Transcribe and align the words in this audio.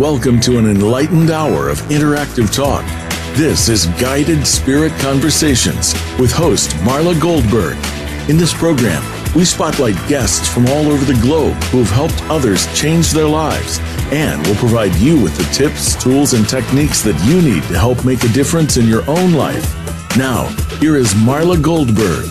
Welcome 0.00 0.40
to 0.40 0.56
an 0.56 0.64
enlightened 0.64 1.30
hour 1.30 1.68
of 1.68 1.78
interactive 1.90 2.50
talk. 2.50 2.86
This 3.36 3.68
is 3.68 3.84
Guided 4.00 4.46
Spirit 4.46 4.92
Conversations 4.92 5.92
with 6.18 6.32
host 6.32 6.70
Marla 6.76 7.20
Goldberg. 7.20 7.76
In 8.30 8.38
this 8.38 8.54
program, 8.54 9.04
we 9.34 9.44
spotlight 9.44 9.96
guests 10.08 10.48
from 10.48 10.64
all 10.68 10.90
over 10.90 11.04
the 11.04 11.20
globe 11.20 11.52
who 11.64 11.80
have 11.80 11.90
helped 11.90 12.22
others 12.30 12.66
change 12.74 13.10
their 13.10 13.26
lives 13.26 13.78
and 14.10 14.44
will 14.46 14.54
provide 14.54 14.94
you 14.94 15.22
with 15.22 15.36
the 15.36 15.44
tips, 15.52 16.02
tools, 16.02 16.32
and 16.32 16.48
techniques 16.48 17.02
that 17.02 17.22
you 17.26 17.42
need 17.42 17.62
to 17.64 17.78
help 17.78 18.02
make 18.02 18.24
a 18.24 18.28
difference 18.28 18.78
in 18.78 18.88
your 18.88 19.02
own 19.06 19.34
life. 19.34 19.76
Now, 20.16 20.46
here 20.78 20.96
is 20.96 21.12
Marla 21.12 21.62
Goldberg. 21.62 22.24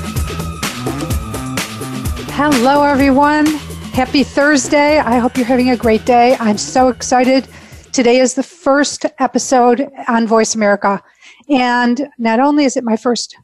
Hello, 2.32 2.82
everyone. 2.82 3.46
Happy 3.94 4.24
Thursday. 4.24 4.98
I 4.98 5.20
hope 5.20 5.38
you're 5.38 5.46
having 5.46 5.70
a 5.70 5.78
great 5.78 6.06
day. 6.06 6.36
I'm 6.40 6.58
so 6.58 6.88
excited. 6.88 7.48
Today 7.92 8.20
is 8.20 8.36
the 8.36 8.44
first 8.44 9.06
episode 9.18 9.90
on 10.08 10.28
Voice 10.28 10.54
America. 10.54 11.02
And 11.50 12.08
not 12.20 12.40
only 12.40 12.66
is 12.66 12.78
it 12.78 12.84
my 12.84 12.96
first 12.96 13.36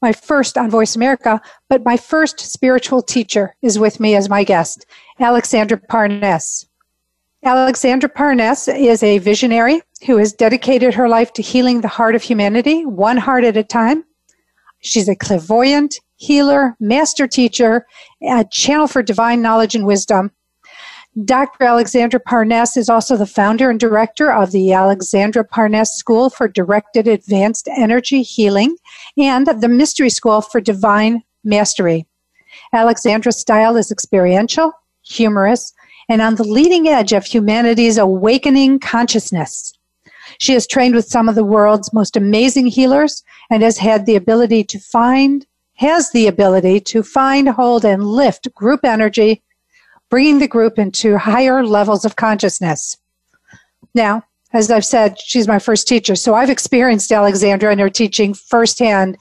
my 0.00 0.12
first 0.12 0.58
on 0.58 0.70
Voice 0.70 0.94
America, 0.94 1.40
but 1.68 1.84
my 1.84 1.96
first 1.96 2.38
spiritual 2.38 3.00
teacher 3.00 3.54
is 3.62 3.78
with 3.78 4.00
me 4.00 4.14
as 4.14 4.28
my 4.28 4.44
guest, 4.44 4.84
AlixSandra 5.18 5.80
Parness. 5.88 6.66
AlixSandra 7.44 8.14
Parness 8.14 8.68
is 8.68 9.02
a 9.02 9.18
visionary 9.18 9.80
who 10.06 10.18
has 10.18 10.34
dedicated 10.34 10.92
her 10.92 11.08
life 11.08 11.32
to 11.32 11.42
healing 11.42 11.80
the 11.80 11.88
heart 11.88 12.14
of 12.14 12.22
humanity, 12.22 12.84
one 12.84 13.16
heart 13.16 13.44
at 13.44 13.56
a 13.56 13.64
time. 13.64 14.04
She's 14.80 15.08
a 15.08 15.16
clairvoyant, 15.16 16.00
healer, 16.16 16.76
master 16.80 17.26
teacher, 17.26 17.86
a 18.22 18.44
channel 18.50 18.86
for 18.86 19.02
divine 19.02 19.40
knowledge 19.40 19.74
and 19.74 19.86
wisdom. 19.86 20.30
Dr. 21.22 21.64
AlixSandra 21.64 22.18
Parness 22.24 22.76
is 22.76 22.88
also 22.88 23.16
the 23.16 23.24
founder 23.24 23.70
and 23.70 23.78
director 23.78 24.32
of 24.32 24.50
the 24.50 24.70
AlixSandra 24.70 25.48
Parness 25.48 25.94
School 25.94 26.28
for 26.28 26.48
Directed 26.48 27.06
Advanced 27.06 27.68
Energy 27.68 28.22
Healing 28.22 28.76
and 29.16 29.46
the 29.46 29.68
Mystery 29.68 30.10
School 30.10 30.40
for 30.40 30.60
Divine 30.60 31.22
Mastery. 31.44 32.04
AlixSandra's 32.74 33.38
style 33.38 33.76
is 33.76 33.92
experiential, 33.92 34.72
humorous, 35.02 35.72
and 36.08 36.20
on 36.20 36.34
the 36.34 36.42
leading 36.42 36.88
edge 36.88 37.12
of 37.12 37.24
humanity's 37.24 37.96
awakening 37.96 38.80
consciousness. 38.80 39.72
She 40.38 40.54
has 40.54 40.66
trained 40.66 40.96
with 40.96 41.06
some 41.06 41.28
of 41.28 41.36
the 41.36 41.44
world's 41.44 41.92
most 41.92 42.16
amazing 42.16 42.66
healers 42.66 43.22
and 43.50 43.62
has 43.62 43.78
had 43.78 44.06
the 44.06 44.16
ability 44.16 44.64
to 44.64 44.80
find, 44.80 45.46
has 45.74 46.10
the 46.10 46.26
ability 46.26 46.80
to 46.80 47.04
find, 47.04 47.50
hold, 47.50 47.84
and 47.84 48.02
lift 48.02 48.52
group 48.52 48.84
energy 48.84 49.44
bringing 50.10 50.38
the 50.38 50.48
group 50.48 50.78
into 50.78 51.18
higher 51.18 51.64
levels 51.64 52.04
of 52.04 52.16
consciousness. 52.16 52.96
Now, 53.94 54.24
as 54.52 54.70
I've 54.70 54.84
said, 54.84 55.18
she's 55.20 55.48
my 55.48 55.58
first 55.58 55.88
teacher, 55.88 56.14
so 56.14 56.34
I've 56.34 56.50
experienced 56.50 57.10
AlixSandra 57.10 57.72
and 57.72 57.80
her 57.80 57.90
teaching 57.90 58.34
firsthand, 58.34 59.18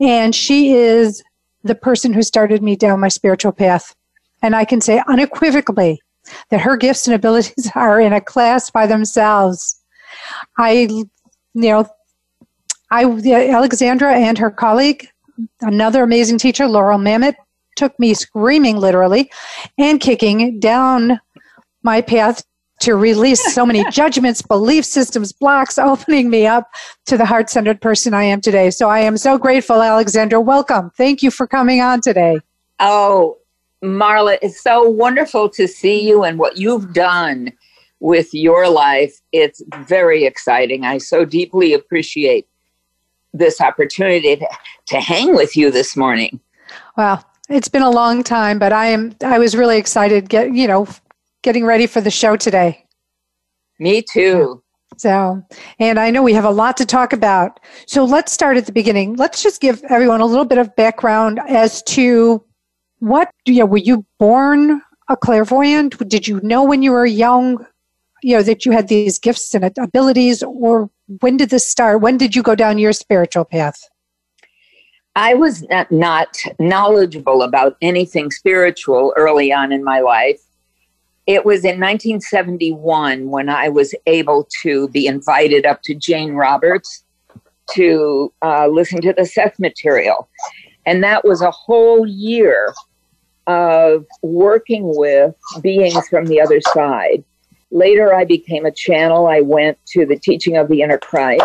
and 0.00 0.34
she 0.34 0.74
is 0.74 1.22
the 1.64 1.74
person 1.74 2.12
who 2.12 2.22
started 2.22 2.62
me 2.62 2.76
down 2.76 3.00
my 3.00 3.08
spiritual 3.08 3.52
path. 3.52 3.94
And 4.42 4.54
I 4.54 4.64
can 4.64 4.80
say 4.80 5.02
unequivocally 5.08 6.00
that 6.50 6.60
her 6.60 6.76
gifts 6.76 7.06
and 7.06 7.14
abilities 7.14 7.70
are 7.74 8.00
in 8.00 8.12
a 8.12 8.20
class 8.20 8.70
by 8.70 8.86
themselves. 8.86 9.80
I, 10.56 10.72
you 10.72 11.10
know, 11.54 11.88
I 12.90 13.04
AlixSandra 13.04 14.12
and 14.12 14.38
her 14.38 14.50
colleague, 14.50 15.08
another 15.60 16.04
amazing 16.04 16.38
teacher, 16.38 16.68
Laurel 16.68 16.98
Mamet, 16.98 17.34
took 17.76 17.98
me 17.98 18.14
screaming 18.14 18.76
literally 18.76 19.30
and 19.78 20.00
kicking 20.00 20.58
down 20.58 21.20
my 21.82 22.00
path 22.00 22.44
to 22.80 22.94
release 22.94 23.54
so 23.54 23.64
many 23.64 23.84
judgments, 23.90 24.42
belief 24.42 24.84
systems, 24.84 25.32
blocks, 25.32 25.78
opening 25.78 26.30
me 26.30 26.46
up 26.46 26.68
to 27.06 27.16
the 27.16 27.24
heart 27.24 27.48
centered 27.48 27.80
person 27.80 28.14
I 28.14 28.24
am 28.24 28.40
today. 28.40 28.70
So 28.70 28.88
I 28.88 29.00
am 29.00 29.16
so 29.16 29.38
grateful, 29.38 29.76
AlixSandra. 29.76 30.44
Welcome. 30.44 30.90
Thank 30.96 31.22
you 31.22 31.30
for 31.30 31.46
coming 31.46 31.80
on 31.80 32.00
today. 32.00 32.38
Oh, 32.80 33.38
Marla, 33.82 34.38
it's 34.42 34.62
so 34.62 34.88
wonderful 34.88 35.48
to 35.50 35.68
see 35.68 36.06
you 36.06 36.24
and 36.24 36.38
what 36.38 36.58
you've 36.58 36.92
done 36.92 37.52
with 38.00 38.32
your 38.34 38.68
life. 38.68 39.20
It's 39.32 39.62
very 39.78 40.24
exciting. 40.24 40.84
I 40.84 40.98
so 40.98 41.24
deeply 41.24 41.72
appreciate 41.72 42.46
this 43.32 43.60
opportunity 43.60 44.36
to, 44.36 44.48
to 44.86 45.00
hang 45.00 45.34
with 45.34 45.56
you 45.56 45.70
this 45.70 45.96
morning. 45.96 46.40
Well, 46.96 47.24
it's 47.48 47.68
been 47.68 47.82
a 47.82 47.90
long 47.90 48.22
time, 48.22 48.58
but 48.58 48.72
I 48.72 48.86
am 48.86 49.14
I 49.22 49.38
was 49.38 49.56
really 49.56 49.78
excited 49.78 50.28
get 50.28 50.54
you 50.54 50.66
know 50.66 50.86
getting 51.42 51.64
ready 51.64 51.86
for 51.86 52.00
the 52.00 52.10
show 52.10 52.36
today. 52.36 52.84
Me 53.78 54.02
too. 54.02 54.62
So, 54.98 55.42
and 55.78 56.00
I 56.00 56.10
know 56.10 56.22
we 56.22 56.32
have 56.32 56.44
a 56.44 56.50
lot 56.50 56.76
to 56.78 56.86
talk 56.86 57.12
about. 57.12 57.60
So 57.86 58.04
let's 58.04 58.32
start 58.32 58.56
at 58.56 58.66
the 58.66 58.72
beginning. 58.72 59.16
Let's 59.16 59.42
just 59.42 59.60
give 59.60 59.82
everyone 59.90 60.20
a 60.20 60.26
little 60.26 60.44
bit 60.44 60.58
of 60.58 60.74
background 60.76 61.40
as 61.48 61.82
to 61.84 62.42
what 63.00 63.30
you 63.44 63.60
know, 63.60 63.66
were 63.66 63.76
you 63.76 64.06
born 64.18 64.80
a 65.08 65.16
clairvoyant? 65.16 66.08
Did 66.08 66.26
you 66.26 66.40
know 66.42 66.64
when 66.64 66.82
you 66.82 66.92
were 66.92 67.06
young, 67.06 67.64
you 68.22 68.36
know, 68.36 68.42
that 68.42 68.64
you 68.64 68.72
had 68.72 68.88
these 68.88 69.18
gifts 69.18 69.54
and 69.54 69.70
abilities 69.78 70.42
or 70.42 70.90
when 71.20 71.36
did 71.36 71.50
this 71.50 71.68
start? 71.68 72.00
When 72.00 72.16
did 72.16 72.34
you 72.34 72.42
go 72.42 72.54
down 72.54 72.78
your 72.78 72.92
spiritual 72.92 73.44
path? 73.44 73.78
I 75.16 75.32
was 75.32 75.62
not, 75.70 75.90
not 75.90 76.36
knowledgeable 76.60 77.42
about 77.42 77.78
anything 77.80 78.30
spiritual 78.30 79.14
early 79.16 79.50
on 79.50 79.72
in 79.72 79.82
my 79.82 80.00
life. 80.00 80.40
It 81.26 81.46
was 81.46 81.64
in 81.64 81.80
1971 81.80 83.30
when 83.30 83.48
I 83.48 83.70
was 83.70 83.94
able 84.06 84.46
to 84.62 84.88
be 84.88 85.06
invited 85.06 85.64
up 85.64 85.82
to 85.84 85.94
Jane 85.94 86.34
Roberts 86.34 87.02
to 87.72 88.30
uh, 88.42 88.68
listen 88.68 89.00
to 89.00 89.14
the 89.14 89.24
Seth 89.24 89.58
material. 89.58 90.28
And 90.84 91.02
that 91.02 91.24
was 91.24 91.40
a 91.40 91.50
whole 91.50 92.06
year 92.06 92.74
of 93.46 94.04
working 94.20 94.82
with 94.84 95.34
beings 95.62 96.06
from 96.08 96.26
the 96.26 96.42
other 96.42 96.60
side. 96.60 97.24
Later, 97.70 98.14
I 98.14 98.24
became 98.26 98.66
a 98.66 98.70
channel. 98.70 99.28
I 99.28 99.40
went 99.40 99.78
to 99.86 100.04
the 100.04 100.18
teaching 100.18 100.58
of 100.58 100.68
the 100.68 100.82
inner 100.82 100.98
Christ 100.98 101.42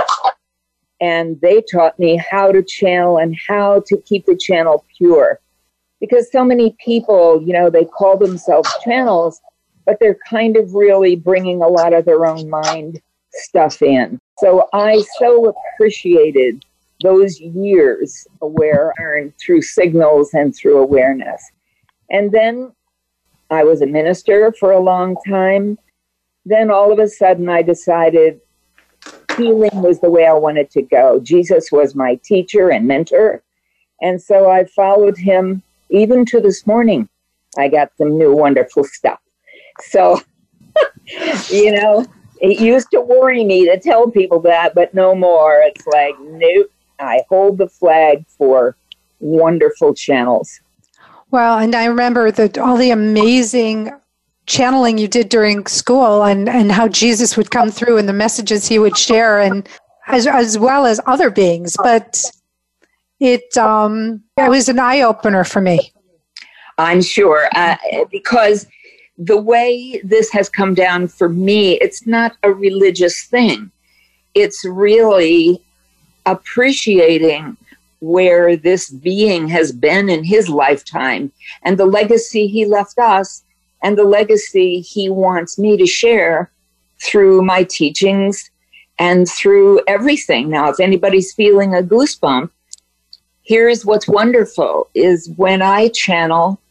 and 1.01 1.41
they 1.41 1.61
taught 1.61 1.97
me 1.99 2.15
how 2.15 2.51
to 2.51 2.63
channel 2.63 3.17
and 3.17 3.35
how 3.47 3.83
to 3.87 3.97
keep 3.97 4.25
the 4.27 4.37
channel 4.37 4.85
pure. 4.97 5.39
Because 5.99 6.31
so 6.31 6.45
many 6.45 6.75
people, 6.83 7.41
you 7.43 7.53
know, 7.53 7.69
they 7.69 7.85
call 7.85 8.17
themselves 8.17 8.69
channels, 8.83 9.41
but 9.85 9.97
they're 9.99 10.19
kind 10.29 10.55
of 10.55 10.73
really 10.73 11.15
bringing 11.15 11.61
a 11.61 11.67
lot 11.67 11.93
of 11.93 12.05
their 12.05 12.25
own 12.25 12.49
mind 12.49 13.01
stuff 13.33 13.81
in. 13.81 14.19
So 14.37 14.67
I 14.73 15.03
so 15.19 15.53
appreciated 15.75 16.63
those 17.01 17.39
years 17.39 18.27
where 18.39 18.93
I 18.99 19.01
learned 19.01 19.33
through 19.39 19.63
signals 19.63 20.33
and 20.33 20.55
through 20.55 20.77
awareness. 20.77 21.43
And 22.11 22.31
then 22.31 22.73
I 23.49 23.63
was 23.63 23.81
a 23.81 23.87
minister 23.87 24.53
for 24.59 24.71
a 24.71 24.79
long 24.79 25.15
time. 25.27 25.79
Then 26.45 26.69
all 26.69 26.91
of 26.91 26.99
a 26.99 27.07
sudden 27.07 27.49
I 27.49 27.63
decided 27.63 28.39
healing 29.37 29.81
was 29.81 29.99
the 29.99 30.09
way 30.09 30.25
I 30.25 30.33
wanted 30.33 30.69
to 30.71 30.81
go. 30.81 31.19
Jesus 31.19 31.71
was 31.71 31.95
my 31.95 32.15
teacher 32.23 32.69
and 32.69 32.87
mentor. 32.87 33.43
And 34.01 34.21
so 34.21 34.49
I 34.49 34.65
followed 34.65 35.17
him 35.17 35.61
even 35.89 36.25
to 36.25 36.41
this 36.41 36.65
morning. 36.65 37.07
I 37.57 37.67
got 37.67 37.91
some 37.97 38.17
new 38.17 38.33
wonderful 38.33 38.83
stuff. 38.83 39.19
So, 39.81 40.19
you 41.49 41.71
know, 41.71 42.05
it 42.41 42.59
used 42.59 42.89
to 42.91 43.01
worry 43.01 43.43
me 43.43 43.65
to 43.65 43.79
tell 43.79 44.09
people 44.09 44.39
that, 44.41 44.73
but 44.73 44.93
no 44.93 45.13
more. 45.13 45.61
It's 45.63 45.85
like, 45.87 46.15
nope, 46.21 46.71
I 46.99 47.21
hold 47.29 47.57
the 47.57 47.67
flag 47.67 48.25
for 48.37 48.75
wonderful 49.19 49.93
channels. 49.93 50.59
Well, 51.29 51.59
and 51.59 51.75
I 51.75 51.85
remember 51.85 52.31
that 52.31 52.57
all 52.57 52.75
the 52.75 52.91
amazing 52.91 53.91
channeling 54.45 54.97
you 54.97 55.07
did 55.07 55.29
during 55.29 55.65
school 55.67 56.23
and, 56.23 56.49
and 56.49 56.71
how 56.71 56.87
Jesus 56.87 57.37
would 57.37 57.51
come 57.51 57.71
through 57.71 57.97
and 57.97 58.09
the 58.09 58.13
messages 58.13 58.67
he 58.67 58.79
would 58.79 58.97
share 58.97 59.39
and 59.39 59.67
as, 60.07 60.27
as 60.27 60.57
well 60.57 60.85
as 60.85 60.99
other 61.05 61.29
beings. 61.29 61.75
But 61.81 62.23
it, 63.19 63.55
um, 63.57 64.23
it 64.37 64.49
was 64.49 64.67
an 64.67 64.79
eye 64.79 65.01
opener 65.01 65.43
for 65.43 65.61
me. 65.61 65.91
I'm 66.77 67.01
sure, 67.01 67.47
uh, 67.55 67.75
because 68.09 68.65
the 69.17 69.39
way 69.39 70.01
this 70.03 70.31
has 70.31 70.49
come 70.49 70.73
down 70.73 71.07
for 71.07 71.29
me, 71.29 71.73
it's 71.73 72.07
not 72.07 72.35
a 72.41 72.51
religious 72.51 73.23
thing. 73.23 73.69
It's 74.33 74.65
really 74.65 75.61
appreciating 76.25 77.57
where 77.99 78.55
this 78.55 78.89
being 78.89 79.47
has 79.47 79.71
been 79.71 80.09
in 80.09 80.23
his 80.23 80.49
lifetime 80.49 81.31
and 81.61 81.77
the 81.77 81.85
legacy 81.85 82.47
he 82.47 82.65
left 82.65 82.97
us 82.97 83.43
and 83.83 83.97
the 83.97 84.03
legacy 84.03 84.81
he 84.81 85.09
wants 85.09 85.57
me 85.57 85.77
to 85.77 85.85
share 85.85 86.51
through 87.01 87.41
my 87.41 87.63
teachings 87.63 88.49
and 88.99 89.27
through 89.27 89.81
everything. 89.87 90.49
Now, 90.49 90.69
if 90.69 90.79
anybody's 90.79 91.33
feeling 91.33 91.73
a 91.73 91.81
goosebump, 91.81 92.49
here's 93.43 93.85
what's 93.85 94.07
wonderful 94.07 94.89
is 94.93 95.29
when 95.35 95.61
I 95.61 95.89
channel, 95.89 96.61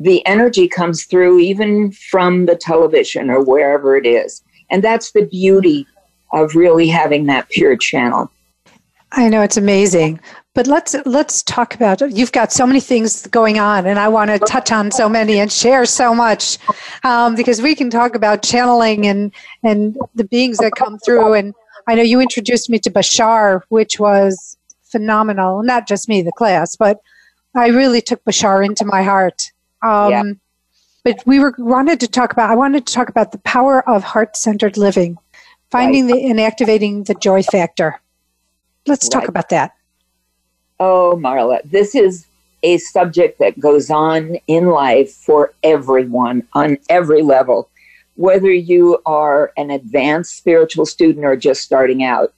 the 0.00 0.26
energy 0.26 0.68
comes 0.68 1.04
through 1.04 1.38
even 1.38 1.92
from 1.92 2.46
the 2.46 2.56
television 2.56 3.30
or 3.30 3.42
wherever 3.42 3.96
it 3.96 4.06
is. 4.06 4.42
And 4.70 4.82
that's 4.82 5.12
the 5.12 5.26
beauty 5.26 5.86
of 6.32 6.54
really 6.54 6.88
having 6.88 7.26
that 7.26 7.48
pure 7.48 7.76
channel. 7.76 8.30
I 9.12 9.28
know 9.28 9.42
it's 9.42 9.56
amazing. 9.56 10.20
But 10.56 10.66
let's 10.66 10.96
let's 11.04 11.42
talk 11.42 11.74
about 11.74 12.00
you've 12.10 12.32
got 12.32 12.50
so 12.50 12.66
many 12.66 12.80
things 12.80 13.26
going 13.26 13.58
on, 13.58 13.86
and 13.86 13.98
I 13.98 14.08
want 14.08 14.30
to 14.30 14.38
touch 14.38 14.72
on 14.72 14.90
so 14.90 15.06
many 15.06 15.38
and 15.38 15.52
share 15.52 15.84
so 15.84 16.14
much 16.14 16.56
um, 17.04 17.34
because 17.34 17.60
we 17.60 17.74
can 17.74 17.90
talk 17.90 18.14
about 18.14 18.42
channeling 18.42 19.06
and 19.06 19.32
and 19.62 19.98
the 20.14 20.24
beings 20.24 20.56
that 20.56 20.72
come 20.72 20.98
through. 20.98 21.34
And 21.34 21.54
I 21.86 21.94
know 21.94 22.00
you 22.00 22.22
introduced 22.22 22.70
me 22.70 22.78
to 22.78 22.90
Bashar, 22.90 23.60
which 23.68 24.00
was 24.00 24.56
phenomenal. 24.84 25.62
Not 25.62 25.86
just 25.86 26.08
me, 26.08 26.22
the 26.22 26.32
class, 26.32 26.74
but 26.74 27.00
I 27.54 27.66
really 27.66 28.00
took 28.00 28.24
Bashar 28.24 28.64
into 28.64 28.86
my 28.86 29.02
heart. 29.02 29.52
Um, 29.82 30.10
yeah. 30.10 30.22
But 31.04 31.22
we 31.26 31.38
were 31.38 31.54
wanted 31.58 32.00
to 32.00 32.08
talk 32.08 32.32
about. 32.32 32.48
I 32.48 32.54
wanted 32.54 32.86
to 32.86 32.94
talk 32.94 33.10
about 33.10 33.32
the 33.32 33.38
power 33.38 33.86
of 33.86 34.04
heart 34.04 34.38
centered 34.38 34.78
living, 34.78 35.18
finding 35.70 36.06
right. 36.06 36.14
the 36.14 36.30
and 36.30 36.40
activating 36.40 37.04
the 37.04 37.14
joy 37.14 37.42
factor. 37.42 38.00
Let's 38.86 39.04
right. 39.04 39.20
talk 39.20 39.28
about 39.28 39.50
that. 39.50 39.72
Oh, 40.78 41.18
Marla, 41.18 41.60
this 41.64 41.94
is 41.94 42.26
a 42.62 42.76
subject 42.78 43.38
that 43.38 43.58
goes 43.58 43.90
on 43.90 44.36
in 44.46 44.66
life 44.66 45.10
for 45.10 45.54
everyone 45.62 46.46
on 46.52 46.76
every 46.90 47.22
level, 47.22 47.70
whether 48.16 48.52
you 48.52 48.98
are 49.06 49.52
an 49.56 49.70
advanced 49.70 50.36
spiritual 50.36 50.84
student 50.84 51.24
or 51.24 51.36
just 51.36 51.62
starting 51.62 52.04
out, 52.04 52.34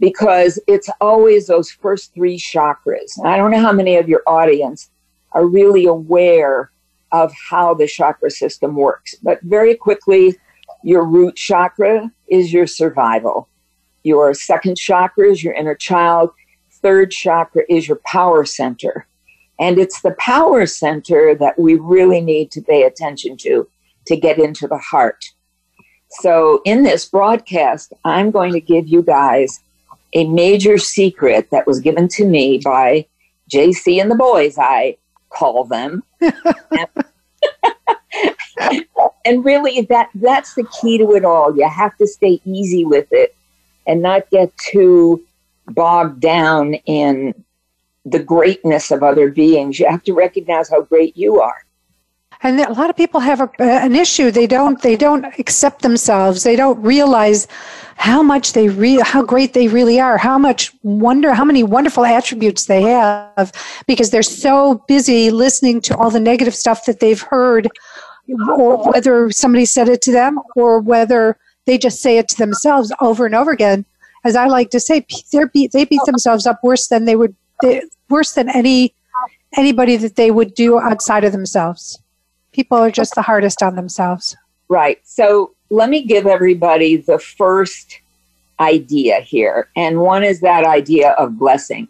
because 0.00 0.58
it's 0.66 0.88
always 1.00 1.46
those 1.46 1.70
first 1.70 2.12
three 2.14 2.38
chakras. 2.38 3.16
And 3.16 3.28
I 3.28 3.36
don't 3.36 3.50
know 3.50 3.60
how 3.60 3.72
many 3.72 3.96
of 3.96 4.08
your 4.08 4.22
audience 4.26 4.90
are 5.32 5.46
really 5.46 5.86
aware 5.86 6.70
of 7.12 7.32
how 7.32 7.74
the 7.74 7.86
chakra 7.86 8.30
system 8.30 8.74
works, 8.74 9.14
but 9.22 9.40
very 9.42 9.74
quickly, 9.74 10.34
your 10.82 11.04
root 11.04 11.36
chakra 11.36 12.10
is 12.28 12.52
your 12.52 12.66
survival. 12.66 13.48
Your 14.02 14.34
second 14.34 14.76
chakra 14.76 15.30
is 15.30 15.42
your 15.42 15.54
inner 15.54 15.74
child 15.74 16.30
third 16.82 17.10
chakra 17.10 17.62
is 17.68 17.88
your 17.88 18.00
power 18.04 18.44
center. 18.44 19.06
And 19.60 19.78
it's 19.78 20.00
the 20.02 20.14
power 20.18 20.66
center 20.66 21.34
that 21.34 21.58
we 21.58 21.74
really 21.74 22.20
need 22.20 22.50
to 22.52 22.60
pay 22.60 22.84
attention 22.84 23.36
to 23.38 23.68
to 24.06 24.16
get 24.16 24.38
into 24.38 24.66
the 24.66 24.78
heart. 24.78 25.24
So, 26.10 26.62
in 26.64 26.84
this 26.84 27.04
broadcast, 27.04 27.92
I'm 28.04 28.30
going 28.30 28.52
to 28.52 28.60
give 28.60 28.88
you 28.88 29.02
guys 29.02 29.60
a 30.14 30.26
major 30.26 30.78
secret 30.78 31.50
that 31.50 31.66
was 31.66 31.80
given 31.80 32.08
to 32.08 32.24
me 32.24 32.58
by 32.64 33.06
JC 33.50 34.00
and 34.00 34.10
the 34.10 34.14
boys, 34.14 34.56
I 34.58 34.96
call 35.28 35.64
them. 35.64 36.02
and 39.24 39.44
really 39.44 39.82
that 39.82 40.08
that's 40.14 40.54
the 40.54 40.66
key 40.80 40.98
to 40.98 41.12
it 41.12 41.24
all. 41.24 41.56
You 41.56 41.68
have 41.68 41.96
to 41.98 42.06
stay 42.06 42.40
easy 42.44 42.84
with 42.84 43.08
it 43.10 43.34
and 43.86 44.02
not 44.02 44.30
get 44.30 44.52
too 44.58 45.24
bogged 45.74 46.20
down 46.20 46.74
in 46.86 47.34
the 48.04 48.18
greatness 48.18 48.90
of 48.90 49.02
other 49.02 49.30
beings. 49.30 49.78
You 49.78 49.88
have 49.88 50.02
to 50.04 50.14
recognize 50.14 50.68
how 50.68 50.82
great 50.82 51.16
you 51.16 51.40
are. 51.40 51.64
And 52.42 52.60
a 52.60 52.72
lot 52.72 52.88
of 52.88 52.96
people 52.96 53.18
have 53.20 53.40
a, 53.40 53.50
uh, 53.58 53.64
an 53.64 53.96
issue. 53.96 54.30
They 54.30 54.46
don't. 54.46 54.80
They 54.80 54.96
don't 54.96 55.24
accept 55.40 55.82
themselves. 55.82 56.44
They 56.44 56.54
don't 56.54 56.80
realize 56.80 57.48
how 57.96 58.22
much 58.22 58.52
they 58.52 58.68
re- 58.68 59.00
how 59.00 59.24
great 59.24 59.54
they 59.54 59.66
really 59.66 59.98
are. 59.98 60.18
How 60.18 60.38
much 60.38 60.72
wonder. 60.84 61.34
How 61.34 61.44
many 61.44 61.64
wonderful 61.64 62.04
attributes 62.04 62.66
they 62.66 62.82
have 62.82 63.52
because 63.88 64.10
they're 64.10 64.22
so 64.22 64.84
busy 64.86 65.32
listening 65.32 65.80
to 65.82 65.96
all 65.96 66.10
the 66.10 66.20
negative 66.20 66.54
stuff 66.54 66.84
that 66.86 67.00
they've 67.00 67.20
heard, 67.20 67.68
or 68.56 68.88
whether 68.88 69.32
somebody 69.32 69.64
said 69.64 69.88
it 69.88 70.00
to 70.02 70.12
them, 70.12 70.38
or 70.54 70.78
whether 70.78 71.36
they 71.66 71.76
just 71.76 72.00
say 72.00 72.18
it 72.18 72.28
to 72.28 72.38
themselves 72.38 72.92
over 73.00 73.26
and 73.26 73.34
over 73.34 73.50
again 73.50 73.84
as 74.28 74.36
I 74.36 74.46
like 74.46 74.70
to 74.70 74.80
say, 74.80 75.04
they 75.32 75.44
beat 75.52 75.72
they 75.72 75.84
beat 75.84 76.00
themselves 76.06 76.46
up 76.46 76.60
worse 76.62 76.88
than 76.88 77.04
they 77.04 77.16
would 77.16 77.34
they, 77.62 77.82
worse 78.08 78.32
than 78.32 78.48
any 78.48 78.94
anybody 79.56 79.96
that 79.96 80.16
they 80.16 80.30
would 80.30 80.54
do 80.54 80.78
outside 80.78 81.24
of 81.24 81.32
themselves. 81.32 82.00
People 82.52 82.78
are 82.78 82.90
just 82.90 83.14
the 83.14 83.22
hardest 83.22 83.62
on 83.62 83.74
themselves. 83.74 84.36
Right. 84.68 85.00
So 85.04 85.54
let 85.70 85.88
me 85.88 86.04
give 86.04 86.26
everybody 86.26 86.96
the 86.96 87.18
first 87.18 88.00
idea 88.60 89.20
here, 89.20 89.68
and 89.76 90.00
one 90.00 90.22
is 90.22 90.40
that 90.40 90.64
idea 90.64 91.12
of 91.12 91.38
blessing. 91.38 91.88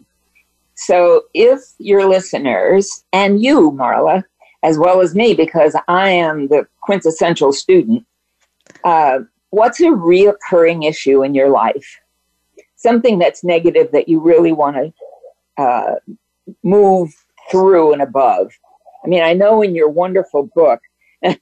So 0.75 1.23
if 1.33 1.59
your 1.77 2.07
listeners 2.07 3.03
and 3.11 3.43
you, 3.43 3.71
Marla, 3.71 4.23
as 4.63 4.77
well 4.77 5.01
as 5.01 5.13
me, 5.13 5.33
because 5.33 5.75
I 5.89 6.09
am 6.09 6.47
the 6.47 6.65
quintessential 6.81 7.51
student, 7.51 8.05
uh, 8.85 9.19
what's 9.49 9.81
a 9.81 9.87
reoccurring 9.87 10.87
issue 10.87 11.23
in 11.23 11.35
your 11.35 11.49
life? 11.49 11.99
Something 12.79 13.19
that's 13.19 13.43
negative 13.43 13.91
that 13.91 14.07
you 14.07 14.19
really 14.19 14.53
want 14.53 14.77
to 14.77 14.93
uh, 15.61 15.95
move 16.63 17.13
through 17.51 17.93
and 17.93 18.01
above. 18.01 18.51
I 19.03 19.07
mean, 19.07 19.21
I 19.21 19.33
know 19.33 19.61
in 19.61 19.75
your 19.75 19.89
wonderful 19.89 20.49
book, 20.55 20.81
you've 21.21 21.37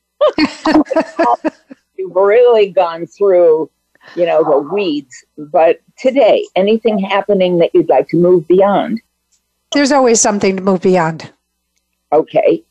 really 2.15 2.71
gone 2.71 3.05
through, 3.05 3.69
you 4.15 4.25
know, 4.25 4.43
the 4.43 4.57
weeds. 4.73 5.23
But 5.37 5.79
today, 5.97 6.45
anything 6.55 6.97
happening 6.97 7.59
that 7.59 7.69
you'd 7.73 7.89
like 7.89 8.09
to 8.09 8.17
move 8.17 8.47
beyond? 8.47 8.99
There's 9.73 9.91
always 9.91 10.19
something 10.19 10.57
to 10.57 10.63
move 10.63 10.81
beyond. 10.81 11.31
Okay. 12.11 12.63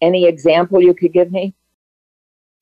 Any 0.00 0.26
example 0.26 0.80
you 0.80 0.94
could 0.94 1.12
give 1.12 1.30
me? 1.30 1.52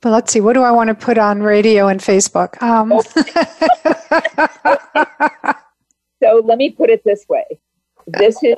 But 0.01 0.11
let's 0.11 0.33
see, 0.33 0.41
what 0.41 0.55
do 0.55 0.63
I 0.63 0.71
want 0.71 0.89
to 0.89 0.95
put 0.95 1.19
on 1.19 1.43
radio 1.43 1.89
and 1.89 2.01
Facebook? 2.01 2.61
Um. 2.63 2.93
so 6.23 6.43
let 6.45 6.59
me 6.59 6.71
put 6.71 6.91
it 6.91 7.03
this 7.05 7.25
way 7.29 7.45
this 8.07 8.43
is 8.43 8.57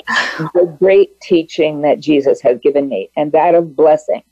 the 0.55 0.77
great 0.79 1.21
teaching 1.21 1.83
that 1.83 2.01
Jesus 2.01 2.41
has 2.43 2.59
given 2.61 2.89
me, 2.89 3.11
and 3.17 3.33
that 3.33 3.55
of 3.55 3.77
blessing. 3.77 4.23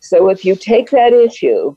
So 0.00 0.30
if 0.30 0.44
you 0.44 0.56
take 0.56 0.90
that 0.90 1.12
issue 1.12 1.76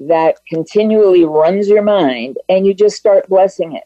that 0.00 0.36
continually 0.48 1.24
runs 1.24 1.68
your 1.68 1.82
mind 1.82 2.38
and 2.48 2.66
you 2.66 2.72
just 2.72 2.96
start 2.96 3.28
blessing 3.28 3.74
it, 3.74 3.84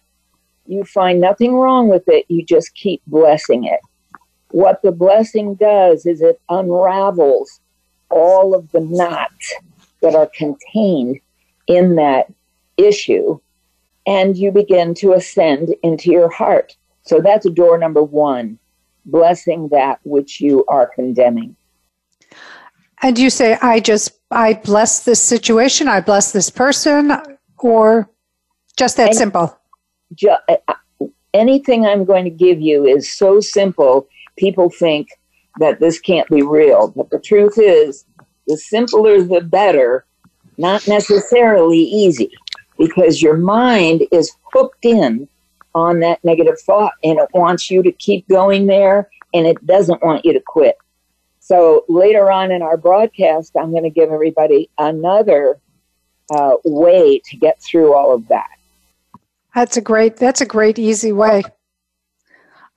you 0.66 0.84
find 0.84 1.20
nothing 1.20 1.54
wrong 1.54 1.88
with 1.88 2.04
it, 2.06 2.26
you 2.28 2.44
just 2.44 2.74
keep 2.74 3.02
blessing 3.06 3.64
it. 3.64 3.80
What 4.50 4.82
the 4.82 4.92
blessing 4.92 5.54
does 5.54 6.06
is 6.06 6.20
it 6.20 6.40
unravels 6.48 7.60
all 8.10 8.54
of 8.54 8.70
the 8.72 8.80
knots 8.80 9.54
that 10.02 10.14
are 10.14 10.30
contained 10.36 11.18
in 11.66 11.96
that 11.96 12.26
issue, 12.76 13.40
and 14.06 14.36
you 14.36 14.50
begin 14.50 14.94
to 14.94 15.12
ascend 15.12 15.74
into 15.82 16.10
your 16.10 16.30
heart. 16.30 16.76
So 17.02 17.20
that's 17.20 17.48
door 17.50 17.78
number 17.78 18.02
one 18.02 18.58
blessing 19.04 19.68
that 19.68 19.98
which 20.04 20.40
you 20.40 20.64
are 20.68 20.86
condemning. 20.86 21.56
And 23.02 23.18
you 23.18 23.30
say, 23.30 23.58
I 23.60 23.80
just, 23.80 24.12
I 24.30 24.54
bless 24.54 25.04
this 25.04 25.20
situation, 25.20 25.88
I 25.88 26.00
bless 26.00 26.32
this 26.32 26.50
person, 26.50 27.12
or 27.58 28.08
just 28.76 28.96
that 28.96 29.08
and 29.08 29.16
simple? 29.16 29.58
Ju- 30.14 30.36
anything 31.34 31.84
I'm 31.84 32.04
going 32.04 32.24
to 32.24 32.30
give 32.30 32.60
you 32.60 32.86
is 32.86 33.12
so 33.12 33.40
simple, 33.40 34.06
people 34.36 34.70
think 34.70 35.08
that 35.58 35.80
this 35.80 35.98
can't 35.98 36.28
be 36.28 36.42
real. 36.42 36.92
But 36.94 37.10
the 37.10 37.18
truth 37.18 37.58
is, 37.58 38.04
the 38.46 38.56
simpler 38.56 39.22
the 39.22 39.40
better, 39.40 40.06
not 40.56 40.86
necessarily 40.86 41.78
easy 41.78 42.30
because 42.78 43.22
your 43.22 43.36
mind 43.36 44.02
is 44.12 44.32
hooked 44.52 44.84
in 44.84 45.28
on 45.74 46.00
that 46.00 46.22
negative 46.24 46.60
thought 46.60 46.92
and 47.02 47.18
it 47.18 47.28
wants 47.32 47.70
you 47.70 47.82
to 47.82 47.92
keep 47.92 48.26
going 48.28 48.66
there 48.66 49.08
and 49.32 49.46
it 49.46 49.64
doesn't 49.66 50.02
want 50.02 50.24
you 50.24 50.32
to 50.32 50.42
quit. 50.46 50.76
So 51.40 51.84
later 51.88 52.30
on 52.30 52.52
in 52.52 52.62
our 52.62 52.76
broadcast, 52.76 53.56
I'm 53.56 53.70
going 53.70 53.82
to 53.82 53.90
give 53.90 54.10
everybody 54.10 54.70
another 54.78 55.58
uh, 56.30 56.56
way 56.64 57.20
to 57.24 57.36
get 57.36 57.60
through 57.60 57.94
all 57.94 58.14
of 58.14 58.28
that. 58.28 58.48
That's 59.54 59.76
a 59.76 59.80
great. 59.80 60.16
That's 60.16 60.40
a 60.40 60.46
great 60.46 60.78
easy 60.78 61.12
way. 61.12 61.42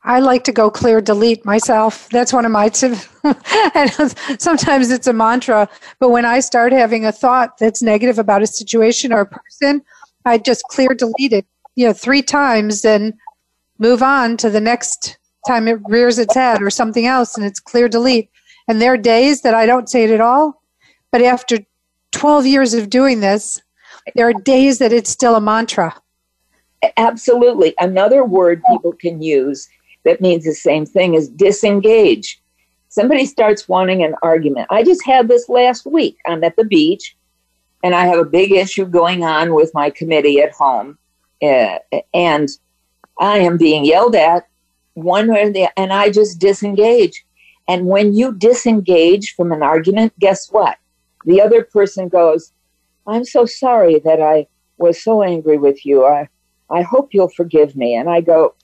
I 0.05 0.19
like 0.19 0.43
to 0.43 0.51
go 0.51 0.69
clear 0.69 1.01
delete 1.01 1.43
myself. 1.45 2.07
That's 2.09 2.31
one 2.31 2.45
of 2.45 2.51
my 2.51 2.69
sometimes 4.37 4.91
it's 4.91 5.07
a 5.07 5.13
mantra, 5.13 5.67
but 5.99 6.09
when 6.09 6.25
I 6.25 6.41
start 6.41 6.71
having 6.71 7.05
a 7.05 7.11
thought 7.11 7.57
that's 7.57 7.81
negative 7.81 8.19
about 8.19 8.43
a 8.43 8.47
situation 8.47 9.11
or 9.11 9.21
a 9.21 9.25
person, 9.25 9.81
I 10.23 10.37
just 10.37 10.63
clear 10.65 10.89
delete 10.89 11.33
it, 11.33 11.47
you 11.73 11.87
know, 11.87 11.93
three 11.93 12.21
times 12.21 12.85
and 12.85 13.15
move 13.79 14.03
on 14.03 14.37
to 14.37 14.49
the 14.51 14.61
next 14.61 15.17
time 15.47 15.67
it 15.67 15.79
rears 15.85 16.19
its 16.19 16.35
head 16.35 16.61
or 16.61 16.69
something 16.69 17.07
else 17.07 17.35
and 17.35 17.43
it's 17.43 17.59
clear 17.59 17.89
delete. 17.89 18.29
And 18.67 18.79
there 18.79 18.93
are 18.93 18.97
days 18.97 19.41
that 19.41 19.55
I 19.55 19.65
don't 19.65 19.89
say 19.89 20.03
it 20.03 20.11
at 20.11 20.21
all, 20.21 20.61
but 21.11 21.23
after 21.23 21.57
12 22.11 22.45
years 22.45 22.75
of 22.75 22.91
doing 22.91 23.21
this, 23.21 23.59
there 24.13 24.29
are 24.29 24.33
days 24.33 24.77
that 24.77 24.93
it's 24.93 25.09
still 25.09 25.35
a 25.35 25.41
mantra. 25.41 25.95
Absolutely. 26.97 27.73
Another 27.79 28.23
word 28.23 28.61
people 28.69 28.93
can 28.93 29.21
use 29.21 29.67
that 30.05 30.21
means 30.21 30.45
the 30.45 30.53
same 30.53 30.85
thing 30.85 31.15
as 31.15 31.27
disengage. 31.29 32.41
Somebody 32.89 33.25
starts 33.25 33.67
wanting 33.67 34.03
an 34.03 34.15
argument. 34.23 34.67
I 34.69 34.83
just 34.83 35.05
had 35.05 35.27
this 35.27 35.49
last 35.49 35.85
week. 35.85 36.17
I'm 36.25 36.43
at 36.43 36.55
the 36.55 36.63
beach 36.63 37.15
and 37.83 37.93
I 37.93 38.05
have 38.05 38.19
a 38.19 38.25
big 38.25 38.51
issue 38.51 38.85
going 38.85 39.23
on 39.23 39.53
with 39.53 39.71
my 39.73 39.89
committee 39.89 40.41
at 40.41 40.51
home, 40.51 40.97
uh, 41.43 41.77
and 42.13 42.49
I 43.19 43.39
am 43.39 43.57
being 43.57 43.85
yelled 43.85 44.15
at 44.15 44.47
one 44.93 45.31
way 45.31 45.43
or 45.43 45.51
the 45.51 45.67
and 45.77 45.93
I 45.93 46.09
just 46.09 46.39
disengage. 46.39 47.25
And 47.67 47.85
when 47.85 48.13
you 48.13 48.33
disengage 48.33 49.35
from 49.35 49.51
an 49.51 49.61
argument, 49.61 50.17
guess 50.19 50.51
what? 50.51 50.77
The 51.25 51.41
other 51.41 51.63
person 51.63 52.09
goes, 52.09 52.51
I'm 53.07 53.25
so 53.25 53.45
sorry 53.45 53.99
that 53.99 54.21
I 54.21 54.47
was 54.77 55.03
so 55.03 55.21
angry 55.21 55.57
with 55.57 55.85
you. 55.85 56.05
I, 56.05 56.27
I 56.69 56.81
hope 56.81 57.13
you'll 57.13 57.29
forgive 57.29 57.75
me. 57.75 57.95
And 57.95 58.09
I 58.09 58.21
go, 58.21 58.55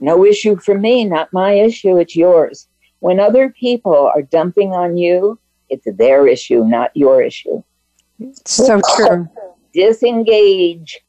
No 0.00 0.24
issue 0.24 0.56
for 0.56 0.78
me, 0.78 1.04
not 1.04 1.32
my 1.32 1.52
issue, 1.52 1.96
it's 1.96 2.16
yours. 2.16 2.68
When 3.00 3.20
other 3.20 3.50
people 3.50 4.10
are 4.14 4.22
dumping 4.22 4.72
on 4.72 4.96
you, 4.96 5.38
it's 5.68 5.86
their 5.96 6.26
issue, 6.26 6.64
not 6.64 6.90
your 6.94 7.22
issue. 7.22 7.62
So 8.44 8.80
true. 8.96 9.28
Disengage. 9.72 11.00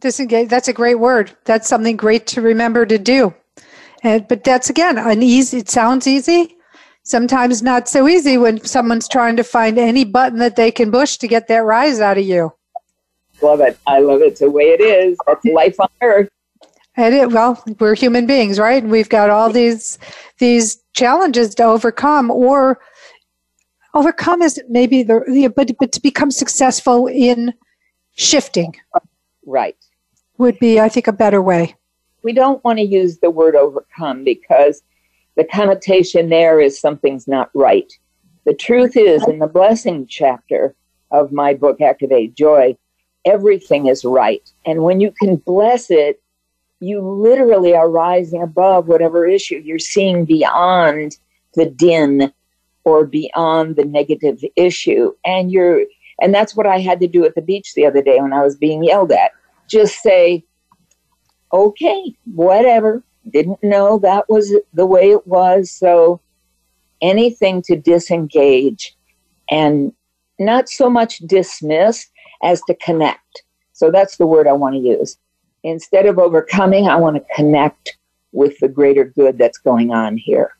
Disengage. 0.00 0.48
That's 0.48 0.68
a 0.68 0.72
great 0.72 0.96
word. 0.96 1.36
That's 1.44 1.68
something 1.68 1.96
great 1.96 2.26
to 2.28 2.40
remember 2.40 2.86
to 2.86 2.98
do. 2.98 3.34
And, 4.02 4.26
but 4.26 4.42
that's 4.42 4.68
again 4.68 4.98
an 4.98 5.22
easy. 5.22 5.58
It 5.58 5.70
sounds 5.70 6.06
easy. 6.06 6.56
Sometimes 7.04 7.62
not 7.62 7.88
so 7.88 8.08
easy 8.08 8.38
when 8.38 8.64
someone's 8.64 9.08
trying 9.08 9.36
to 9.36 9.44
find 9.44 9.78
any 9.78 10.04
button 10.04 10.38
that 10.38 10.56
they 10.56 10.70
can 10.70 10.90
push 10.90 11.16
to 11.18 11.28
get 11.28 11.48
that 11.48 11.64
rise 11.64 12.00
out 12.00 12.18
of 12.18 12.24
you. 12.24 12.52
Love 13.40 13.60
it. 13.60 13.78
I 13.86 13.98
love 13.98 14.22
it. 14.22 14.26
It's 14.26 14.40
the 14.40 14.50
way 14.50 14.64
it 14.64 14.80
is. 14.80 15.16
That's 15.26 15.44
life 15.46 15.78
on 15.80 15.88
earth. 16.00 16.28
And 16.96 17.14
it, 17.14 17.32
well, 17.32 17.62
we're 17.80 17.94
human 17.94 18.26
beings, 18.26 18.58
right? 18.58 18.82
And 18.82 18.92
we've 18.92 19.08
got 19.08 19.30
all 19.30 19.50
these 19.50 19.98
these 20.38 20.76
challenges 20.94 21.54
to 21.54 21.64
overcome, 21.64 22.30
or 22.30 22.80
overcome 23.94 24.42
is 24.42 24.60
maybe 24.68 25.02
the 25.02 25.52
but 25.56 25.70
but 25.78 25.92
to 25.92 26.00
become 26.00 26.30
successful 26.30 27.06
in 27.06 27.54
shifting, 28.14 28.74
right, 29.46 29.76
would 30.36 30.58
be 30.58 30.80
I 30.80 30.88
think 30.88 31.06
a 31.06 31.12
better 31.12 31.40
way. 31.40 31.74
We 32.22 32.32
don't 32.32 32.62
want 32.62 32.78
to 32.78 32.84
use 32.84 33.18
the 33.18 33.30
word 33.30 33.56
overcome 33.56 34.22
because 34.22 34.82
the 35.36 35.44
connotation 35.44 36.28
there 36.28 36.60
is 36.60 36.78
something's 36.78 37.26
not 37.26 37.50
right. 37.54 37.90
The 38.44 38.54
truth 38.54 38.96
is, 38.96 39.26
in 39.28 39.38
the 39.38 39.46
blessing 39.46 40.06
chapter 40.06 40.74
of 41.10 41.32
my 41.32 41.54
book, 41.54 41.80
Activate 41.80 42.34
Joy, 42.34 42.76
everything 43.24 43.86
is 43.86 44.04
right. 44.04 44.46
And 44.66 44.82
when 44.82 45.00
you 45.00 45.12
can 45.12 45.36
bless 45.36 45.90
it, 45.90 46.20
you 46.82 47.00
literally 47.00 47.74
are 47.74 47.88
rising 47.88 48.42
above 48.42 48.88
whatever 48.88 49.24
issue. 49.24 49.62
You're 49.64 49.78
seeing 49.78 50.24
beyond 50.24 51.16
the 51.54 51.66
din 51.66 52.32
or 52.84 53.06
beyond 53.06 53.76
the 53.76 53.84
negative 53.84 54.42
issue. 54.56 55.12
And 55.24 55.52
you're, 55.52 55.82
and 56.20 56.34
that's 56.34 56.56
what 56.56 56.66
I 56.66 56.80
had 56.80 56.98
to 57.00 57.06
do 57.06 57.24
at 57.24 57.36
the 57.36 57.42
beach 57.42 57.74
the 57.74 57.86
other 57.86 58.02
day 58.02 58.20
when 58.20 58.32
I 58.32 58.42
was 58.42 58.56
being 58.56 58.82
yelled 58.82 59.12
at. 59.12 59.30
Just 59.68 60.02
say, 60.02 60.44
okay, 61.52 62.14
whatever. 62.34 63.02
Didn't 63.30 63.62
know 63.62 64.00
that 64.00 64.28
was 64.28 64.52
the 64.74 64.86
way 64.86 65.12
it 65.12 65.24
was. 65.24 65.70
So 65.70 66.20
anything 67.00 67.62
to 67.62 67.76
disengage 67.76 68.96
and 69.50 69.92
not 70.40 70.68
so 70.68 70.90
much 70.90 71.18
dismiss 71.18 72.08
as 72.42 72.60
to 72.62 72.74
connect. 72.74 73.44
So 73.72 73.92
that's 73.92 74.16
the 74.16 74.26
word 74.26 74.48
I 74.48 74.52
want 74.52 74.74
to 74.74 74.80
use 74.80 75.16
instead 75.62 76.06
of 76.06 76.18
overcoming, 76.18 76.88
I 76.88 76.96
want 76.96 77.16
to 77.16 77.34
connect 77.34 77.96
with 78.32 78.58
the 78.58 78.68
greater 78.68 79.04
good 79.04 79.38
that's 79.38 79.58
going 79.58 79.92
on 79.92 80.16
here. 80.16 80.52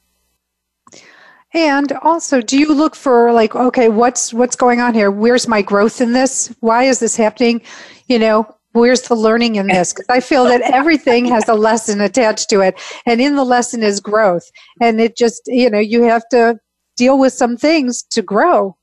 And 1.55 1.93
also, 2.03 2.41
do 2.41 2.59
you 2.59 2.73
look 2.73 2.95
for 2.95 3.33
like, 3.33 3.55
okay, 3.55 3.89
what's 3.89 4.33
what's 4.33 4.57
going 4.57 4.81
on 4.81 4.95
here? 4.95 5.11
Where's 5.11 5.47
my 5.47 5.61
growth 5.61 6.01
in 6.01 6.13
this? 6.13 6.55
Why 6.61 6.85
is 6.85 6.99
this 6.99 7.15
happening? 7.15 7.61
You 8.07 8.19
know, 8.19 8.57
where's 8.73 9.03
the 9.03 9.15
learning 9.15 9.57
in 9.57 9.67
this? 9.67 9.93
Because 9.93 10.09
I 10.09 10.21
feel 10.21 10.45
that 10.45 10.63
everything 10.63 11.27
has 11.27 11.47
a 11.49 11.55
lesson 11.55 12.01
attached 12.01 12.49
to 12.51 12.61
it, 12.61 12.81
and 13.05 13.21
in 13.21 13.37
the 13.37 13.45
lesson 13.45 13.83
is 13.83 14.01
growth. 14.01 14.51
And 14.81 14.99
it 14.99 15.17
just, 15.17 15.43
you 15.47 15.69
know, 15.69 15.79
you 15.79 16.05
have 16.05 16.27
to 16.31 16.59
deal 16.97 17.19
with 17.19 17.35
some 17.35 17.59
things 17.59 18.03
to 18.03 18.23
grow. 18.23 18.77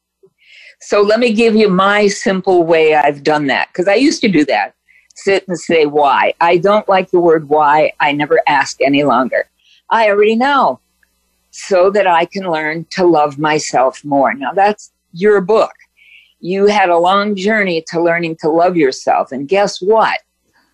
So 0.82 1.02
let 1.02 1.20
me 1.20 1.34
give 1.34 1.56
you 1.56 1.70
my 1.70 2.08
simple 2.08 2.64
way 2.64 2.96
I've 2.96 3.24
done 3.24 3.48
that 3.48 3.70
because 3.70 3.88
I 3.88 3.96
used 3.96 4.22
to 4.22 4.30
do 4.30 4.46
that 4.46 4.76
sit 5.24 5.48
and 5.48 5.58
say 5.58 5.86
why. 5.86 6.34
I 6.42 6.58
don't 6.58 6.88
like 6.90 7.12
the 7.12 7.20
word 7.20 7.50
why. 7.50 7.94
I 8.00 8.12
never 8.12 8.42
ask 8.48 8.82
any 8.82 9.04
longer. 9.04 9.50
I 9.90 10.10
already 10.10 10.36
know 10.36 10.80
so 11.52 11.90
that 11.92 12.08
I 12.08 12.26
can 12.26 12.50
learn 12.50 12.86
to 12.92 13.06
love 13.06 13.38
myself 13.40 14.04
more. 14.06 14.34
Now, 14.34 14.52
that's 14.54 14.92
your 15.14 15.42
book. 15.42 15.74
You 16.40 16.68
had 16.68 16.90
a 16.90 16.98
long 16.98 17.36
journey 17.36 17.84
to 17.90 18.02
learning 18.02 18.38
to 18.42 18.50
love 18.50 18.78
yourself. 18.78 19.32
And 19.32 19.48
guess 19.48 19.82
what? 19.82 20.20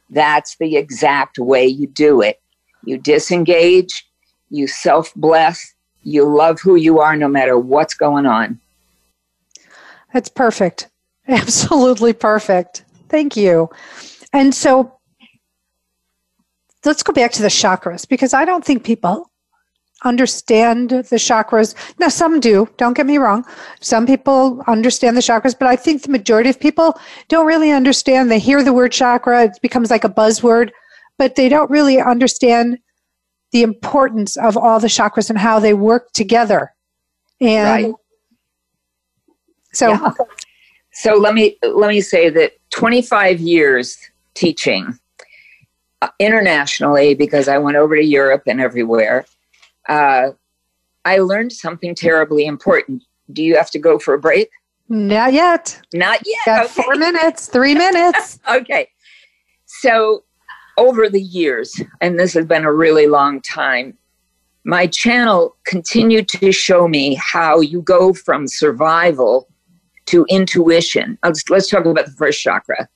That's 0.10 0.56
the 0.58 0.75
exact 0.75 1.40
way 1.40 1.66
you 1.66 1.88
do 1.88 2.22
it. 2.22 2.40
You 2.84 2.98
disengage, 2.98 4.06
you 4.50 4.68
self 4.68 5.14
bless, 5.16 5.74
you 6.04 6.24
love 6.24 6.60
who 6.60 6.75
you 6.75 7.00
are 7.00 7.16
no 7.16 7.28
matter 7.28 7.58
what's 7.58 7.96
going 7.96 8.25
on. 8.25 8.60
That's 10.14 10.30
perfect. 10.30 10.90
Absolutely 11.28 12.14
perfect. 12.14 12.84
Thank 13.10 13.36
you. 13.36 13.70
And 14.36 14.54
so 14.54 15.00
let's 16.84 17.04
go 17.04 17.13
back 17.13 17.32
to 17.34 17.42
the 17.42 17.48
chakras 17.48 18.08
because 18.08 18.34
I 18.34 18.44
don't 18.44 18.65
think 18.65 18.84
people 18.84 19.32
understand 20.04 20.89
the 20.89 21.15
chakras. 21.15 21.74
Now, 22.00 22.10
some 22.10 22.42
do, 22.42 22.68
don't 22.75 22.98
get 22.98 23.06
me 23.06 23.18
wrong. 23.18 23.46
Some 23.80 24.06
people 24.06 24.62
understand 24.68 25.15
the 25.15 25.22
chakras, 25.22 25.58
but 25.58 25.70
I 25.70 25.77
think 25.77 26.04
the 26.04 26.12
majority 26.12 26.50
of 26.50 26.60
people 26.60 27.00
don't 27.30 27.48
really 27.48 27.72
understand. 27.72 28.30
They 28.30 28.39
hear 28.39 28.62
the 28.62 28.74
word 28.74 28.92
chakra, 28.92 29.46
it 29.46 29.58
becomes 29.62 29.89
like 29.89 30.04
a 30.04 30.10
buzzword, 30.10 30.72
but 31.18 31.36
they 31.36 31.48
don't 31.48 31.72
really 31.72 32.01
understand 32.01 32.77
the 33.54 33.63
importance 33.63 34.36
of 34.36 34.58
all 34.58 34.82
the 34.82 34.88
chakras 34.88 35.30
and 35.30 35.39
how 35.39 35.60
they 35.60 35.74
work 35.74 36.12
together. 36.12 36.74
And 37.39 37.86
right. 37.86 37.94
so 39.72 39.89
yeah. 39.92 40.12
so 40.92 41.13
let 41.15 41.34
me 41.34 41.58
let 41.63 41.89
me 41.89 42.01
say 42.01 42.30
that 42.30 42.51
25 42.72 43.39
years 43.39 43.98
teaching 44.36 45.00
uh, 46.01 46.10
internationally 46.20 47.15
because 47.15 47.48
I 47.48 47.58
went 47.58 47.77
over 47.77 47.96
to 47.96 48.04
Europe 48.04 48.44
and 48.46 48.62
everywhere. 48.62 49.25
Uh, 49.89 50.32
I 51.06 51.20
learned 51.20 51.54
something 51.54 51.96
terribly 51.96 52.46
important. 52.46 53.04
Do 53.32 53.44
you 53.44 53.56
have 53.56 53.72
to 53.72 53.80
go 53.80 53.98
for 53.98 54.13
a 54.13 54.20
break? 54.20 54.50
Not 54.89 55.34
yet. 55.34 55.82
Not 55.94 56.22
yet. 56.25 56.38
Got 56.46 56.65
okay. 56.65 56.84
Four 56.84 56.96
minutes, 56.96 57.48
three 57.48 57.74
minutes. 57.88 58.39
okay. 58.50 58.89
So, 59.65 60.24
over 60.77 61.10
the 61.10 61.22
years, 61.22 61.82
and 62.01 62.20
this 62.20 62.34
has 62.34 62.46
been 62.46 62.65
a 62.65 62.74
really 62.74 63.08
long 63.08 63.42
time, 63.42 63.98
my 64.65 64.88
channel 64.88 65.56
continued 65.65 66.27
to 66.27 66.51
show 66.51 66.88
me 66.88 67.15
how 67.15 67.62
you 67.62 67.82
go 67.82 68.13
from 68.13 68.48
survival 68.48 69.48
to 70.08 70.25
intuition. 70.30 71.18
Let's, 71.24 71.50
let's 71.50 71.70
talk 71.70 71.86
about 71.86 72.06
the 72.06 72.12
first 72.12 72.42
chakra. 72.42 72.89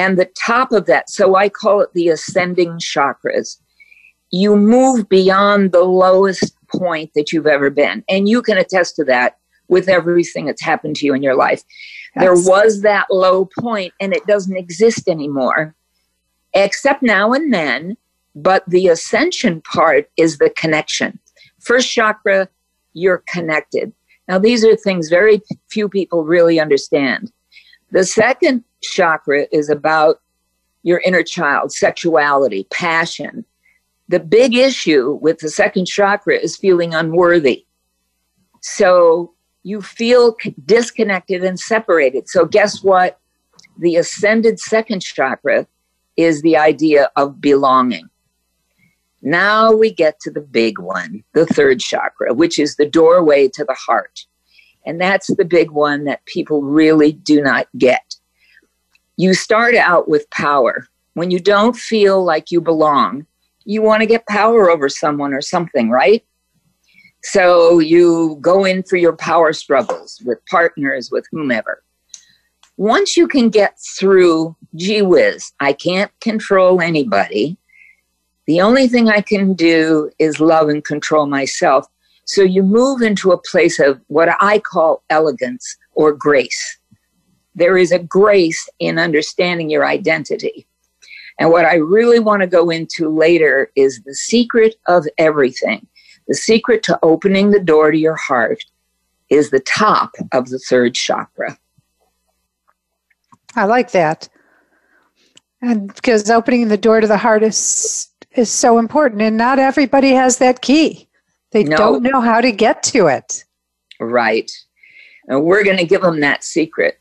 And 0.00 0.18
the 0.18 0.30
top 0.34 0.72
of 0.72 0.86
that, 0.86 1.10
so 1.10 1.36
I 1.36 1.50
call 1.50 1.82
it 1.82 1.92
the 1.92 2.08
ascending 2.08 2.78
chakras. 2.78 3.58
You 4.30 4.56
move 4.56 5.10
beyond 5.10 5.72
the 5.72 5.84
lowest 5.84 6.56
point 6.68 7.10
that 7.14 7.32
you've 7.32 7.46
ever 7.46 7.68
been. 7.68 8.02
And 8.08 8.26
you 8.26 8.40
can 8.40 8.56
attest 8.56 8.96
to 8.96 9.04
that 9.04 9.36
with 9.68 9.90
everything 9.90 10.46
that's 10.46 10.62
happened 10.62 10.96
to 10.96 11.06
you 11.06 11.12
in 11.12 11.22
your 11.22 11.36
life. 11.36 11.62
There 12.16 12.32
was 12.32 12.80
that 12.80 13.08
low 13.10 13.50
point 13.58 13.92
and 14.00 14.14
it 14.14 14.26
doesn't 14.26 14.56
exist 14.56 15.06
anymore, 15.06 15.74
except 16.54 17.02
now 17.02 17.34
and 17.34 17.52
then. 17.52 17.98
But 18.34 18.64
the 18.66 18.88
ascension 18.88 19.60
part 19.60 20.08
is 20.16 20.38
the 20.38 20.48
connection. 20.48 21.18
First 21.58 21.92
chakra, 21.92 22.48
you're 22.94 23.22
connected. 23.30 23.92
Now, 24.28 24.38
these 24.38 24.64
are 24.64 24.76
things 24.76 25.10
very 25.10 25.42
few 25.68 25.90
people 25.90 26.24
really 26.24 26.58
understand. 26.58 27.30
The 27.92 28.04
second 28.04 28.64
chakra 28.82 29.46
is 29.52 29.68
about 29.68 30.20
your 30.82 31.00
inner 31.04 31.22
child, 31.22 31.72
sexuality, 31.72 32.66
passion. 32.70 33.44
The 34.08 34.20
big 34.20 34.54
issue 34.54 35.18
with 35.20 35.38
the 35.38 35.50
second 35.50 35.86
chakra 35.86 36.36
is 36.36 36.56
feeling 36.56 36.94
unworthy. 36.94 37.66
So 38.60 39.34
you 39.62 39.82
feel 39.82 40.36
disconnected 40.64 41.44
and 41.44 41.58
separated. 41.58 42.28
So, 42.28 42.44
guess 42.44 42.82
what? 42.82 43.18
The 43.78 43.96
ascended 43.96 44.58
second 44.58 45.02
chakra 45.02 45.66
is 46.16 46.42
the 46.42 46.56
idea 46.56 47.10
of 47.16 47.40
belonging. 47.40 48.08
Now 49.22 49.72
we 49.72 49.92
get 49.92 50.18
to 50.20 50.30
the 50.30 50.40
big 50.40 50.78
one, 50.78 51.22
the 51.34 51.46
third 51.46 51.80
chakra, 51.80 52.32
which 52.32 52.58
is 52.58 52.76
the 52.76 52.86
doorway 52.86 53.48
to 53.48 53.64
the 53.64 53.74
heart. 53.74 54.26
And 54.86 55.00
that's 55.00 55.28
the 55.36 55.44
big 55.44 55.70
one 55.70 56.04
that 56.04 56.24
people 56.26 56.62
really 56.62 57.12
do 57.12 57.42
not 57.42 57.68
get 57.76 58.16
you 59.20 59.34
start 59.34 59.74
out 59.74 60.08
with 60.08 60.30
power. 60.30 60.88
When 61.12 61.30
you 61.30 61.40
don't 61.40 61.76
feel 61.76 62.24
like 62.24 62.50
you 62.50 62.58
belong, 62.58 63.26
you 63.66 63.82
want 63.82 64.00
to 64.00 64.06
get 64.06 64.26
power 64.26 64.70
over 64.70 64.88
someone 64.88 65.34
or 65.34 65.42
something, 65.42 65.90
right? 65.90 66.24
So 67.22 67.80
you 67.80 68.38
go 68.40 68.64
in 68.64 68.82
for 68.82 68.96
your 68.96 69.14
power 69.14 69.52
struggles 69.52 70.22
with 70.24 70.38
partners, 70.46 71.10
with 71.10 71.26
whomever. 71.30 71.82
once 72.78 73.14
you 73.14 73.28
can 73.28 73.50
get 73.50 73.78
through, 73.98 74.56
gee 74.74 75.02
whiz, 75.02 75.52
I 75.60 75.74
can't 75.74 76.10
control 76.20 76.80
anybody. 76.80 77.58
The 78.46 78.62
only 78.62 78.88
thing 78.88 79.10
I 79.10 79.20
can 79.20 79.52
do 79.52 80.10
is 80.18 80.40
love 80.40 80.70
and 80.70 80.82
control 80.82 81.26
myself. 81.26 81.86
So 82.30 82.42
you 82.42 82.62
move 82.62 83.02
into 83.02 83.32
a 83.32 83.42
place 83.42 83.80
of 83.80 84.00
what 84.06 84.28
I 84.38 84.60
call 84.60 85.02
elegance 85.10 85.76
or 85.94 86.12
grace. 86.12 86.78
There 87.56 87.76
is 87.76 87.90
a 87.90 87.98
grace 87.98 88.68
in 88.78 89.00
understanding 89.00 89.68
your 89.68 89.84
identity. 89.84 90.64
And 91.40 91.50
what 91.50 91.64
I 91.64 91.74
really 91.74 92.20
want 92.20 92.42
to 92.42 92.46
go 92.46 92.70
into 92.70 93.08
later 93.08 93.72
is 93.74 94.00
the 94.04 94.14
secret 94.14 94.76
of 94.86 95.08
everything. 95.18 95.84
The 96.28 96.36
secret 96.36 96.84
to 96.84 97.00
opening 97.02 97.50
the 97.50 97.58
door 97.58 97.90
to 97.90 97.98
your 97.98 98.14
heart 98.14 98.62
is 99.28 99.50
the 99.50 99.58
top 99.58 100.12
of 100.30 100.50
the 100.50 100.60
third 100.60 100.94
chakra. 100.94 101.58
I 103.56 103.64
like 103.64 103.90
that. 103.90 104.28
And 105.62 105.92
because 105.92 106.30
opening 106.30 106.68
the 106.68 106.76
door 106.76 107.00
to 107.00 107.08
the 107.08 107.18
heart 107.18 107.42
is 107.42 108.06
is 108.36 108.52
so 108.52 108.78
important 108.78 109.20
and 109.20 109.36
not 109.36 109.58
everybody 109.58 110.10
has 110.12 110.38
that 110.38 110.62
key. 110.62 111.08
They 111.52 111.64
no. 111.64 111.76
don't 111.76 112.02
know 112.02 112.20
how 112.20 112.40
to 112.40 112.52
get 112.52 112.82
to 112.84 113.06
it. 113.06 113.44
Right. 113.98 114.50
And 115.28 115.44
we're 115.44 115.64
going 115.64 115.76
to 115.78 115.84
give 115.84 116.02
them 116.02 116.20
that 116.20 116.44
secret. 116.44 117.00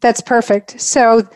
That's 0.00 0.20
perfect. 0.20 0.80
So 0.80 1.28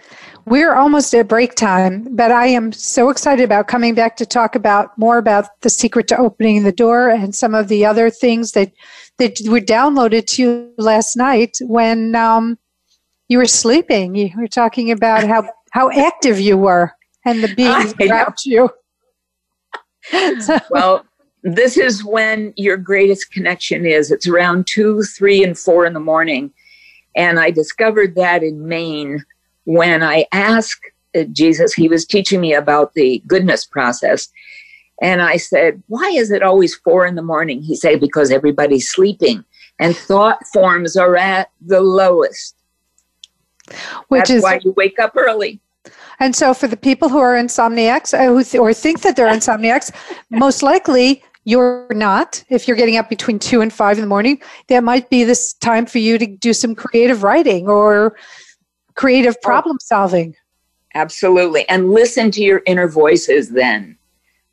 we're 0.47 0.75
almost 0.75 1.15
at 1.15 1.29
break 1.29 1.55
time, 1.55 2.07
but 2.11 2.31
I 2.31 2.47
am 2.47 2.73
so 2.73 3.09
excited 3.11 3.45
about 3.45 3.69
coming 3.69 3.95
back 3.95 4.17
to 4.17 4.27
talk 4.27 4.55
about 4.55 4.97
more 4.99 5.19
about 5.19 5.49
the 5.61 5.71
secret 5.71 6.09
to 6.09 6.19
opening 6.19 6.63
the 6.63 6.73
door 6.73 7.09
and 7.09 7.35
some 7.35 7.55
of 7.55 7.69
the 7.69 7.85
other 7.85 8.11
things 8.11 8.53
that 8.53 8.73
that 9.19 9.39
were 9.47 9.61
downloaded 9.61 10.27
to 10.27 10.43
you 10.43 10.73
last 10.79 11.15
night 11.15 11.59
when 11.61 12.15
um, 12.15 12.59
you 13.29 13.39
were 13.39 13.47
sleeping. 13.47 14.15
You 14.15 14.31
were 14.37 14.49
talking 14.49 14.91
about 14.91 15.25
how 15.25 15.49
how 15.71 15.91
active 15.91 16.41
you 16.41 16.57
were 16.57 16.93
and 17.25 17.45
the 17.45 17.55
beings 17.55 17.95
around 18.01 18.35
you. 18.45 18.71
so. 20.41 20.59
Well, 20.71 21.05
this 21.43 21.77
is 21.77 22.05
when 22.05 22.53
your 22.57 22.77
greatest 22.77 23.33
connection 23.33 23.87
is. 23.87 24.11
It's 24.11 24.27
around 24.27 24.67
two, 24.67 25.03
three, 25.03 25.43
and 25.43 25.59
four 25.59 25.87
in 25.87 25.95
the 25.95 26.01
morning. 26.01 26.53
And 27.17 27.41
I 27.41 27.51
discovered 27.51 28.15
that 28.15 28.43
in 28.43 28.69
Maine 28.69 29.25
when 29.65 30.03
I 30.03 30.27
asked 30.33 30.81
uh, 31.15 31.25
Jesus, 31.33 31.73
he 31.73 31.89
was 31.89 32.07
teaching 32.07 32.41
me 32.41 32.53
about 32.53 32.95
the 32.95 33.23
goodness 33.27 33.65
process. 33.65 34.29
And 35.03 35.23
I 35.23 35.37
said, 35.37 35.83
Why 35.89 36.09
is 36.11 36.31
it 36.31 36.43
always 36.43 36.75
four 36.75 37.07
in 37.07 37.15
the 37.15 37.23
morning? 37.23 37.63
He 37.63 37.75
said, 37.75 38.01
Because 38.01 38.31
everybody's 38.31 38.91
sleeping 38.91 39.45
and 39.79 39.97
thought 39.97 40.47
forms 40.53 40.97
are 40.97 41.17
at 41.17 41.51
the 41.61 41.81
lowest. 41.81 42.55
Which 44.09 44.21
That's 44.21 44.31
is 44.31 44.43
why 44.43 44.61
you 44.63 44.73
wake 44.73 44.99
up 44.99 45.17
early. 45.17 45.61
And 46.19 46.37
so, 46.37 46.53
for 46.53 46.69
the 46.69 46.77
people 46.77 47.09
who 47.09 47.19
are 47.19 47.35
insomniacs 47.35 48.13
uh, 48.13 48.27
who 48.27 48.45
th- 48.45 48.61
or 48.61 48.75
think 48.75 49.01
that 49.01 49.17
they're 49.17 49.33
insomniacs, 49.33 49.91
most 50.29 50.63
likely 50.63 51.23
you're 51.45 51.89
not. 51.91 52.45
If 52.49 52.69
you're 52.69 52.77
getting 52.77 52.97
up 52.97 53.09
between 53.09 53.39
two 53.39 53.61
and 53.61 53.73
five 53.73 53.97
in 53.97 54.03
the 54.03 54.09
morning, 54.09 54.41
that 54.69 54.85
might 54.85 55.09
be 55.11 55.25
this 55.25 55.55
time 55.55 55.87
for 55.87 55.99
you 55.99 56.19
to 56.19 56.27
do 56.27 56.53
some 56.53 56.75
creative 56.75 57.23
writing 57.23 57.69
or 57.69 58.17
creative 58.95 59.37
oh. 59.39 59.47
problem 59.47 59.79
solving. 59.81 60.37
Absolutely. 60.95 61.69
And 61.69 61.91
listen 61.91 62.31
to 62.33 62.43
your 62.43 62.63
inner 62.67 62.89
voices 62.89 63.51
then. 63.51 63.97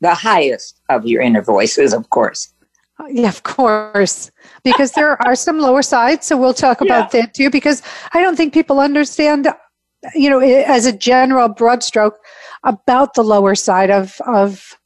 The 0.00 0.14
highest 0.14 0.80
of 0.88 1.06
your 1.06 1.20
inner 1.20 1.42
voices, 1.42 1.92
of 1.92 2.08
course. 2.10 2.54
Uh, 3.00 3.06
yeah, 3.10 3.28
of 3.28 3.42
course. 3.42 4.30
Because 4.62 4.92
there 4.92 5.20
are 5.26 5.34
some 5.46 5.58
lower 5.58 5.82
sides. 5.82 6.26
So 6.26 6.36
we'll 6.36 6.54
talk 6.54 6.80
about 6.80 7.12
yeah. 7.12 7.22
that 7.22 7.34
too. 7.34 7.50
Because 7.50 7.82
I 8.12 8.22
don't 8.22 8.36
think 8.36 8.54
people 8.54 8.78
understand, 8.78 9.48
you 10.14 10.30
know, 10.30 10.38
as 10.38 10.86
a 10.86 10.92
general 10.92 11.48
broad 11.48 11.82
stroke 11.82 12.18
about 12.62 13.14
the 13.14 13.22
lower 13.22 13.54
side 13.54 13.90
of, 13.90 14.20
of 14.26 14.78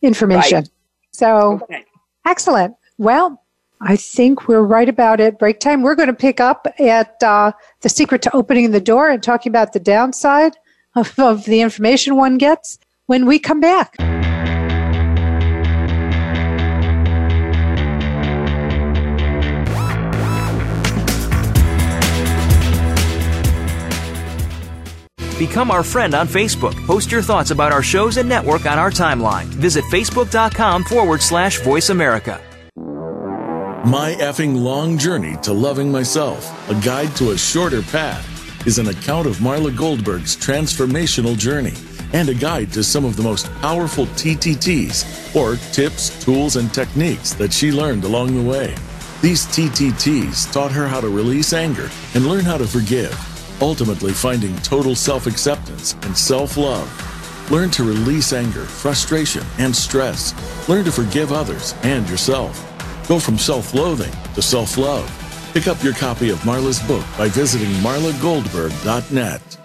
information. 0.00 0.58
Right. 0.58 0.68
So 1.12 1.60
okay. 1.62 1.84
excellent. 2.26 2.76
Well, 2.98 3.42
I 3.80 3.96
think 3.96 4.46
we're 4.46 4.62
right 4.62 4.88
about 4.88 5.20
it. 5.20 5.38
break 5.38 5.58
time. 5.58 5.82
We're 5.82 5.96
going 5.96 6.08
to 6.08 6.14
pick 6.14 6.40
up 6.40 6.66
at 6.78 7.20
uh, 7.22 7.52
the 7.80 7.88
secret 7.88 8.22
to 8.22 8.36
opening 8.36 8.70
the 8.70 8.80
door 8.80 9.08
and 9.08 9.22
talking 9.22 9.50
about 9.50 9.72
the 9.72 9.80
downside 9.80 10.56
of, 10.94 11.18
of 11.18 11.44
the 11.44 11.60
information 11.60 12.16
one 12.16 12.38
gets 12.38 12.78
when 13.06 13.26
we 13.26 13.38
come 13.38 13.60
back. 13.60 13.96
Become 25.48 25.72
our 25.72 25.82
friend 25.82 26.14
on 26.14 26.28
Facebook. 26.28 26.72
Post 26.86 27.10
your 27.10 27.20
thoughts 27.20 27.50
about 27.50 27.72
our 27.72 27.82
shows 27.82 28.16
and 28.16 28.28
network 28.28 28.64
on 28.64 28.78
our 28.78 28.92
timeline. 28.92 29.46
Visit 29.46 29.82
facebook.com 29.86 30.84
forward 30.84 31.20
slash 31.20 31.60
voice 31.62 31.88
America. 31.90 32.40
My 33.84 34.14
effing 34.20 34.62
long 34.62 34.96
journey 34.96 35.36
to 35.42 35.52
loving 35.52 35.90
myself, 35.90 36.46
a 36.70 36.76
guide 36.76 37.16
to 37.16 37.32
a 37.32 37.36
shorter 37.36 37.82
path, 37.82 38.24
is 38.68 38.78
an 38.78 38.86
account 38.86 39.26
of 39.26 39.38
Marla 39.38 39.76
Goldberg's 39.76 40.36
transformational 40.36 41.36
journey 41.36 41.74
and 42.12 42.28
a 42.28 42.34
guide 42.34 42.72
to 42.74 42.84
some 42.84 43.04
of 43.04 43.16
the 43.16 43.24
most 43.24 43.52
powerful 43.54 44.06
TTTs, 44.06 45.34
or 45.34 45.56
tips, 45.72 46.24
tools, 46.24 46.54
and 46.54 46.72
techniques 46.72 47.32
that 47.32 47.52
she 47.52 47.72
learned 47.72 48.04
along 48.04 48.36
the 48.36 48.48
way. 48.48 48.72
These 49.22 49.46
TTTs 49.46 50.52
taught 50.52 50.70
her 50.70 50.86
how 50.86 51.00
to 51.00 51.08
release 51.08 51.52
anger 51.52 51.90
and 52.14 52.28
learn 52.28 52.44
how 52.44 52.58
to 52.58 52.66
forgive, 52.68 53.12
ultimately 53.62 54.12
finding 54.12 54.56
total 54.58 54.94
self 54.94 55.26
acceptance 55.26 55.94
and 56.02 56.16
self 56.16 56.56
love. 56.56 56.88
Learn 57.50 57.70
to 57.70 57.84
release 57.84 58.32
anger, 58.32 58.64
frustration, 58.64 59.44
and 59.58 59.74
stress. 59.74 60.34
Learn 60.68 60.84
to 60.84 60.92
forgive 60.92 61.32
others 61.32 61.74
and 61.82 62.08
yourself. 62.08 62.58
Go 63.08 63.18
from 63.18 63.38
self 63.38 63.72
loathing 63.72 64.12
to 64.34 64.42
self 64.42 64.76
love. 64.76 65.08
Pick 65.54 65.68
up 65.68 65.82
your 65.82 65.94
copy 65.94 66.30
of 66.30 66.38
Marla's 66.44 66.80
book 66.80 67.04
by 67.16 67.28
visiting 67.28 67.70
marlagoldberg.net. 67.82 69.58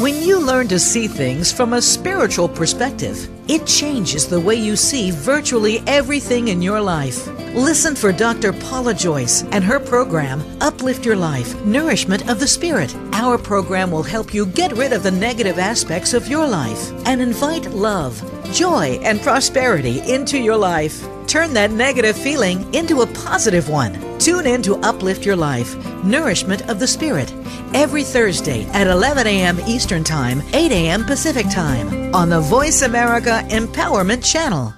When 0.00 0.22
you 0.22 0.40
learn 0.44 0.66
to 0.68 0.78
see 0.78 1.06
things 1.06 1.52
from 1.52 1.72
a 1.72 1.82
spiritual 1.82 2.48
perspective, 2.48 3.28
it 3.48 3.64
changes 3.66 4.26
the 4.26 4.40
way 4.40 4.56
you 4.56 4.74
see 4.74 5.12
virtually 5.12 5.82
everything 5.86 6.48
in 6.48 6.60
your 6.60 6.80
life. 6.80 7.28
Listen 7.54 7.96
for 7.96 8.12
Dr. 8.12 8.52
Paula 8.52 8.94
Joyce 8.94 9.42
and 9.52 9.64
her 9.64 9.80
program, 9.80 10.42
Uplift 10.60 11.04
Your 11.04 11.16
Life 11.16 11.54
Nourishment 11.64 12.28
of 12.28 12.38
the 12.38 12.46
Spirit. 12.46 12.94
Our 13.12 13.38
program 13.38 13.90
will 13.90 14.02
help 14.02 14.32
you 14.32 14.46
get 14.46 14.72
rid 14.72 14.92
of 14.92 15.02
the 15.02 15.10
negative 15.10 15.58
aspects 15.58 16.14
of 16.14 16.28
your 16.28 16.46
life 16.46 16.92
and 17.06 17.20
invite 17.20 17.66
love, 17.70 18.22
joy, 18.52 19.00
and 19.02 19.20
prosperity 19.20 20.00
into 20.10 20.38
your 20.38 20.56
life. 20.56 21.04
Turn 21.26 21.52
that 21.54 21.70
negative 21.70 22.16
feeling 22.16 22.72
into 22.74 23.00
a 23.00 23.06
positive 23.08 23.68
one. 23.68 24.18
Tune 24.18 24.46
in 24.46 24.62
to 24.62 24.76
Uplift 24.76 25.24
Your 25.26 25.36
Life, 25.36 25.74
Nourishment 26.04 26.68
of 26.70 26.78
the 26.78 26.86
Spirit, 26.86 27.32
every 27.74 28.04
Thursday 28.04 28.64
at 28.70 28.86
11 28.86 29.26
a.m. 29.26 29.58
Eastern 29.66 30.04
Time, 30.04 30.42
8 30.52 30.70
a.m. 30.70 31.04
Pacific 31.04 31.48
Time 31.50 32.14
on 32.14 32.28
the 32.28 32.40
Voice 32.40 32.82
America 32.82 33.44
Empowerment 33.48 34.24
Channel. 34.24 34.77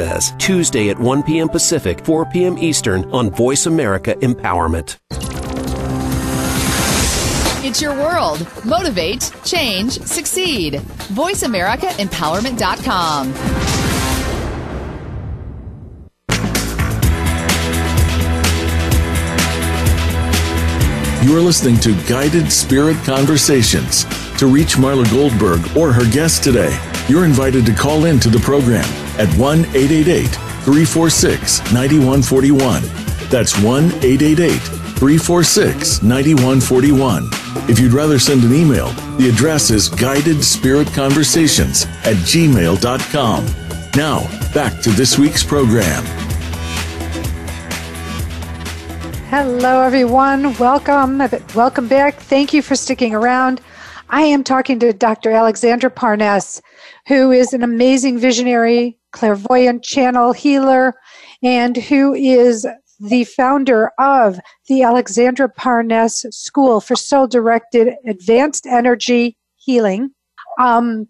says, 0.01 0.33
Tuesday 0.39 0.89
at 0.89 0.97
1 0.97 1.21
p.m. 1.23 1.47
Pacific, 1.47 2.03
4 2.03 2.25
p.m. 2.25 2.57
Eastern 2.57 3.05
on 3.11 3.29
Voice 3.29 3.67
America 3.67 4.15
Empowerment. 4.15 4.97
It's 7.63 7.79
your 7.81 7.93
world. 7.93 8.45
Motivate, 8.65 9.31
change, 9.45 10.01
succeed. 10.01 10.81
VoiceAmericaEmpowerment.com. 11.13 13.33
You 21.23 21.37
are 21.37 21.41
listening 21.41 21.77
to 21.81 21.93
Guided 22.09 22.51
Spirit 22.51 22.97
Conversations. 23.05 24.05
To 24.39 24.47
reach 24.47 24.77
Marla 24.77 25.07
Goldberg 25.11 25.77
or 25.77 25.91
her 25.91 26.11
guest 26.11 26.43
today, 26.43 26.75
you're 27.11 27.25
invited 27.25 27.65
to 27.65 27.73
call 27.73 28.05
in 28.05 28.17
to 28.21 28.29
the 28.29 28.39
program 28.39 28.85
at 29.19 29.27
1 29.37 29.59
888 29.75 30.27
346 30.63 31.59
9141. 31.73 32.83
That's 33.29 33.61
1 33.61 33.85
888 33.85 34.57
346 34.97 36.03
9141. 36.03 37.27
If 37.69 37.79
you'd 37.79 37.91
rather 37.91 38.17
send 38.17 38.45
an 38.45 38.53
email, 38.53 38.87
the 39.17 39.27
address 39.27 39.71
is 39.71 39.89
guidedspiritconversations 39.89 41.85
at 42.05 42.15
gmail.com. 42.15 43.45
Now, 43.97 44.53
back 44.53 44.81
to 44.83 44.89
this 44.91 45.19
week's 45.19 45.43
program. 45.43 46.05
Hello, 49.27 49.81
everyone. 49.81 50.53
Welcome. 50.57 51.21
Welcome 51.55 51.89
back. 51.89 52.15
Thank 52.15 52.53
you 52.53 52.61
for 52.61 52.75
sticking 52.75 53.13
around. 53.13 53.59
I 54.09 54.21
am 54.23 54.43
talking 54.43 54.79
to 54.79 54.91
Dr. 54.91 55.31
AlixSandra 55.31 55.93
Parness, 55.95 56.61
who 57.07 57.31
is 57.31 57.53
an 57.53 57.63
amazing 57.63 58.19
visionary, 58.19 58.97
clairvoyant 59.11 59.83
channel 59.83 60.33
healer, 60.33 60.95
and 61.43 61.77
who 61.77 62.13
is 62.13 62.67
the 62.99 63.23
founder 63.23 63.91
of 63.97 64.39
the 64.67 64.81
AlixSandra 64.81 65.53
Parness 65.55 66.25
School 66.31 66.79
for 66.79 66.95
Soul 66.95 67.27
Directed 67.27 67.95
Advanced 68.07 68.67
Energy 68.67 69.37
Healing. 69.55 70.11
Um, 70.59 71.07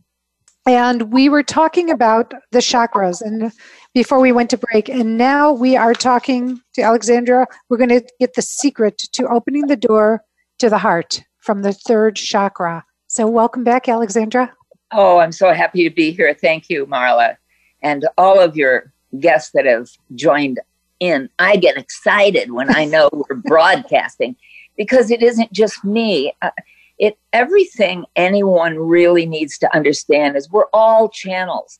and 0.66 1.12
we 1.12 1.28
were 1.28 1.44
talking 1.44 1.90
about 1.90 2.34
the 2.52 2.60
chakras 2.60 3.22
and 3.22 3.52
before 3.94 4.20
we 4.20 4.32
went 4.32 4.50
to 4.52 4.58
break 4.58 4.90
and 4.90 5.18
now 5.18 5.52
we 5.52 5.76
are 5.76 5.94
talking 5.94 6.62
to 6.76 6.82
alexandra. 6.82 7.48
We're 7.68 7.78
going 7.78 7.90
to 7.90 8.06
get 8.20 8.36
the 8.36 8.44
secret 8.44 9.00
to 9.14 9.28
opening 9.28 9.68
the 9.68 9.76
door 9.76 10.24
to 10.60 10.70
the 10.70 10.78
heart 10.78 11.24
from 11.40 11.64
the 11.64 11.74
third 11.74 12.16
chakra. 12.16 12.86
So 13.08 13.28
welcome 13.28 13.64
back 13.64 13.90
alexandra 13.90 14.54
oh 14.92 15.20
i'm 15.20 15.32
so 15.32 15.54
happy 15.54 15.88
to 15.88 15.94
be 15.94 16.12
here. 16.12 16.34
Thank 16.34 16.70
you 16.70 16.86
marla 16.86 17.38
and 17.82 18.08
all 18.18 18.40
of 18.40 18.56
your 18.56 18.94
guests 19.20 19.52
that 19.54 19.66
have 19.66 19.90
joined 20.16 20.60
in. 21.00 21.30
I 21.40 21.56
get 21.56 21.78
excited 21.78 22.52
when 22.52 22.74
i 22.76 22.86
know 22.86 23.10
we're 23.14 23.36
broadcasting 23.38 24.36
because 24.78 25.12
it 25.12 25.22
isn't 25.22 25.52
just 25.52 25.84
me. 25.84 26.34
Uh, 26.42 26.52
it 26.98 27.18
everything 27.34 28.06
anyone 28.16 28.78
really 28.78 29.26
needs 29.26 29.58
to 29.60 29.76
understand 29.76 30.36
is 30.36 30.50
we're 30.52 30.70
all 30.74 31.10
channels. 31.10 31.80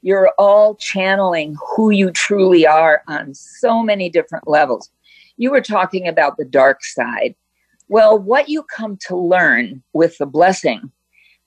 You're 0.00 0.32
all 0.38 0.74
channeling 0.74 1.56
who 1.76 1.90
you 1.90 2.10
truly 2.10 2.66
are 2.66 3.02
on 3.06 3.34
so 3.34 3.82
many 3.82 4.08
different 4.08 4.48
levels. 4.48 4.90
You 5.36 5.50
were 5.50 5.60
talking 5.60 6.08
about 6.08 6.36
the 6.36 6.44
dark 6.44 6.84
side. 6.84 7.34
Well 7.88 8.18
what 8.18 8.48
you 8.48 8.64
come 8.64 8.96
to 9.08 9.16
learn 9.16 9.82
with 9.92 10.16
the 10.18 10.26
blessing 10.26 10.90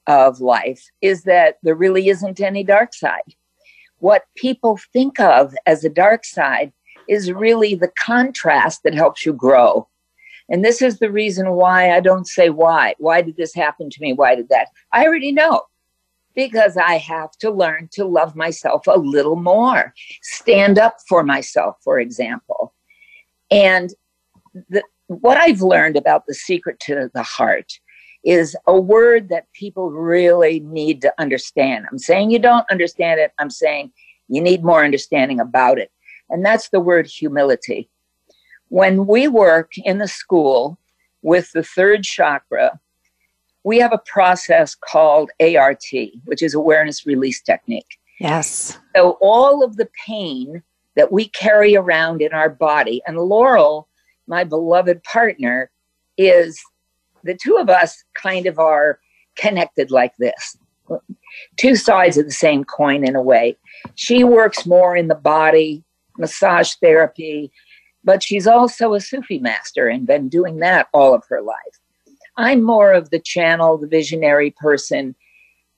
of 0.07 0.39
life 0.39 0.89
is 1.01 1.23
that 1.23 1.57
there 1.63 1.75
really 1.75 2.09
isn't 2.09 2.39
any 2.39 2.63
dark 2.63 2.93
side 2.93 3.35
what 3.99 4.25
people 4.35 4.77
think 4.93 5.19
of 5.19 5.55
as 5.65 5.83
a 5.83 5.89
dark 5.89 6.25
side 6.25 6.71
is 7.07 7.31
really 7.31 7.75
the 7.75 7.91
contrast 7.97 8.83
that 8.83 8.93
helps 8.93 9.25
you 9.25 9.33
grow 9.33 9.87
and 10.49 10.63
this 10.63 10.81
is 10.81 10.99
the 10.99 11.11
reason 11.11 11.51
why 11.51 11.91
I 11.91 11.99
don't 11.99 12.27
say 12.27 12.49
why. 12.49 12.95
Why 12.99 13.21
did 13.21 13.37
this 13.37 13.53
happen 13.53 13.89
to 13.89 14.01
me? 14.01 14.13
Why 14.13 14.35
did 14.35 14.49
that? 14.49 14.67
I 14.91 15.05
already 15.05 15.31
know 15.31 15.63
because 16.35 16.77
I 16.77 16.97
have 16.97 17.31
to 17.39 17.49
learn 17.49 17.89
to 17.93 18.05
love 18.05 18.35
myself 18.35 18.85
a 18.87 18.99
little 18.99 19.37
more, 19.37 19.93
stand 20.21 20.77
up 20.77 20.97
for 21.07 21.23
myself, 21.23 21.77
for 21.81 21.99
example. 21.99 22.73
And 23.49 23.91
the, 24.69 24.83
what 25.07 25.37
I've 25.37 25.61
learned 25.61 25.95
about 25.95 26.25
the 26.27 26.33
secret 26.33 26.79
to 26.81 27.09
the 27.13 27.23
heart 27.23 27.79
is 28.25 28.55
a 28.67 28.77
word 28.77 29.29
that 29.29 29.51
people 29.53 29.91
really 29.91 30.59
need 30.61 31.01
to 31.03 31.13
understand. 31.19 31.85
I'm 31.89 31.99
saying 31.99 32.31
you 32.31 32.39
don't 32.39 32.65
understand 32.71 33.19
it, 33.19 33.31
I'm 33.39 33.51
saying 33.51 33.91
you 34.27 34.41
need 34.41 34.63
more 34.63 34.83
understanding 34.83 35.39
about 35.39 35.77
it. 35.77 35.91
And 36.29 36.43
that's 36.43 36.69
the 36.69 36.79
word 36.79 37.05
humility. 37.05 37.87
When 38.69 39.05
we 39.05 39.27
work 39.27 39.73
in 39.77 39.99
the 39.99 40.07
school 40.07 40.79
with 41.21 41.51
the 41.53 41.63
third 41.63 42.03
chakra, 42.03 42.79
we 43.63 43.77
have 43.79 43.93
a 43.93 44.01
process 44.05 44.75
called 44.75 45.29
ART, 45.39 45.85
which 46.25 46.41
is 46.41 46.55
awareness 46.55 47.05
release 47.05 47.41
technique. 47.41 47.99
Yes. 48.19 48.77
So 48.95 49.17
all 49.21 49.63
of 49.63 49.77
the 49.77 49.89
pain 50.05 50.63
that 50.95 51.11
we 51.11 51.27
carry 51.29 51.75
around 51.75 52.21
in 52.21 52.31
our 52.31 52.49
body, 52.49 53.01
and 53.05 53.17
Laurel, 53.17 53.87
my 54.27 54.43
beloved 54.43 55.03
partner, 55.03 55.69
is 56.17 56.59
the 57.25 57.35
two 57.35 57.57
of 57.57 57.69
us 57.69 58.03
kind 58.13 58.45
of 58.45 58.59
are 58.59 58.99
connected 59.35 59.91
like 59.91 60.15
this. 60.17 60.57
Two 61.57 61.75
sides 61.75 62.17
of 62.17 62.25
the 62.25 62.31
same 62.31 62.63
coin 62.63 63.05
in 63.05 63.15
a 63.15 63.21
way. 63.21 63.57
She 63.95 64.23
works 64.23 64.65
more 64.65 64.95
in 64.95 65.07
the 65.07 65.15
body, 65.15 65.83
massage 66.17 66.73
therapy, 66.75 67.51
but 68.03 68.21
she's 68.23 68.47
also 68.47 68.93
a 68.93 69.01
Sufi 69.01 69.39
master 69.39 69.87
and 69.87 70.05
been 70.07 70.29
doing 70.29 70.59
that 70.59 70.87
all 70.93 71.13
of 71.13 71.23
her 71.27 71.41
life. 71.41 71.79
I'm 72.37 72.61
more 72.61 72.93
of 72.93 73.09
the 73.09 73.19
channel, 73.19 73.77
the 73.77 73.87
visionary 73.87 74.51
person, 74.51 75.15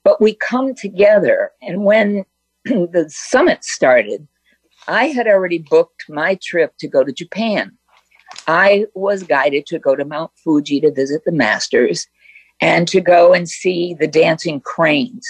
but 0.03 0.21
we 0.21 0.35
come 0.35 0.75
together. 0.75 1.51
And 1.61 1.85
when 1.85 2.25
the 2.65 3.05
summit 3.09 3.63
started, 3.63 4.27
I 4.87 5.07
had 5.07 5.27
already 5.27 5.59
booked 5.59 6.05
my 6.09 6.37
trip 6.41 6.73
to 6.79 6.87
go 6.87 7.03
to 7.03 7.11
Japan. 7.11 7.76
I 8.47 8.85
was 8.93 9.23
guided 9.23 9.65
to 9.67 9.79
go 9.79 9.95
to 9.95 10.05
Mount 10.05 10.31
Fuji 10.43 10.79
to 10.81 10.91
visit 10.91 11.23
the 11.25 11.31
masters 11.31 12.07
and 12.61 12.87
to 12.87 13.01
go 13.01 13.33
and 13.33 13.47
see 13.47 13.93
the 13.93 14.07
dancing 14.07 14.61
cranes. 14.61 15.25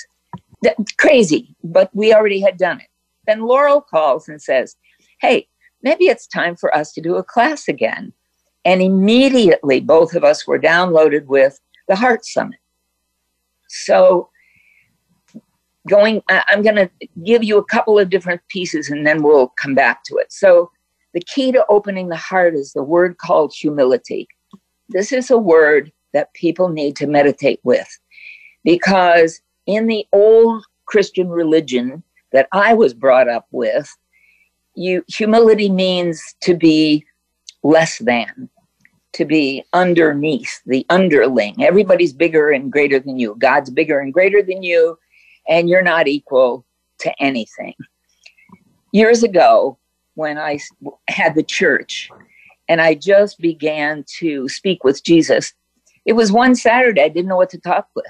crazy, 0.98 1.56
but 1.64 1.90
we 1.94 2.14
already 2.14 2.40
had 2.40 2.58
done 2.58 2.80
it. 2.80 2.88
Then 3.26 3.42
Laurel 3.42 3.82
calls 3.82 4.28
and 4.28 4.42
says, 4.42 4.76
Hey, 5.20 5.48
maybe 5.82 6.06
it's 6.06 6.28
time 6.28 6.56
for 6.56 6.76
us 6.76 6.94
to 6.94 7.02
do 7.02 7.16
a 7.16 7.24
class 7.24 7.68
again. 7.68 8.14
And 8.66 8.82
immediately, 8.82 9.80
both 9.80 10.16
of 10.16 10.24
us 10.24 10.48
were 10.48 10.60
downloaded 10.60 11.26
with 11.26 11.60
the 11.88 11.96
Heart 11.96 12.26
Summit. 12.26 12.60
So, 13.70 14.30
going, 15.88 16.22
I'm 16.30 16.62
going 16.62 16.76
to 16.76 16.90
give 17.24 17.44
you 17.44 17.58
a 17.58 17.64
couple 17.64 17.98
of 17.98 18.10
different 18.10 18.42
pieces 18.50 18.90
and 18.90 19.06
then 19.06 19.24
we'll 19.24 19.54
come 19.62 19.74
back 19.74 20.04
to 20.06 20.18
it. 20.18 20.32
So, 20.32 20.72
the 21.18 21.24
key 21.26 21.52
to 21.52 21.66
opening 21.68 22.10
the 22.10 22.16
heart 22.16 22.54
is 22.54 22.74
the 22.74 22.84
word 22.84 23.18
called 23.18 23.52
humility. 23.52 24.28
This 24.90 25.12
is 25.12 25.32
a 25.32 25.38
word 25.40 25.92
that 26.14 26.32
people 26.36 26.70
need 26.70 26.96
to 26.98 27.08
meditate 27.08 27.60
with. 27.64 27.88
Because 28.64 29.42
in 29.66 29.88
the 29.88 30.06
old 30.14 30.64
Christian 30.86 31.28
religion 31.28 32.04
that 32.34 32.48
I 32.52 32.76
was 32.76 32.94
brought 32.94 33.28
up 33.28 33.48
with, 33.50 33.92
you 34.76 35.04
humility 35.08 35.72
means 35.72 36.22
to 36.42 36.54
be 36.54 37.04
less 37.64 37.98
than 37.98 38.48
to 39.14 39.26
be 39.26 39.64
underneath 39.74 40.62
the 40.68 40.86
underling. 40.92 41.64
Everybody's 41.64 42.14
bigger 42.14 42.52
and 42.52 42.72
greater 42.72 43.00
than 43.00 43.18
you. 43.18 43.36
God's 43.40 43.72
bigger 43.72 44.00
and 44.00 44.14
greater 44.14 44.44
than 44.44 44.62
you 44.62 45.00
and 45.48 45.68
you're 45.68 45.82
not 45.82 46.08
equal 46.08 46.64
to 47.00 47.12
anything. 47.20 47.74
Years 48.92 49.24
ago 49.24 49.80
when 50.18 50.38
i 50.38 50.60
had 51.08 51.36
the 51.36 51.44
church 51.44 52.10
and 52.68 52.82
i 52.82 52.94
just 52.94 53.40
began 53.40 54.04
to 54.08 54.50
speak 54.50 54.84
with 54.84 55.04
jesus 55.04 55.54
it 56.06 56.14
was 56.14 56.32
one 56.32 56.56
saturday 56.56 57.02
i 57.02 57.10
didn't 57.10 57.30
know 57.30 57.38
what 57.38 57.50
to 57.50 57.60
talk 57.60 57.88
with 57.96 58.06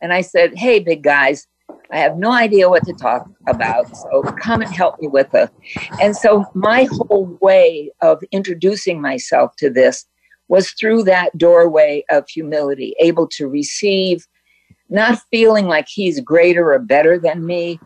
and 0.00 0.12
i 0.12 0.20
said 0.20 0.56
hey 0.56 0.78
big 0.78 1.02
guys 1.02 1.46
I 1.92 1.98
have 1.98 2.16
no 2.16 2.32
idea 2.32 2.70
what 2.70 2.84
to 2.86 2.94
talk 2.94 3.28
about. 3.46 3.94
So 3.94 4.22
come 4.22 4.62
and 4.62 4.74
help 4.74 4.98
me 5.00 5.08
with 5.08 5.34
it. 5.34 5.50
And 6.00 6.16
so 6.16 6.46
my 6.54 6.88
whole 6.90 7.38
way 7.42 7.90
of 8.00 8.22
introducing 8.32 9.00
myself 9.00 9.54
to 9.56 9.68
this 9.68 10.06
was 10.48 10.70
through 10.72 11.02
that 11.04 11.36
doorway 11.36 12.04
of 12.10 12.28
humility, 12.28 12.94
able 12.98 13.28
to 13.28 13.46
receive, 13.46 14.26
not 14.88 15.20
feeling 15.30 15.66
like 15.66 15.86
he's 15.88 16.20
greater 16.20 16.72
or 16.72 16.78
better 16.78 17.18
than 17.18 17.44
me, 17.44 17.78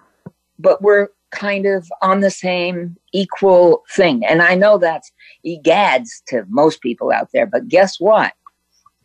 but 0.59 0.81
we're 0.83 1.09
kind 1.37 1.67
of 1.67 1.89
on 2.03 2.21
the 2.21 2.31
same 2.31 2.97
equal 3.13 3.85
thing. 3.91 4.25
And 4.25 4.43
I 4.43 4.55
know 4.55 4.79
that's 4.79 5.13
egads 5.47 6.09
to 6.29 6.45
most 6.49 6.81
people 6.81 7.13
out 7.13 7.29
there, 7.33 7.47
but 7.47 7.69
guess 7.69 8.01
what? 8.01 8.33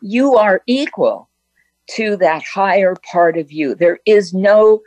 You 0.02 0.36
are 0.36 0.62
equal 0.66 1.30
to 1.92 2.16
that 2.18 2.44
higher 2.44 2.96
part 3.12 3.38
of 3.38 3.52
you. 3.52 3.76
There 3.76 4.00
is 4.06 4.34
no 4.34 4.82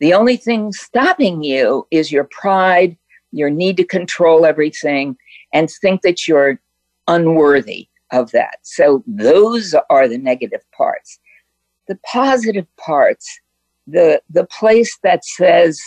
the 0.00 0.12
only 0.12 0.36
thing 0.36 0.72
stopping 0.72 1.42
you 1.42 1.86
is 1.90 2.12
your 2.12 2.24
pride, 2.24 2.96
your 3.32 3.48
need 3.48 3.76
to 3.76 3.84
control 3.84 4.44
everything, 4.44 5.16
and 5.52 5.70
think 5.70 6.02
that 6.02 6.26
you're 6.26 6.60
unworthy 7.08 7.88
of 8.10 8.30
that. 8.32 8.58
So 8.62 9.02
those 9.06 9.74
are 9.90 10.08
the 10.08 10.18
negative 10.18 10.62
parts. 10.76 11.18
The 11.88 11.98
positive 12.12 12.66
parts, 12.76 13.40
the 13.86 14.20
the 14.28 14.46
place 14.46 14.98
that 15.02 15.24
says, 15.24 15.80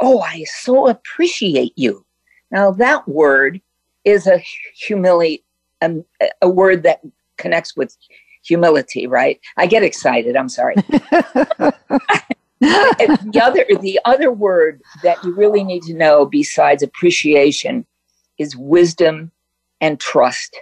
"Oh, 0.00 0.20
I 0.20 0.44
so 0.44 0.88
appreciate 0.88 1.72
you." 1.76 2.04
Now 2.50 2.70
that 2.72 3.06
word 3.08 3.60
is 4.04 4.26
a 4.26 4.42
humility, 4.74 5.44
um, 5.82 6.04
a 6.42 6.48
word 6.48 6.82
that 6.84 7.00
connects 7.36 7.76
with 7.76 7.96
humility, 8.44 9.06
right? 9.06 9.40
I 9.56 9.66
get 9.66 9.82
excited. 9.82 10.36
I'm 10.36 10.48
sorry. 10.48 10.74
the 12.60 13.40
other 13.42 13.64
the 13.80 14.00
other 14.04 14.32
word 14.32 14.82
that 15.02 15.22
you 15.24 15.34
really 15.34 15.64
need 15.64 15.82
to 15.84 15.94
know 15.94 16.26
besides 16.26 16.82
appreciation 16.82 17.86
is 18.38 18.56
wisdom 18.56 19.30
and 19.80 20.00
trust. 20.00 20.56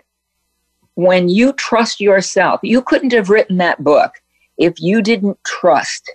when 0.94 1.28
you 1.28 1.52
trust 1.52 2.00
yourself, 2.00 2.58
you 2.64 2.82
couldn't 2.82 3.12
have 3.12 3.30
written 3.30 3.58
that 3.58 3.82
book 3.84 4.14
if 4.56 4.80
you 4.80 5.00
didn't 5.00 5.38
trust 5.44 6.10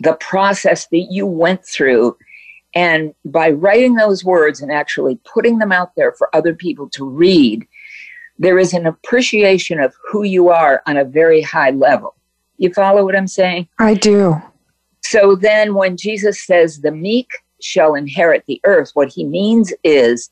the 0.00 0.12
process 0.14 0.86
that 0.88 1.06
you 1.10 1.26
went 1.26 1.64
through. 1.66 2.16
And 2.74 3.14
by 3.24 3.50
writing 3.50 3.94
those 3.94 4.24
words 4.24 4.60
and 4.60 4.72
actually 4.72 5.18
putting 5.32 5.58
them 5.58 5.72
out 5.72 5.94
there 5.94 6.12
for 6.12 6.34
other 6.34 6.54
people 6.54 6.88
to 6.90 7.08
read, 7.08 7.66
there 8.38 8.58
is 8.58 8.72
an 8.72 8.86
appreciation 8.86 9.78
of 9.78 9.94
who 10.10 10.24
you 10.24 10.48
are 10.48 10.82
on 10.86 10.96
a 10.96 11.04
very 11.04 11.40
high 11.40 11.70
level. 11.70 12.16
You 12.58 12.72
follow 12.72 13.04
what 13.04 13.16
I'm 13.16 13.28
saying? 13.28 13.68
I 13.78 13.94
do. 13.94 14.40
So 15.02 15.36
then 15.36 15.74
when 15.74 15.96
Jesus 15.96 16.44
says 16.44 16.80
the 16.80 16.90
meek 16.90 17.28
shall 17.60 17.94
inherit 17.94 18.44
the 18.46 18.60
earth, 18.64 18.90
what 18.94 19.12
he 19.12 19.24
means 19.24 19.72
is 19.84 20.30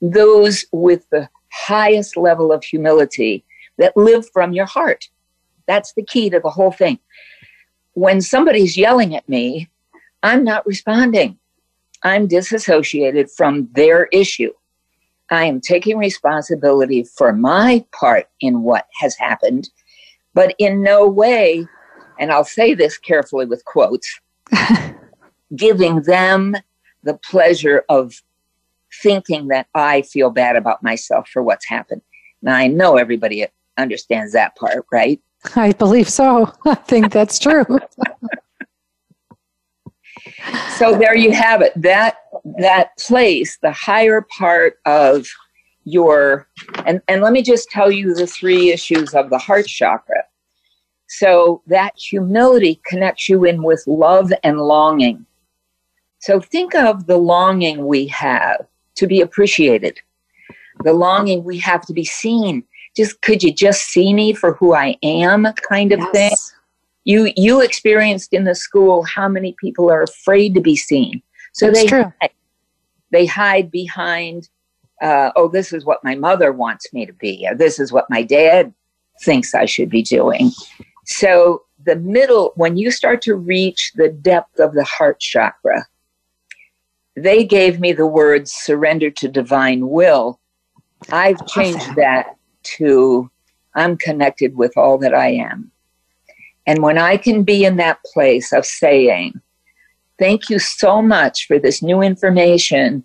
those 0.00 0.64
with 0.72 1.08
the 1.10 1.28
highest 1.52 2.16
level 2.16 2.52
of 2.52 2.62
humility 2.62 3.44
that 3.78 3.96
live 3.96 4.28
from 4.32 4.52
your 4.52 4.66
heart. 4.66 5.08
That's 5.66 5.92
the 5.94 6.04
key 6.04 6.30
to 6.30 6.38
the 6.38 6.50
whole 6.50 6.70
thing. 6.70 6.98
When 7.94 8.20
somebody's 8.20 8.76
yelling 8.76 9.16
at 9.16 9.28
me, 9.28 9.68
I'm 10.22 10.44
not 10.44 10.66
responding. 10.66 11.38
I'm 12.02 12.26
disassociated 12.26 13.30
from 13.30 13.68
their 13.72 14.06
issue. 14.06 14.52
I 15.30 15.44
am 15.44 15.60
taking 15.60 15.98
responsibility 15.98 17.04
for 17.04 17.32
my 17.32 17.84
part 17.92 18.28
in 18.40 18.62
what 18.62 18.86
has 19.00 19.16
happened, 19.16 19.70
but 20.34 20.54
in 20.58 20.82
no 20.82 21.06
way, 21.08 21.66
and 22.18 22.32
I'll 22.32 22.44
say 22.44 22.74
this 22.74 22.98
carefully 22.98 23.46
with 23.46 23.64
quotes, 23.64 24.20
giving 25.56 26.02
them 26.02 26.56
the 27.04 27.14
pleasure 27.14 27.84
of 27.88 28.22
thinking 29.02 29.48
that 29.48 29.68
I 29.74 30.02
feel 30.02 30.30
bad 30.30 30.56
about 30.56 30.82
myself 30.82 31.28
for 31.28 31.42
what's 31.42 31.66
happened. 31.66 32.02
Now, 32.42 32.54
I 32.54 32.66
know 32.66 32.96
everybody 32.96 33.46
understands 33.76 34.32
that 34.32 34.56
part, 34.56 34.84
right? 34.90 35.20
I 35.56 35.72
believe 35.72 36.08
so. 36.08 36.52
I 36.64 36.74
think 36.74 37.12
that's 37.12 37.38
true. 37.38 37.64
so 40.76 40.96
there 40.96 41.16
you 41.16 41.32
have 41.32 41.62
it. 41.62 41.72
That 41.76 42.16
that 42.58 42.96
place, 42.98 43.58
the 43.62 43.72
higher 43.72 44.22
part 44.22 44.78
of 44.86 45.26
your 45.84 46.48
and, 46.86 47.00
and 47.08 47.22
let 47.22 47.32
me 47.32 47.42
just 47.42 47.70
tell 47.70 47.90
you 47.90 48.14
the 48.14 48.26
three 48.26 48.70
issues 48.70 49.14
of 49.14 49.30
the 49.30 49.38
heart 49.38 49.66
chakra. 49.66 50.24
So 51.08 51.62
that 51.66 51.98
humility 51.98 52.80
connects 52.86 53.28
you 53.28 53.44
in 53.44 53.62
with 53.62 53.82
love 53.86 54.32
and 54.44 54.60
longing. 54.60 55.26
So 56.20 56.38
think 56.38 56.74
of 56.74 57.06
the 57.06 57.16
longing 57.16 57.86
we 57.86 58.06
have 58.08 58.66
to 58.96 59.06
be 59.06 59.20
appreciated, 59.20 59.98
the 60.84 60.92
longing 60.92 61.42
we 61.42 61.58
have 61.58 61.84
to 61.86 61.92
be 61.92 62.04
seen. 62.04 62.62
Just 62.96 63.22
could 63.22 63.42
you 63.42 63.52
just 63.52 63.84
see 63.84 64.12
me 64.12 64.32
for 64.34 64.54
who 64.54 64.74
I 64.74 64.96
am, 65.02 65.46
kind 65.68 65.92
of 65.92 66.00
yes. 66.00 66.10
thing. 66.12 66.59
You 67.10 67.32
you 67.36 67.60
experienced 67.60 68.32
in 68.32 68.44
the 68.44 68.54
school 68.54 69.02
how 69.02 69.26
many 69.26 69.56
people 69.58 69.90
are 69.90 70.02
afraid 70.02 70.54
to 70.54 70.60
be 70.60 70.76
seen, 70.76 71.20
so 71.52 71.66
That's 71.66 71.80
they 71.80 71.86
true. 71.88 72.12
Hide, 72.20 72.30
they 73.10 73.26
hide 73.26 73.68
behind. 73.72 74.48
Uh, 75.02 75.32
oh, 75.34 75.48
this 75.48 75.72
is 75.72 75.84
what 75.84 76.04
my 76.04 76.14
mother 76.14 76.52
wants 76.52 76.92
me 76.92 77.06
to 77.06 77.12
be, 77.12 77.44
or 77.48 77.56
this 77.56 77.80
is 77.80 77.90
what 77.90 78.08
my 78.10 78.22
dad 78.22 78.72
thinks 79.22 79.56
I 79.56 79.64
should 79.64 79.90
be 79.90 80.02
doing. 80.02 80.52
So 81.04 81.64
the 81.84 81.96
middle, 81.96 82.52
when 82.54 82.76
you 82.76 82.92
start 82.92 83.22
to 83.22 83.34
reach 83.34 83.90
the 83.96 84.10
depth 84.10 84.60
of 84.60 84.74
the 84.74 84.84
heart 84.84 85.18
chakra, 85.18 85.86
they 87.16 87.44
gave 87.44 87.80
me 87.80 87.92
the 87.92 88.06
words 88.06 88.52
surrender 88.52 89.10
to 89.10 89.26
divine 89.26 89.88
will. 89.88 90.38
I've 91.10 91.44
changed 91.48 91.96
that 91.96 92.36
to 92.76 93.28
I'm 93.74 93.96
connected 93.96 94.54
with 94.54 94.76
all 94.76 94.96
that 94.98 95.14
I 95.14 95.30
am. 95.30 95.72
And 96.70 96.84
when 96.84 96.98
I 96.98 97.16
can 97.16 97.42
be 97.42 97.64
in 97.64 97.78
that 97.78 97.98
place 98.04 98.52
of 98.52 98.64
saying, 98.64 99.40
Thank 100.20 100.48
you 100.48 100.60
so 100.60 101.02
much 101.02 101.48
for 101.48 101.58
this 101.58 101.82
new 101.82 102.00
information, 102.00 103.02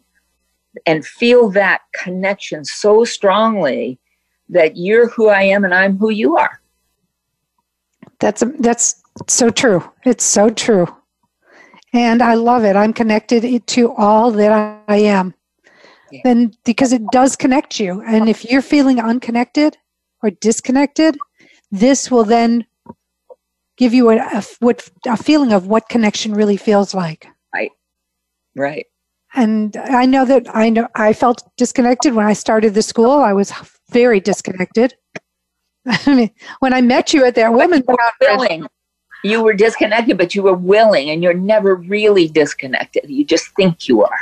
and 0.85 1.03
feel 1.03 1.49
that 1.51 1.81
connection 2.03 2.63
so 2.63 3.05
strongly 3.05 3.97
that 4.49 4.77
you're 4.77 5.09
who 5.09 5.29
I 5.29 5.41
am 5.43 5.63
and 5.63 5.73
I'm 5.73 5.97
who 5.97 6.11
you 6.11 6.37
are. 6.37 6.61
That's 8.19 8.43
that's 8.59 9.01
so 9.27 9.49
true. 9.49 9.83
It's 10.03 10.25
so 10.25 10.51
true. 10.51 10.87
And 11.91 12.21
I 12.21 12.35
love 12.35 12.65
it. 12.65 12.75
I'm 12.75 12.93
connected 12.93 13.65
to 13.65 13.93
all 13.93 14.29
that 14.29 14.83
I 14.87 14.97
am. 14.97 15.33
Yeah. 16.11 16.21
And 16.25 16.55
because 16.65 16.93
it 16.93 17.01
does 17.11 17.35
connect 17.35 17.79
you. 17.79 18.01
And 18.01 18.29
if 18.29 18.45
you're 18.45 18.61
feeling 18.61 18.99
unconnected 18.99 19.75
or 20.21 20.29
disconnected, 20.29 21.17
this 21.71 22.11
will 22.11 22.25
then 22.25 22.67
give 23.77 23.93
you 23.93 24.09
a, 24.09 24.17
a, 24.17 24.43
what, 24.59 24.89
a 25.05 25.17
feeling 25.17 25.51
of 25.51 25.67
what 25.67 25.89
connection 25.89 26.33
really 26.33 26.57
feels 26.57 26.93
like. 26.93 27.27
Right. 27.53 27.71
Right. 28.55 28.85
And 29.35 29.75
I 29.75 30.05
know 30.05 30.23
that 30.25 30.47
I 30.55 30.69
know 30.69 30.87
I 30.95 31.11
felt 31.11 31.43
disconnected 31.57 32.13
when 32.13 32.25
I 32.25 32.31
started 32.31 32.73
the 32.73 32.81
school. 32.81 33.11
I 33.11 33.33
was 33.33 33.51
very 33.89 34.21
disconnected. 34.21 34.95
I 35.85 36.15
mean, 36.15 36.31
when 36.59 36.73
I 36.73 36.79
met 36.81 37.13
you 37.13 37.25
at 37.25 37.35
that 37.35 37.53
woman 37.53 37.83
conference, 37.83 38.67
you 39.25 39.43
were 39.43 39.53
disconnected, 39.53 40.17
but 40.17 40.35
you 40.35 40.43
were 40.43 40.53
willing, 40.53 41.09
and 41.09 41.21
you're 41.21 41.33
never 41.33 41.75
really 41.75 42.29
disconnected. 42.29 43.09
You 43.09 43.25
just 43.25 43.47
think 43.55 43.89
you 43.89 44.03
are. 44.03 44.19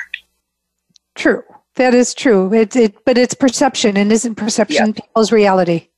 True. 1.16 1.44
That 1.76 1.94
is 1.94 2.14
true. 2.14 2.52
It, 2.54 2.76
it 2.76 3.06
but 3.06 3.18
it's 3.18 3.34
perception, 3.36 3.98
and 3.98 4.12
isn't 4.12 4.36
perception 4.36 4.88
yep. 4.88 4.96
people's 4.96 5.32
reality? 5.32 5.90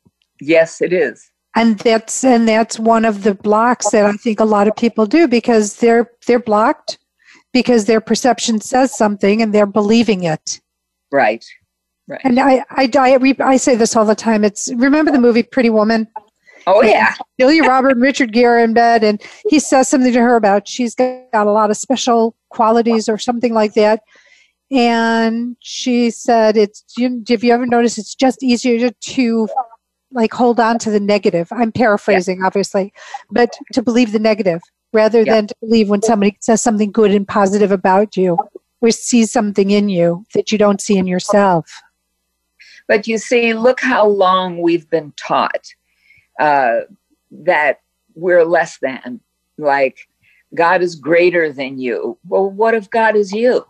Yes, 0.41 0.81
it 0.81 0.91
is. 0.91 1.31
And 1.55 1.79
that's 1.79 2.23
and 2.23 2.47
that's 2.47 2.77
one 2.77 3.05
of 3.05 3.23
the 3.23 3.33
blocks 3.33 3.91
that 3.91 4.05
I 4.05 4.13
think 4.13 4.39
a 4.41 4.45
lot 4.45 4.67
of 4.67 4.75
people 4.75 5.05
do 5.05 5.27
because 5.27 5.77
they're 5.77 6.11
they're 6.27 6.39
blocked 6.39 6.99
because 7.53 7.85
their 7.85 8.01
perception 8.01 8.59
says 8.59 8.95
something 8.95 9.41
and 9.41 9.53
they're 9.53 9.65
believing 9.65 10.23
it. 10.23 10.59
Right. 11.11 11.45
Right. 12.07 12.21
And 12.23 12.39
I, 12.39 12.63
I, 12.69 12.89
I, 12.93 13.35
I 13.39 13.57
say 13.57 13.75
this 13.75 13.95
all 13.95 14.05
the 14.05 14.13
time. 14.13 14.43
It's 14.43 14.71
remember 14.73 15.11
the 15.11 15.19
movie 15.19 15.41
Pretty 15.41 15.71
Woman? 15.71 16.07
Oh 16.67 16.81
yeah, 16.81 17.13
Julia 17.39 17.63
Robert 17.63 17.91
and 17.91 18.01
Richard 18.01 18.33
Gere 18.33 18.63
in 18.63 18.73
bed, 18.73 19.03
and 19.03 19.21
he 19.49 19.59
says 19.59 19.87
something 19.87 20.11
to 20.11 20.19
her 20.19 20.35
about 20.35 20.67
she's 20.67 20.95
got 20.95 21.25
a 21.33 21.51
lot 21.51 21.69
of 21.69 21.77
special 21.77 22.35
qualities 22.49 23.07
or 23.07 23.17
something 23.17 23.53
like 23.53 23.75
that. 23.75 24.01
And 24.71 25.55
she 25.59 26.09
said, 26.09 26.57
"It's 26.57 26.83
you, 26.97 27.23
have 27.29 27.43
you 27.43 27.53
ever 27.53 27.67
noticed? 27.67 27.99
It's 27.99 28.15
just 28.15 28.41
easier 28.41 28.89
to 28.89 29.47
like 30.11 30.33
hold 30.33 30.59
on 30.59 30.79
to 30.79 30.89
the 30.89 30.99
negative. 30.99 31.47
I'm 31.51 31.71
paraphrasing, 31.71 32.39
yeah. 32.39 32.47
obviously, 32.47 32.93
but 33.31 33.53
to 33.73 33.81
believe 33.81 34.11
the 34.11 34.19
negative 34.19 34.61
rather 34.93 35.23
yeah. 35.23 35.33
than 35.33 35.47
to 35.47 35.55
believe 35.61 35.89
when 35.89 36.01
somebody 36.01 36.37
says 36.39 36.61
something 36.61 36.91
good 36.91 37.11
and 37.11 37.27
positive 37.27 37.71
about 37.71 38.15
you 38.15 38.37
or 38.81 38.91
sees 38.91 39.31
something 39.31 39.71
in 39.71 39.89
you 39.89 40.25
that 40.33 40.51
you 40.51 40.57
don't 40.57 40.81
see 40.81 40.97
in 40.97 41.07
yourself." 41.07 41.81
But 42.87 43.07
you 43.07 43.17
see, 43.17 43.53
look 43.53 43.79
how 43.79 44.07
long 44.07 44.61
we've 44.61 44.89
been 44.89 45.11
taught 45.17 45.73
uh, 46.39 46.81
that 47.31 47.79
we're 48.13 48.45
less 48.45 48.77
than. 48.77 49.19
Like, 49.57 50.07
God 50.53 50.81
is 50.81 50.95
greater 50.95 51.51
than 51.51 51.79
you. 51.79 52.17
Well, 52.27 52.49
what 52.49 52.73
if 52.73 52.89
God 52.89 53.15
is 53.15 53.31
you? 53.31 53.65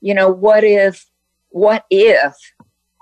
You 0.00 0.14
know, 0.14 0.28
what 0.28 0.64
if, 0.64 1.06
what 1.50 1.84
if 1.90 2.34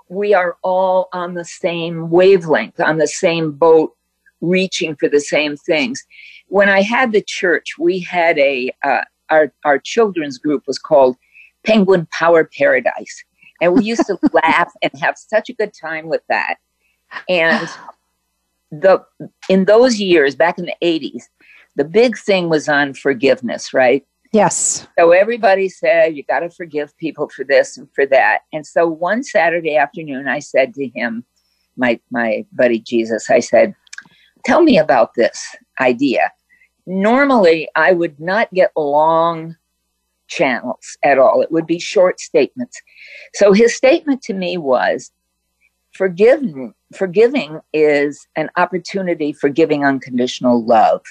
we 0.09 0.33
are 0.33 0.57
all 0.63 1.09
on 1.13 1.33
the 1.33 1.45
same 1.45 2.09
wavelength, 2.09 2.79
on 2.79 2.97
the 2.97 3.07
same 3.07 3.51
boat, 3.51 3.95
reaching 4.41 4.95
for 4.95 5.07
the 5.07 5.19
same 5.19 5.57
things? 5.57 6.03
When 6.47 6.69
I 6.69 6.81
had 6.81 7.11
the 7.11 7.23
church, 7.25 7.77
we 7.79 7.99
had 7.99 8.37
a, 8.37 8.71
uh, 8.83 9.01
our, 9.29 9.53
our 9.65 9.79
children's 9.79 10.37
group 10.37 10.63
was 10.67 10.77
called 10.77 11.15
Penguin 11.65 12.07
Power 12.11 12.43
Paradise. 12.43 13.23
And 13.61 13.73
we 13.73 13.83
used 13.83 14.05
to 14.07 14.17
laugh 14.33 14.71
and 14.81 14.91
have 15.01 15.15
such 15.17 15.49
a 15.49 15.53
good 15.53 15.73
time 15.73 16.07
with 16.07 16.21
that. 16.27 16.55
And 17.29 17.69
the 18.81 19.05
in 19.49 19.65
those 19.65 19.99
years 19.99 20.35
back 20.35 20.57
in 20.57 20.65
the 20.65 20.75
80s 20.81 21.23
the 21.75 21.83
big 21.83 22.17
thing 22.17 22.49
was 22.49 22.67
on 22.67 22.93
forgiveness 22.93 23.73
right 23.73 24.05
yes. 24.33 24.87
So 24.99 25.11
everybody 25.11 25.69
said 25.69 26.17
you 26.17 26.23
got 26.23 26.41
to 26.41 26.49
forgive 26.49 26.97
people 26.97 27.29
for 27.29 27.43
this 27.43 27.77
and 27.77 27.87
for 27.93 28.05
that. 28.07 28.39
And 28.51 28.65
so 28.65 28.87
one 28.87 29.23
saturday 29.23 29.77
afternoon 29.77 30.27
i 30.27 30.39
said 30.39 30.73
to 30.73 30.87
him 30.89 31.23
my 31.77 31.99
my 32.11 32.45
buddy 32.51 32.79
jesus 32.79 33.29
i 33.29 33.39
said 33.39 33.73
tell 34.45 34.61
me 34.61 34.77
about 34.77 35.13
this 35.15 35.55
idea. 35.79 36.31
Normally 36.85 37.69
i 37.75 37.93
would 37.93 38.19
not 38.19 38.53
get 38.53 38.71
long 38.75 39.55
channels 40.27 40.97
at 41.03 41.19
all. 41.19 41.41
It 41.41 41.51
would 41.51 41.67
be 41.67 41.79
short 41.79 42.19
statements. 42.19 42.81
So 43.35 43.53
his 43.53 43.75
statement 43.75 44.21
to 44.23 44.33
me 44.33 44.57
was 44.57 45.11
forgiving 45.93 46.73
forgiving 46.95 47.59
is 47.71 48.27
an 48.35 48.49
opportunity 48.57 49.33
for 49.33 49.49
giving 49.49 49.85
unconditional 49.85 50.65
love. 50.65 51.01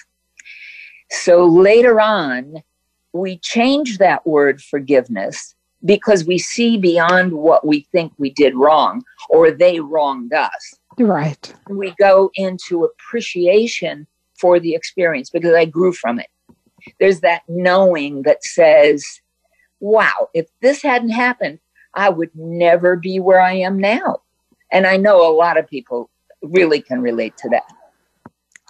So 1.11 1.45
later 1.45 2.01
on 2.01 2.63
we 3.13 3.39
change 3.39 3.99
that 3.99 4.27
word 4.27 4.61
forgiveness 4.61 5.55
because 5.85 6.25
we 6.25 6.39
see 6.39 6.79
beyond 6.79 7.33
what 7.33 7.67
we 7.67 7.87
think 7.93 8.13
we 8.17 8.31
did 8.31 8.55
wrong 8.55 9.03
or 9.29 9.51
they 9.51 9.81
wronged 9.81 10.33
us 10.33 10.75
Right. 10.99 11.55
We 11.69 11.95
go 11.99 12.31
into 12.35 12.85
appreciation 12.85 14.07
for 14.39 14.61
the 14.61 14.75
experience 14.75 15.31
because 15.31 15.55
I 15.55 15.65
grew 15.65 15.93
from 15.93 16.19
it. 16.19 16.29
There's 16.99 17.21
that 17.21 17.43
knowing 17.49 18.23
that 18.23 18.45
says, 18.45 19.05
wow, 19.81 20.29
if 20.35 20.49
this 20.61 20.83
hadn't 20.83 21.11
happened, 21.11 21.61
I 21.95 22.09
would 22.09 22.31
never 22.35 22.97
be 22.97 23.21
where 23.21 23.41
I 23.41 23.55
am 23.55 23.79
now. 23.79 24.23
And 24.71 24.87
I 24.87 24.97
know 24.97 25.29
a 25.29 25.35
lot 25.35 25.59
of 25.59 25.69
people 25.69 26.11
really 26.43 26.83
can 26.83 27.01
relate 27.01 27.37
to 27.39 27.49
that. 27.51 27.71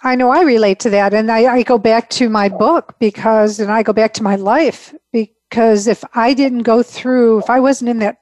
I 0.03 0.15
know 0.15 0.29
I 0.29 0.41
relate 0.41 0.79
to 0.81 0.89
that. 0.89 1.13
And 1.13 1.31
I, 1.31 1.45
I, 1.45 1.63
go 1.63 1.77
back 1.77 2.09
to 2.11 2.27
my 2.27 2.49
book 2.49 2.95
because, 2.99 3.59
and 3.59 3.71
I 3.71 3.83
go 3.83 3.93
back 3.93 4.13
to 4.15 4.23
my 4.23 4.35
life 4.35 4.93
because 5.13 5.87
if 5.87 6.03
I 6.13 6.33
didn't 6.33 6.63
go 6.63 6.83
through, 6.83 7.39
if 7.39 7.49
I 7.49 7.61
wasn't 7.61 7.89
in 7.89 7.99
that 7.99 8.17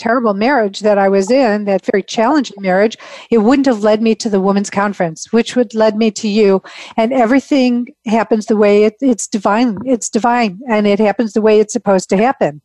terrible 0.00 0.34
marriage 0.34 0.80
that 0.80 0.98
I 0.98 1.08
was 1.08 1.30
in, 1.30 1.64
that 1.64 1.86
very 1.86 2.02
challenging 2.02 2.60
marriage, 2.60 2.96
it 3.30 3.38
wouldn't 3.38 3.66
have 3.66 3.84
led 3.84 4.02
me 4.02 4.14
to 4.16 4.28
the 4.28 4.40
women's 4.40 4.70
conference, 4.70 5.32
which 5.32 5.54
would 5.54 5.74
led 5.74 5.96
me 5.96 6.10
to 6.12 6.28
you. 6.28 6.62
And 6.96 7.12
everything 7.12 7.88
happens 8.06 8.46
the 8.46 8.56
way 8.56 8.84
it, 8.84 8.96
it's 9.00 9.26
divine. 9.26 9.78
It's 9.84 10.08
divine, 10.08 10.60
and 10.68 10.86
it 10.86 10.98
happens 10.98 11.34
the 11.34 11.42
way 11.42 11.60
it's 11.60 11.72
supposed 11.72 12.08
to 12.10 12.16
happen. 12.16 12.60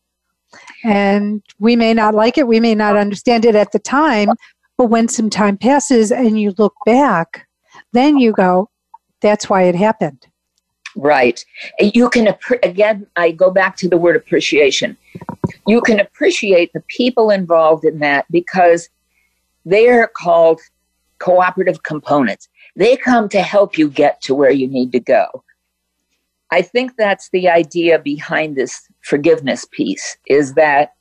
And 0.84 1.44
we 1.60 1.76
may 1.76 1.94
not 1.94 2.16
like 2.16 2.38
it, 2.38 2.48
we 2.48 2.60
may 2.60 2.74
not 2.74 2.96
understand 2.96 3.46
it 3.46 3.56
at 3.56 3.72
the 3.72 3.80
time, 3.80 4.30
but 4.78 4.86
when 4.86 5.08
some 5.08 5.30
time 5.30 5.58
passes 5.58 6.12
and 6.12 6.40
you 6.40 6.54
look 6.58 6.74
back, 6.86 7.47
then 7.94 8.18
you 8.18 8.32
go, 8.34 8.70
that's 9.22 9.50
why 9.50 9.64
it 9.64 9.76
happened. 9.76 10.28
Right. 10.96 11.44
You 11.80 12.10
can, 12.10 12.36
again, 12.64 13.06
I 13.16 13.32
go 13.32 13.52
back 13.52 13.76
to 13.78 13.90
the 13.90 13.98
word 13.98 14.16
appreciation. 14.16 14.98
You 15.68 15.82
can 15.82 16.00
appreciate 16.00 16.72
the 16.74 16.84
people 16.88 17.30
involved 17.30 17.86
in 17.86 18.00
that 18.00 18.26
because 18.32 18.90
they 19.66 19.90
are 19.90 20.08
called 20.08 20.60
cooperative 21.20 21.84
components. 21.84 22.50
They 22.76 22.98
come 22.98 23.30
to 23.30 23.42
help 23.42 23.78
you 23.78 23.90
get 23.90 24.22
to 24.22 24.36
where 24.36 24.52
you 24.52 24.68
need 24.68 24.92
to 24.94 25.00
go. 25.00 25.44
I 26.52 26.62
think 26.62 26.94
that's 26.98 27.30
the 27.32 27.50
idea 27.50 28.00
behind 28.00 28.56
this 28.56 28.82
forgiveness 29.02 29.66
piece 29.72 30.18
is 30.28 30.54
that 30.54 30.92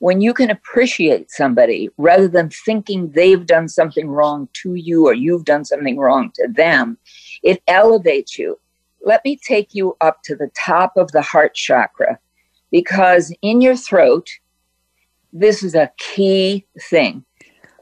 when 0.00 0.20
you 0.20 0.32
can 0.32 0.50
appreciate 0.50 1.30
somebody 1.30 1.90
rather 1.96 2.28
than 2.28 2.50
thinking 2.50 3.10
they've 3.10 3.46
done 3.46 3.68
something 3.68 4.08
wrong 4.08 4.48
to 4.52 4.74
you 4.74 5.06
or 5.06 5.12
you've 5.12 5.44
done 5.44 5.64
something 5.64 5.98
wrong 5.98 6.30
to 6.34 6.48
them, 6.48 6.96
it 7.42 7.62
elevates 7.66 8.38
you. 8.38 8.58
Let 9.04 9.24
me 9.24 9.36
take 9.36 9.74
you 9.74 9.96
up 10.00 10.22
to 10.24 10.36
the 10.36 10.50
top 10.56 10.96
of 10.96 11.10
the 11.12 11.22
heart 11.22 11.54
chakra 11.54 12.18
because 12.70 13.34
in 13.42 13.60
your 13.60 13.76
throat, 13.76 14.28
this 15.32 15.62
is 15.62 15.74
a 15.74 15.90
key 15.98 16.64
thing. 16.80 17.24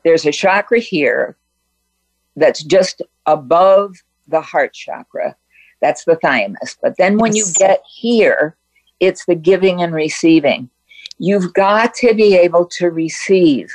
There's 0.05 0.24
a 0.24 0.33
chakra 0.33 0.79
here 0.79 1.37
that's 2.37 2.62
just 2.62 3.02
above 3.26 3.96
the 4.29 4.40
heart 4.40 4.72
chakra. 4.72 5.37
That's 5.83 6.05
the 6.05 6.16
thymus. 6.16 6.76
But 6.81 6.96
then 6.96 7.18
when 7.18 7.35
you 7.35 7.44
get 7.59 7.83
here, 7.87 8.57
it's 9.00 9.26
the 9.26 9.35
giving 9.35 9.83
and 9.83 9.94
receiving. 9.94 10.70
You've 11.18 11.52
got 11.55 11.94
to 11.94 12.14
be 12.14 12.37
able 12.37 12.66
to 12.79 12.90
receive. 12.90 13.74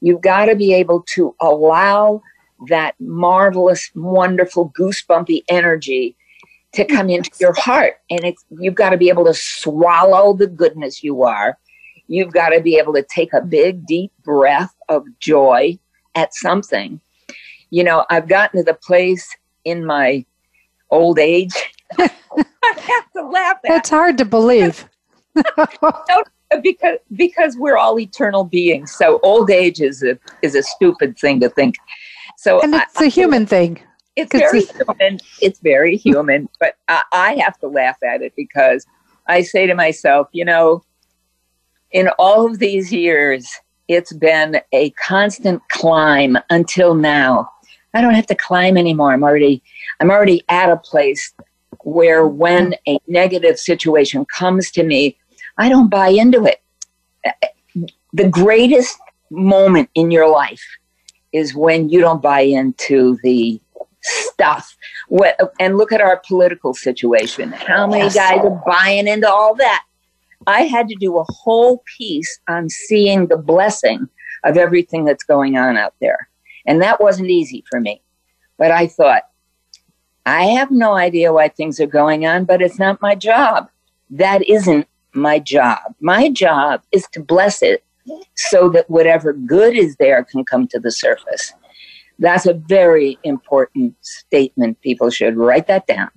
You've 0.00 0.20
got 0.20 0.46
to 0.46 0.56
be 0.56 0.72
able 0.74 1.02
to 1.14 1.34
allow 1.40 2.22
that 2.68 2.94
marvelous, 2.98 3.90
wonderful, 3.94 4.72
goosebumpy 4.78 5.42
energy 5.48 6.16
to 6.72 6.84
come 6.84 7.08
into 7.10 7.30
your 7.40 7.54
heart. 7.54 7.94
And 8.10 8.24
it's, 8.24 8.44
you've 8.50 8.74
got 8.74 8.90
to 8.90 8.96
be 8.96 9.08
able 9.08 9.24
to 9.26 9.34
swallow 9.34 10.34
the 10.34 10.46
goodness 10.46 11.02
you 11.02 11.22
are. 11.22 11.58
You've 12.08 12.32
got 12.32 12.50
to 12.50 12.60
be 12.60 12.76
able 12.76 12.94
to 12.94 13.02
take 13.02 13.32
a 13.32 13.40
big, 13.40 13.86
deep 13.86 14.12
breath 14.24 14.74
of 14.88 15.04
joy 15.20 15.78
at 16.14 16.34
something. 16.34 17.00
You 17.70 17.84
know, 17.84 18.06
I've 18.10 18.28
gotten 18.28 18.58
to 18.58 18.64
the 18.64 18.74
place 18.74 19.36
in 19.64 19.84
my 19.84 20.24
old 20.90 21.18
age. 21.18 21.52
I 21.98 22.10
have 22.62 23.12
to 23.12 23.26
laugh 23.26 23.56
at. 23.56 23.68
That's 23.68 23.90
hard 23.90 24.16
to 24.18 24.24
believe. 24.24 24.88
because 26.62 26.98
because 27.14 27.56
we're 27.56 27.76
all 27.76 27.98
eternal 27.98 28.44
beings. 28.44 28.92
So 28.92 29.20
old 29.22 29.50
age 29.50 29.80
is 29.80 30.02
a 30.02 30.18
is 30.42 30.54
a 30.54 30.62
stupid 30.62 31.18
thing 31.18 31.40
to 31.40 31.48
think. 31.48 31.76
So 32.36 32.60
and 32.60 32.74
it's 32.74 33.00
I, 33.00 33.06
a 33.06 33.08
human 33.08 33.42
I, 33.42 33.46
thing. 33.46 33.80
It's 34.16 34.32
very 34.32 34.62
human. 34.64 35.20
It's 35.40 35.60
very 35.60 35.96
human. 35.96 36.48
But 36.58 36.76
I, 36.88 37.02
I 37.12 37.34
have 37.36 37.58
to 37.60 37.68
laugh 37.68 37.98
at 38.02 38.22
it 38.22 38.32
because 38.36 38.86
I 39.26 39.42
say 39.42 39.66
to 39.66 39.74
myself, 39.74 40.28
you 40.32 40.44
know, 40.44 40.82
in 41.92 42.08
all 42.18 42.46
of 42.46 42.58
these 42.58 42.92
years, 42.92 43.48
it's 43.86 44.12
been 44.12 44.60
a 44.72 44.90
constant 44.90 45.62
climb 45.68 46.36
until 46.50 46.94
now. 46.94 47.50
I 47.94 48.00
don't 48.00 48.14
have 48.14 48.26
to 48.26 48.34
climb 48.34 48.76
anymore. 48.76 49.12
I'm 49.12 49.22
already 49.22 49.62
I'm 50.00 50.10
already 50.10 50.44
at 50.48 50.70
a 50.70 50.76
place 50.76 51.32
where 51.84 52.26
when 52.26 52.74
a 52.86 52.98
negative 53.06 53.58
situation 53.58 54.24
comes 54.26 54.70
to 54.72 54.82
me, 54.82 55.16
I 55.58 55.68
don't 55.68 55.88
buy 55.88 56.08
into 56.08 56.44
it. 56.44 56.62
The 58.12 58.28
greatest 58.28 58.96
moment 59.30 59.90
in 59.94 60.10
your 60.10 60.28
life 60.28 60.64
is 61.32 61.54
when 61.54 61.88
you 61.88 62.00
don't 62.00 62.22
buy 62.22 62.40
into 62.40 63.18
the 63.22 63.60
stuff. 64.00 64.76
What, 65.08 65.36
And 65.60 65.76
look 65.76 65.92
at 65.92 66.00
our 66.00 66.22
political 66.26 66.74
situation. 66.74 67.52
How 67.52 67.86
many 67.86 68.04
yes. 68.04 68.14
guys 68.14 68.38
are 68.38 68.62
buying 68.66 69.08
into 69.08 69.30
all 69.30 69.54
that? 69.56 69.84
I 70.46 70.62
had 70.62 70.88
to 70.88 70.94
do 70.94 71.18
a 71.18 71.24
whole 71.28 71.82
piece 71.98 72.38
on 72.48 72.68
seeing 72.68 73.26
the 73.26 73.36
blessing 73.36 74.08
of 74.44 74.56
everything 74.56 75.04
that's 75.04 75.24
going 75.24 75.56
on 75.56 75.76
out 75.76 75.94
there. 76.00 76.28
And 76.64 76.80
that 76.82 77.00
wasn't 77.00 77.30
easy 77.30 77.64
for 77.68 77.80
me. 77.80 78.00
But 78.56 78.70
I 78.70 78.86
thought, 78.86 79.24
I 80.24 80.44
have 80.44 80.70
no 80.70 80.94
idea 80.94 81.32
why 81.32 81.48
things 81.48 81.80
are 81.80 81.86
going 81.86 82.26
on, 82.26 82.44
but 82.44 82.62
it's 82.62 82.78
not 82.78 83.02
my 83.02 83.14
job. 83.14 83.68
That 84.10 84.48
isn't 84.48 84.86
my 85.20 85.38
job. 85.38 85.78
My 86.00 86.30
job 86.30 86.82
is 86.92 87.06
to 87.12 87.20
bless 87.20 87.62
it 87.62 87.84
so 88.36 88.68
that 88.70 88.88
whatever 88.88 89.32
good 89.32 89.76
is 89.76 89.96
there 89.96 90.24
can 90.24 90.44
come 90.44 90.66
to 90.68 90.78
the 90.78 90.90
surface. 90.90 91.52
That's 92.18 92.46
a 92.46 92.54
very 92.54 93.18
important 93.22 93.94
statement. 94.00 94.80
People 94.80 95.10
should 95.10 95.36
write 95.36 95.66
that 95.68 95.86
down 95.86 96.10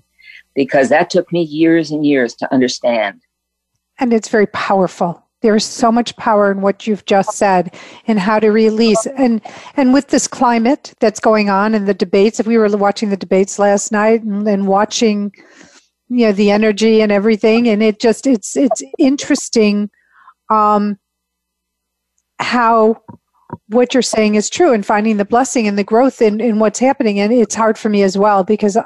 because 0.55 0.89
that 0.89 1.09
took 1.09 1.31
me 1.31 1.43
years 1.43 1.91
and 1.91 2.05
years 2.05 2.33
to 2.35 2.51
understand. 2.53 3.21
And 3.99 4.13
it's 4.13 4.29
very 4.29 4.47
powerful. 4.47 5.23
There 5.41 5.55
is 5.55 5.65
so 5.65 5.91
much 5.91 6.15
power 6.17 6.51
in 6.51 6.61
what 6.61 6.85
you've 6.85 7.05
just 7.05 7.33
said 7.33 7.75
and 8.07 8.19
how 8.19 8.39
to 8.39 8.49
release. 8.51 9.07
And 9.17 9.41
and 9.75 9.91
with 9.91 10.09
this 10.09 10.27
climate 10.27 10.93
that's 10.99 11.19
going 11.19 11.49
on 11.49 11.73
and 11.73 11.87
the 11.87 11.95
debates, 11.95 12.39
if 12.39 12.45
we 12.45 12.57
were 12.57 12.69
watching 12.77 13.09
the 13.09 13.17
debates 13.17 13.57
last 13.57 13.91
night 13.91 14.21
and, 14.21 14.47
and 14.47 14.67
watching 14.67 15.33
you 16.11 16.27
know 16.27 16.33
the 16.33 16.51
energy 16.51 17.01
and 17.01 17.11
everything. 17.11 17.69
And 17.69 17.81
it 17.81 17.99
just 17.99 18.27
it's 18.27 18.57
it's 18.57 18.83
interesting 18.97 19.89
um 20.49 20.99
how 22.39 23.01
what 23.67 23.93
you're 23.93 24.01
saying 24.01 24.35
is 24.35 24.49
true 24.49 24.73
and 24.73 24.85
finding 24.85 25.17
the 25.17 25.25
blessing 25.25 25.67
and 25.67 25.77
the 25.77 25.83
growth 25.83 26.21
in, 26.21 26.39
in 26.39 26.59
what's 26.59 26.79
happening. 26.79 27.19
And 27.19 27.33
it's 27.33 27.55
hard 27.55 27.77
for 27.77 27.89
me 27.89 28.03
as 28.03 28.17
well 28.17 28.43
because 28.43 28.77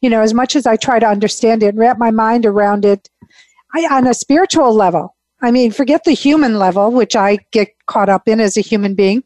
you 0.00 0.08
know 0.10 0.20
as 0.20 0.34
much 0.34 0.56
as 0.56 0.66
i 0.66 0.76
try 0.76 0.98
to 0.98 1.06
understand 1.06 1.62
it 1.62 1.68
and 1.68 1.78
wrap 1.78 1.98
my 1.98 2.10
mind 2.10 2.46
around 2.46 2.84
it 2.84 3.08
I, 3.74 3.86
on 3.90 4.06
a 4.06 4.14
spiritual 4.14 4.74
level 4.74 5.14
i 5.42 5.50
mean 5.50 5.70
forget 5.72 6.04
the 6.04 6.12
human 6.12 6.58
level 6.58 6.90
which 6.90 7.16
i 7.16 7.38
get 7.52 7.68
caught 7.86 8.08
up 8.08 8.26
in 8.26 8.40
as 8.40 8.56
a 8.56 8.62
human 8.62 8.94
being 8.94 9.22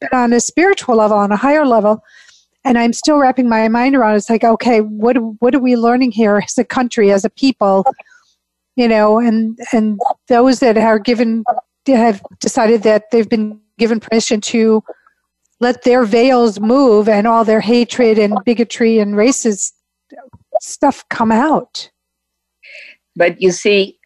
but 0.00 0.12
on 0.12 0.32
a 0.32 0.40
spiritual 0.40 0.96
level 0.96 1.16
on 1.16 1.32
a 1.32 1.36
higher 1.36 1.66
level 1.66 2.02
and 2.64 2.78
I'm 2.78 2.92
still 2.92 3.18
wrapping 3.18 3.48
my 3.48 3.68
mind 3.68 3.94
around. 3.94 4.14
It. 4.14 4.18
It's 4.18 4.30
like, 4.30 4.44
okay, 4.44 4.80
what 4.80 5.16
what 5.40 5.54
are 5.54 5.60
we 5.60 5.76
learning 5.76 6.12
here 6.12 6.40
as 6.42 6.56
a 6.58 6.64
country, 6.64 7.12
as 7.12 7.24
a 7.24 7.30
people, 7.30 7.84
you 8.76 8.88
know, 8.88 9.18
and 9.18 9.58
and 9.72 10.00
those 10.28 10.60
that 10.60 10.78
are 10.78 10.98
given 10.98 11.44
have 11.86 12.22
decided 12.40 12.82
that 12.82 13.10
they've 13.10 13.28
been 13.28 13.60
given 13.78 14.00
permission 14.00 14.40
to 14.40 14.82
let 15.60 15.82
their 15.82 16.04
veils 16.04 16.58
move 16.58 17.08
and 17.08 17.26
all 17.26 17.44
their 17.44 17.60
hatred 17.60 18.18
and 18.18 18.36
bigotry 18.44 18.98
and 18.98 19.14
racist 19.14 19.72
stuff 20.60 21.04
come 21.10 21.30
out. 21.30 21.90
But 23.16 23.40
you 23.40 23.52
see, 23.52 23.98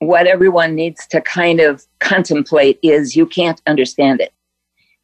what 0.00 0.26
everyone 0.26 0.74
needs 0.74 1.06
to 1.08 1.20
kind 1.20 1.60
of 1.60 1.86
contemplate 2.00 2.78
is 2.82 3.16
you 3.16 3.26
can't 3.26 3.62
understand 3.66 4.20
it 4.20 4.32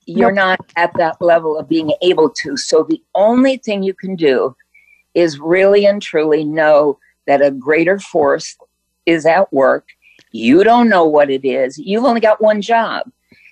you're 0.08 0.32
not 0.32 0.58
at 0.76 0.92
that 0.96 1.20
level 1.20 1.58
of 1.58 1.68
being 1.68 1.92
able 2.02 2.30
to. 2.30 2.56
So 2.56 2.82
the 2.82 3.02
only 3.14 3.58
thing 3.58 3.82
you 3.82 3.92
can 3.92 4.16
do 4.16 4.56
is 5.14 5.38
really 5.38 5.86
and 5.86 6.00
truly 6.00 6.44
know 6.44 6.98
that 7.26 7.42
a 7.42 7.50
greater 7.50 7.98
force 7.98 8.56
is 9.04 9.26
at 9.26 9.52
work. 9.52 9.88
You 10.32 10.64
don't 10.64 10.88
know 10.88 11.04
what 11.04 11.30
it 11.30 11.44
is. 11.44 11.78
You've 11.78 12.04
only 12.04 12.20
got 12.20 12.40
one 12.40 12.62
job. 12.62 13.10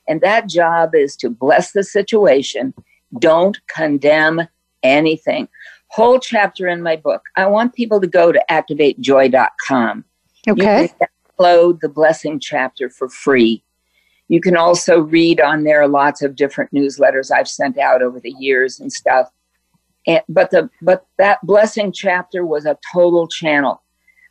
And 0.09 0.21
that 0.23 0.49
job 0.49 0.95
is 0.95 1.15
to 1.17 1.29
bless 1.29 1.73
the 1.73 1.85
situation. 1.85 2.73
Don't 3.19 3.59
condemn 3.67 4.43
anything. 4.83 5.49
Whole 5.89 6.19
chapter 6.19 6.69
in 6.69 6.83
my 6.83 6.97
book. 6.97 7.23
I 7.37 7.47
want 7.47 7.75
people 7.75 8.01
to 8.01 8.07
go 8.07 8.33
to 8.33 8.43
activatejoy.com. 8.51 10.05
Okay. 10.49 10.83
You 10.83 10.89
can 10.89 11.09
download 11.39 11.81
the 11.81 11.89
blessing 11.89 12.41
chapter 12.41 12.89
for 12.89 13.09
free 13.09 13.63
You 14.29 14.41
can 14.41 14.57
also 14.57 15.01
read 15.01 15.41
on 15.41 15.65
there 15.65 15.87
lots 15.87 16.23
of 16.23 16.35
different 16.35 16.73
newsletters 16.73 17.31
I've 17.31 17.49
sent 17.49 17.79
out 17.79 18.03
over 18.03 18.19
the 18.19 18.35
years 18.39 18.81
and 18.81 18.93
stuff. 18.93 19.31
And, 20.07 20.23
but 20.29 20.51
the 20.51 20.69
but 20.83 21.07
that 21.19 21.45
blessing 21.45 21.93
chapter 21.93 22.45
was 22.45 22.67
a 22.67 22.79
total 22.93 23.29
channel. 23.29 23.83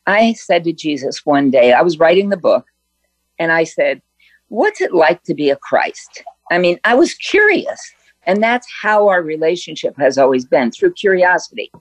I 0.08 0.34
said 0.34 0.64
to 0.66 0.74
Jesus 0.74 1.26
one 1.26 1.50
day, 1.50 1.74
I 1.74 1.82
was 1.82 2.00
writing 2.00 2.30
the 2.30 2.38
book, 2.38 2.66
and 3.39 3.52
I 3.52 3.64
said, 3.64 4.02
"What's 4.50 4.82
it 4.82 4.93
like 4.93 5.24
to 5.24 5.34
be 5.34 5.50
a 5.50 5.56
Christ?" 5.56 6.24
I 6.52 6.58
mean, 6.60 6.80
I 6.84 6.96
was 6.96 7.14
curious, 7.16 7.80
and 8.24 8.41
that's 8.43 8.68
how 8.82 9.08
our 9.08 9.22
relationship 9.22 9.98
has 9.98 10.18
always 10.18 10.46
been 10.46 10.72
through 10.72 10.93
curiosity. 10.93 11.72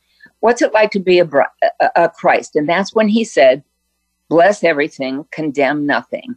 What's 0.41 0.63
it 0.63 0.73
like 0.73 0.91
to 0.93 1.01
be 1.01 1.19
a, 1.21 1.29
a, 1.81 1.91
a 1.97 2.09
Christ? 2.09 2.57
And 2.57 2.69
that's 2.69 2.95
when 2.95 3.09
he 3.09 3.25
said, 3.25 3.63
"Bless 4.29 4.65
everything, 4.65 5.27
condemn 5.31 5.87
nothing." 5.87 6.37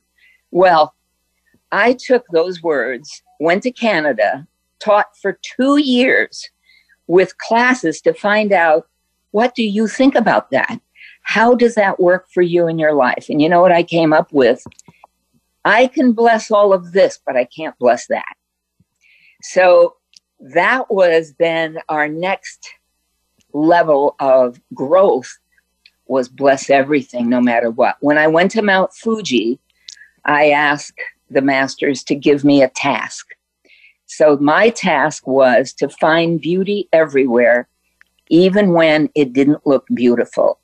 Well, 0.52 0.94
I 1.72 1.94
took 1.94 2.26
those 2.32 2.64
words, 2.64 3.22
went 3.40 3.64
to 3.64 3.72
Canada, 3.72 4.48
taught 4.80 5.18
for 5.22 5.40
two 5.42 5.78
years 5.78 6.50
with 7.08 7.38
classes 7.38 8.02
to 8.02 8.14
find 8.14 8.52
out 8.52 8.88
what 9.32 9.56
do 9.56 9.64
you 9.64 9.88
think 9.88 10.16
about 10.16 10.52
that? 10.52 10.80
How 11.22 11.56
does 11.56 11.76
that 11.76 12.00
work 12.00 12.28
for 12.34 12.42
you 12.42 12.68
in 12.68 12.80
your 12.80 12.94
life? 12.94 13.28
And 13.30 13.42
you 13.42 13.50
know 13.50 13.62
what 13.62 13.72
I 13.72 13.84
came 13.84 14.14
up 14.14 14.32
with? 14.32 14.64
I 15.66 15.88
can 15.88 16.14
bless 16.14 16.50
all 16.50 16.72
of 16.72 16.94
this, 16.94 17.20
but 17.26 17.36
I 17.36 17.44
can't 17.44 17.78
bless 17.78 18.08
that. 18.08 18.34
So 19.42 19.98
that 20.40 20.90
was 20.90 21.34
then 21.38 21.80
our 21.90 22.08
next 22.08 22.70
level 23.54 24.16
of 24.20 24.60
growth 24.74 25.38
was 26.06 26.30
bless 26.30 26.70
everything 26.70 27.30
no 27.30 27.42
matter 27.42 27.70
what. 27.70 27.98
When 28.00 28.18
I 28.18 28.28
went 28.28 28.52
to 28.52 28.62
Mount 28.62 28.94
Fuji, 28.94 29.60
I 30.26 30.52
asked 30.52 31.00
the 31.30 31.42
masters 31.42 32.04
to 32.04 32.16
give 32.16 32.44
me 32.44 32.62
a 32.62 32.70
task. 32.70 33.28
So 34.06 34.38
my 34.38 34.70
task 34.70 35.28
was 35.28 35.74
to 35.74 35.90
find 35.90 36.40
beauty 36.40 36.88
everywhere, 36.94 37.68
even 38.30 38.72
when 38.72 39.10
it 39.16 39.34
didn't 39.34 39.68
look 39.68 39.86
beautiful. 39.94 40.60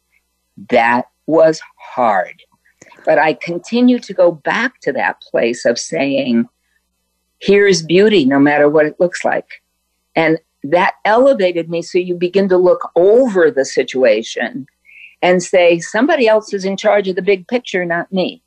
That 0.69 1.09
was 1.25 1.61
hard. 1.77 2.41
But 3.05 3.19
I 3.19 3.33
continue 3.33 3.99
to 3.99 4.13
go 4.13 4.31
back 4.31 4.79
to 4.81 4.93
that 4.93 5.21
place 5.21 5.65
of 5.65 5.77
saying, 5.77 6.47
here's 7.39 7.83
beauty, 7.83 8.23
no 8.23 8.39
matter 8.39 8.69
what 8.69 8.85
it 8.85 8.99
looks 8.99 9.25
like. 9.25 9.61
And 10.15 10.39
that 10.63 10.93
elevated 11.03 11.69
me. 11.69 11.81
So 11.81 11.97
you 11.97 12.15
begin 12.15 12.47
to 12.47 12.57
look 12.57 12.89
over 12.95 13.51
the 13.51 13.65
situation 13.65 14.67
and 15.21 15.43
say, 15.43 15.79
somebody 15.79 16.27
else 16.27 16.53
is 16.53 16.63
in 16.63 16.77
charge 16.77 17.09
of 17.09 17.17
the 17.17 17.21
big 17.21 17.47
picture, 17.47 17.83
not 17.83 18.11
me 18.11 18.42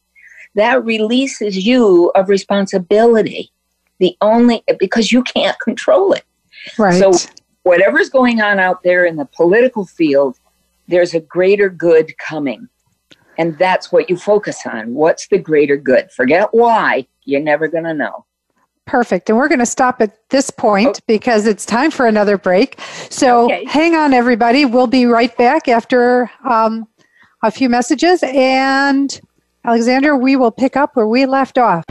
that 0.57 0.85
releases 0.85 1.65
you 1.65 2.11
of 2.15 2.29
responsibility. 2.29 3.51
The 3.99 4.17
only 4.21 4.63
because 4.79 5.13
you 5.13 5.23
can't 5.23 5.59
control 5.61 6.13
it. 6.13 6.25
Right. 6.79 6.99
So 6.99 7.13
whatever's 7.63 8.11
going 8.11 8.41
on 8.41 8.59
out 8.59 8.83
there 8.83 9.05
in 9.07 9.17
the 9.17 9.25
political 9.25 9.87
field, 9.87 10.39
there's 10.89 11.15
a 11.15 11.21
greater 11.21 11.71
good 11.71 12.17
coming. 12.19 12.69
And 13.39 13.57
that's 13.59 13.93
what 13.93 14.09
you 14.11 14.17
focus 14.17 14.67
on. 14.67 14.95
What's 14.95 15.29
the 15.29 15.39
greater 15.39 15.77
good? 15.77 16.11
Forget 16.11 16.49
why. 16.53 17.07
You're 17.25 17.41
never 17.41 17.69
going 17.69 17.85
to 17.85 17.95
know. 17.95 18.25
Perfect. 18.87 19.29
And 19.29 19.37
we're 19.37 19.49
going 19.49 19.59
to 19.59 19.67
stop 19.67 20.01
at 20.01 20.29
this 20.31 20.49
point 20.49 20.89
okay. 20.89 21.01
because 21.07 21.47
it's 21.47 21.67
time 21.67 21.91
for 21.91 22.07
another 22.07 22.39
break. 22.39 22.81
So 23.11 23.47
okay. 23.47 23.65
hang 23.65 23.95
on, 23.95 24.15
everybody. 24.15 24.65
We'll 24.65 24.87
be 24.87 25.07
right 25.07 25.37
back 25.37 25.69
after 25.69 26.31
um, 26.49 26.87
a 27.43 27.51
few 27.51 27.69
messages. 27.69 28.23
And 28.23 29.21
AlixSandra, 29.67 30.21
we 30.21 30.37
will 30.37 30.53
pick 30.53 30.77
up 30.77 30.95
where 30.95 31.09
we 31.09 31.27
left 31.27 31.59
off. 31.59 31.85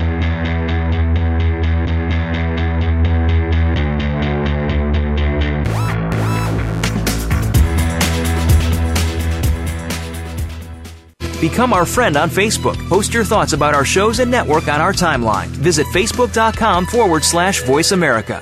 Become 11.41 11.73
our 11.73 11.85
friend 11.85 12.15
on 12.15 12.29
Facebook. 12.29 12.77
Post 12.87 13.13
your 13.13 13.25
thoughts 13.25 13.51
about 13.51 13.75
our 13.75 13.83
shows 13.83 14.19
and 14.19 14.31
network 14.31 14.69
on 14.69 14.79
our 14.79 14.93
timeline. 14.93 15.47
Visit 15.47 15.85
facebook.com 15.87 16.85
forward 16.85 17.25
slash 17.25 17.61
voice 17.63 17.91
America. 17.91 18.41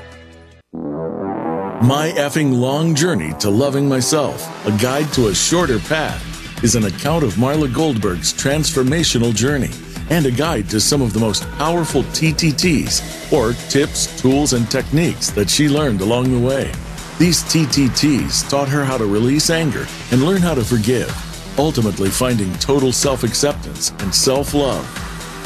My 1.82 2.14
effing 2.16 2.58
long 2.58 2.94
journey 2.94 3.34
to 3.40 3.50
loving 3.50 3.90
myself, 3.90 4.48
a 4.68 4.72
guide 4.78 5.12
to 5.14 5.28
a 5.28 5.36
shorter 5.36 5.80
path 5.80 6.33
is 6.64 6.76
an 6.76 6.86
account 6.86 7.26
of 7.26 7.34
Marla 7.34 7.72
Goldberg's 7.72 8.34
transformational 8.34 9.36
journey 9.36 9.70
and 10.10 10.26
a 10.26 10.32
guide 10.32 10.70
to 10.70 10.80
some 10.80 11.02
of 11.02 11.12
the 11.12 11.20
most 11.20 11.44
powerful 11.52 12.04
TTTs, 12.04 13.32
or 13.34 13.52
tips, 13.70 14.20
tools, 14.22 14.54
and 14.54 14.70
techniques 14.72 15.30
that 15.32 15.50
she 15.50 15.68
learned 15.68 16.00
along 16.00 16.32
the 16.32 16.40
way. 16.40 16.72
These 17.20 17.44
TTTs 17.44 18.50
taught 18.50 18.70
her 18.70 18.86
how 18.86 18.98
to 18.98 19.06
release 19.06 19.50
anger 19.50 19.86
and 20.12 20.24
learn 20.24 20.42
how 20.42 20.56
to 20.56 20.64
forgive, 20.64 21.12
ultimately 21.60 22.10
finding 22.10 22.52
total 22.54 22.94
self 22.94 23.24
acceptance 23.24 23.92
and 24.00 24.16
self 24.16 24.54
love. 24.54 24.88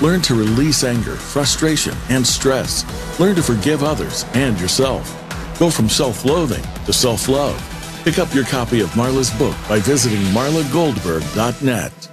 Learn 0.01 0.21
to 0.21 0.35
release 0.35 0.83
anger, 0.83 1.15
frustration, 1.15 1.95
and 2.09 2.25
stress. 2.25 2.85
Learn 3.19 3.35
to 3.35 3.43
forgive 3.43 3.83
others 3.83 4.23
and 4.35 4.59
yourself. 4.59 5.09
Go 5.57 5.71
from 5.71 5.89
self 5.89 6.25
loathing 6.25 6.63
to 6.85 6.93
self 6.93 7.27
love 7.27 7.76
Pick 8.07 8.19
up 8.19 8.33
your 8.33 8.45
copy 8.45 8.79
of 8.79 8.87
Marla's 8.95 9.29
book 9.31 9.57
by 9.67 9.79
visiting 9.79 10.21
marlagoldberg.net. 10.31 12.09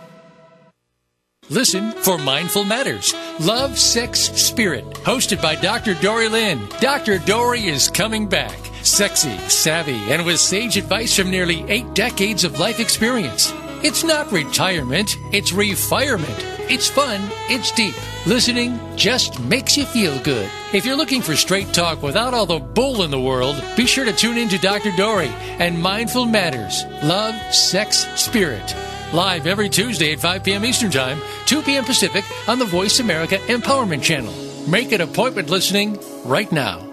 Listen 1.51 1.93
for 1.93 2.19
Mindful 2.19 2.65
Matters 2.65 3.15
Love, 3.39 3.79
Sex, 3.79 4.19
Spirit, 4.19 4.85
hosted 5.05 5.41
by 5.41 5.55
Dr. 5.55 5.95
Dorree 5.95 6.29
Lynn. 6.29 6.69
Dr. 6.81 7.19
Dorree 7.19 7.67
is 7.67 7.89
coming 7.89 8.29
back. 8.29 8.59
Sexy, 8.83 9.39
savvy, 9.49 10.13
and 10.13 10.27
with 10.27 10.41
sage 10.41 10.77
advice 10.77 11.15
from 11.17 11.31
nearly 11.31 11.65
eight 11.69 11.95
decades 11.95 12.43
of 12.43 12.59
life 12.59 12.81
experience. 12.81 13.53
It's 13.87 14.03
not 14.03 14.33
retirement, 14.33 15.19
it's 15.31 15.53
refirement. 15.53 16.71
It's 16.71 16.89
fun, 16.89 17.21
it's 17.51 17.71
deep. 17.73 17.95
Listening 18.27 18.81
just 18.97 19.39
makes 19.41 19.77
you 19.77 19.85
feel 19.85 20.19
good. 20.23 20.51
If 20.73 20.87
you're 20.87 20.97
looking 20.97 21.21
for 21.21 21.37
straight 21.37 21.71
talk 21.75 22.03
without 22.03 22.33
all 22.33 22.47
the 22.47 22.61
bull 22.61 23.03
in 23.03 23.11
the 23.11 23.21
world, 23.21 23.63
be 23.77 23.85
sure 23.85 24.07
to 24.07 24.13
tune 24.15 24.39
in 24.39 24.49
to 24.49 24.59
Dr. 24.59 24.91
Dorree 24.97 25.35
and 25.59 25.83
Mindful 25.83 26.25
Matters 26.25 26.83
Love, 27.03 27.35
Sex, 27.55 28.07
Spirit. 28.19 28.75
Live 29.13 29.47
every 29.47 29.69
Tuesday 29.69 30.15
at 30.15 30.21
5 30.21 30.43
p.m. 30.43 30.65
Eastern 30.65 30.91
Time, 30.91 31.21
2 31.45 31.61
p.m. 31.61 31.85
Pacific 31.85 32.25
on 32.49 32.59
the 32.59 32.65
Voice 32.65 33.01
America 33.01 33.37
Empowerment 33.49 34.03
Channel. 34.03 34.33
Make 34.67 34.93
an 34.93 35.03
appointment 35.03 35.51
listening 35.51 35.99
right 36.25 36.51
now. 36.51 36.91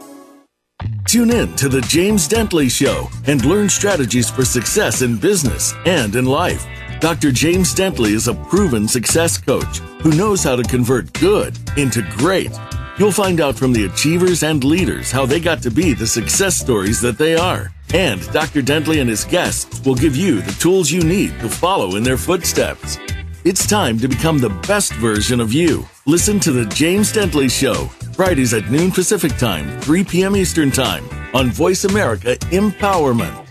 Tune 1.08 1.32
in 1.32 1.56
to 1.56 1.70
The 1.70 1.82
James 1.82 2.28
Dentley 2.28 2.70
Show 2.70 3.08
and 3.28 3.46
learn 3.46 3.70
strategies 3.70 4.30
for 4.30 4.44
success 4.44 5.02
in 5.02 5.16
business 5.18 5.74
and 5.86 6.18
in 6.18 6.26
life. 6.26 6.68
Dr. 7.02 7.32
James 7.32 7.74
Dentley 7.74 8.12
is 8.12 8.28
a 8.28 8.36
proven 8.36 8.88
success 8.88 9.36
coach 9.36 9.80
who 10.04 10.12
knows 10.12 10.44
how 10.44 10.56
to 10.56 10.62
convert 10.62 11.12
good 11.14 11.58
into 11.76 12.04
great. 12.12 12.52
You'll 13.00 13.12
find 13.12 13.42
out 13.42 13.56
from 13.56 13.74
the 13.74 13.86
achievers 13.86 14.44
and 14.44 14.64
leaders 14.64 15.10
how 15.12 15.26
they 15.26 15.40
got 15.40 15.64
to 15.64 15.72
be 15.72 15.94
the 15.94 16.06
success 16.06 16.56
stories 16.56 17.02
that 17.02 17.18
they 17.18 17.36
are. 17.36 17.72
And 17.96 18.22
Dr. 18.32 18.62
Dentley 18.62 19.02
and 19.02 19.10
his 19.10 19.26
guests 19.26 19.84
will 19.84 19.96
give 19.96 20.16
you 20.16 20.44
the 20.44 20.52
tools 20.52 20.92
you 20.92 21.02
need 21.02 21.32
to 21.40 21.50
follow 21.50 21.96
in 21.96 22.04
their 22.04 22.18
footsteps. 22.18 23.00
It's 23.44 23.66
time 23.66 23.98
to 23.98 24.08
become 24.08 24.38
the 24.38 24.56
best 24.68 24.94
version 24.94 25.40
of 25.40 25.52
you. 25.52 25.88
Listen 26.06 26.40
to 26.42 26.52
The 26.52 26.68
James 26.68 27.12
Dentley 27.12 27.50
Show, 27.50 27.88
Fridays 28.14 28.54
at 28.54 28.70
noon 28.70 28.92
Pacific 28.92 29.36
Time, 29.38 29.82
3 29.82 30.04
p.m. 30.04 30.36
Eastern 30.36 30.70
Time 30.70 31.04
on 31.34 31.50
Voice 31.50 31.84
America 31.84 32.36
Empowerment. 32.52 33.51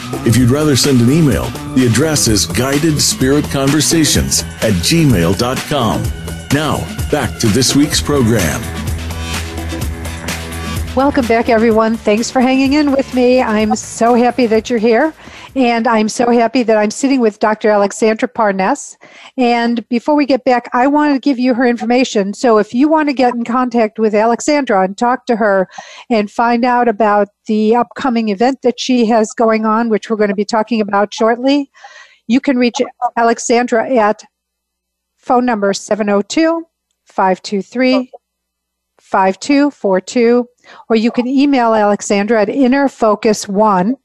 if 0.25 0.37
you'd 0.37 0.49
rather 0.49 0.75
send 0.75 1.01
an 1.01 1.09
email, 1.11 1.45
the 1.75 1.85
address 1.85 2.27
is 2.27 2.45
guidedspiritconversations 2.47 4.43
at 4.63 4.73
gmail.com. 4.73 6.03
Now, 6.53 7.09
back 7.09 7.39
to 7.39 7.47
this 7.47 7.75
week's 7.75 8.01
program. 8.01 8.61
Welcome 10.95 11.25
back, 11.27 11.47
everyone. 11.47 11.95
Thanks 11.95 12.29
for 12.29 12.41
hanging 12.41 12.73
in 12.73 12.91
with 12.91 13.13
me. 13.13 13.41
I'm 13.41 13.75
so 13.75 14.13
happy 14.13 14.45
that 14.47 14.69
you're 14.69 14.77
here. 14.77 15.13
And 15.55 15.85
I'm 15.85 16.07
so 16.07 16.31
happy 16.31 16.63
that 16.63 16.77
I'm 16.77 16.91
sitting 16.91 17.19
with 17.19 17.39
Dr. 17.39 17.69
AlixSandra 17.69 18.33
Parness. 18.33 18.95
And 19.37 19.87
before 19.89 20.15
we 20.15 20.25
get 20.25 20.45
back, 20.45 20.69
I 20.71 20.87
want 20.87 21.13
to 21.13 21.19
give 21.19 21.39
you 21.39 21.53
her 21.53 21.65
information. 21.65 22.33
So 22.33 22.57
if 22.57 22.73
you 22.73 22.87
want 22.87 23.09
to 23.09 23.13
get 23.13 23.35
in 23.35 23.43
contact 23.43 23.99
with 23.99 24.13
AlixSandra 24.13 24.85
and 24.85 24.97
talk 24.97 25.25
to 25.25 25.35
her 25.35 25.67
and 26.09 26.31
find 26.31 26.63
out 26.63 26.87
about 26.87 27.27
the 27.47 27.75
upcoming 27.75 28.29
event 28.29 28.61
that 28.61 28.79
she 28.79 29.05
has 29.07 29.33
going 29.33 29.65
on, 29.65 29.89
which 29.89 30.09
we're 30.09 30.15
going 30.15 30.29
to 30.29 30.35
be 30.35 30.45
talking 30.45 30.79
about 30.79 31.13
shortly, 31.13 31.69
you 32.27 32.39
can 32.39 32.57
reach 32.57 32.81
AlixSandra 33.17 33.97
at 33.97 34.23
phone 35.17 35.45
number 35.45 35.73
702 35.73 36.65
523 37.05 38.09
5242, 39.01 40.47
or 40.87 40.95
you 40.95 41.11
can 41.11 41.27
email 41.27 41.71
AlixSandra 41.71 42.43
at 42.43 42.47
innerfocus1 42.47 43.95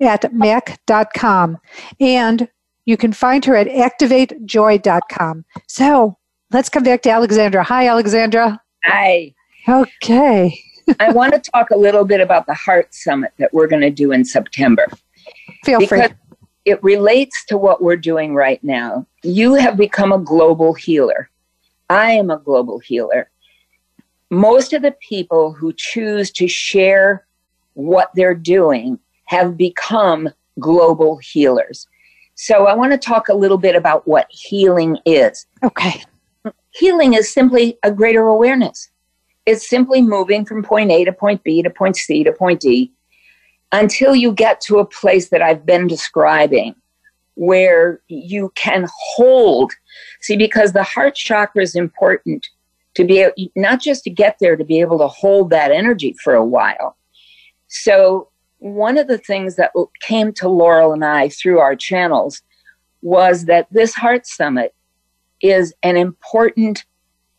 at 0.00 0.32
mac.com. 0.32 1.58
And 2.00 2.48
you 2.84 2.96
can 2.96 3.12
find 3.12 3.44
her 3.44 3.56
at 3.56 3.66
activatejoy.com. 3.66 5.44
So 5.66 6.16
let's 6.50 6.68
come 6.68 6.84
back 6.84 7.02
to 7.02 7.08
AlixSandra. 7.10 7.64
Hi, 7.64 7.86
AlixSandra. 7.86 8.58
Hi. 8.84 9.34
Okay. 9.68 10.58
I 11.00 11.12
want 11.12 11.34
to 11.34 11.50
talk 11.50 11.70
a 11.70 11.76
little 11.76 12.04
bit 12.04 12.20
about 12.20 12.46
the 12.46 12.54
Heart 12.54 12.94
Summit 12.94 13.32
that 13.38 13.52
we're 13.52 13.66
going 13.66 13.82
to 13.82 13.90
do 13.90 14.12
in 14.12 14.24
September. 14.24 14.86
Feel 15.64 15.80
because 15.80 16.08
free. 16.08 16.16
It 16.64 16.82
relates 16.82 17.44
to 17.46 17.56
what 17.56 17.82
we're 17.82 17.96
doing 17.96 18.34
right 18.34 18.62
now. 18.62 19.06
You 19.22 19.54
have 19.54 19.76
become 19.76 20.12
a 20.12 20.18
global 20.18 20.74
healer. 20.74 21.30
I 21.88 22.12
am 22.12 22.30
a 22.30 22.38
global 22.38 22.78
healer. 22.78 23.30
Most 24.30 24.74
of 24.74 24.82
the 24.82 24.94
people 25.00 25.52
who 25.52 25.72
choose 25.72 26.30
to 26.32 26.46
share 26.46 27.26
what 27.72 28.10
they're 28.14 28.34
doing 28.34 28.98
have 29.28 29.56
become 29.56 30.28
global 30.58 31.18
healers. 31.18 31.86
So 32.34 32.66
I 32.66 32.74
want 32.74 32.92
to 32.92 32.98
talk 32.98 33.28
a 33.28 33.34
little 33.34 33.58
bit 33.58 33.74
about 33.74 34.06
what 34.06 34.26
healing 34.30 34.98
is. 35.04 35.46
Okay. 35.62 36.02
Healing 36.70 37.14
is 37.14 37.32
simply 37.32 37.78
a 37.82 37.90
greater 37.90 38.22
awareness. 38.22 38.90
It's 39.44 39.68
simply 39.68 40.02
moving 40.02 40.44
from 40.44 40.62
point 40.62 40.90
A 40.90 41.04
to 41.04 41.12
point 41.12 41.42
B 41.44 41.62
to 41.62 41.70
point 41.70 41.96
C 41.96 42.24
to 42.24 42.32
point 42.32 42.60
D 42.60 42.92
until 43.72 44.14
you 44.14 44.32
get 44.32 44.60
to 44.62 44.78
a 44.78 44.84
place 44.84 45.28
that 45.28 45.42
I've 45.42 45.66
been 45.66 45.86
describing 45.86 46.74
where 47.34 48.00
you 48.08 48.52
can 48.54 48.86
hold. 49.14 49.72
See, 50.22 50.36
because 50.36 50.72
the 50.72 50.82
heart 50.82 51.14
chakra 51.14 51.62
is 51.62 51.74
important 51.74 52.46
to 52.94 53.04
be 53.04 53.20
able, 53.20 53.34
not 53.56 53.80
just 53.80 54.04
to 54.04 54.10
get 54.10 54.38
there, 54.40 54.56
to 54.56 54.64
be 54.64 54.80
able 54.80 54.98
to 54.98 55.08
hold 55.08 55.50
that 55.50 55.70
energy 55.70 56.14
for 56.24 56.34
a 56.34 56.44
while. 56.44 56.96
So, 57.68 58.28
one 58.58 58.98
of 58.98 59.06
the 59.06 59.18
things 59.18 59.56
that 59.56 59.72
came 60.00 60.32
to 60.34 60.48
Laurel 60.48 60.92
and 60.92 61.04
I 61.04 61.28
through 61.28 61.58
our 61.58 61.76
channels 61.76 62.42
was 63.02 63.44
that 63.44 63.68
this 63.70 63.94
Heart 63.94 64.26
Summit 64.26 64.74
is 65.40 65.72
an 65.82 65.96
important 65.96 66.84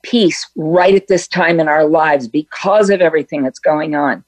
piece 0.04 0.50
right 0.56 0.96
at 0.96 1.08
this 1.08 1.28
time 1.28 1.60
in 1.60 1.68
our 1.68 1.86
lives 1.86 2.28
because 2.28 2.90
of 2.90 3.02
everything 3.02 3.44
that's 3.44 3.60
going 3.60 3.96
on. 3.96 4.24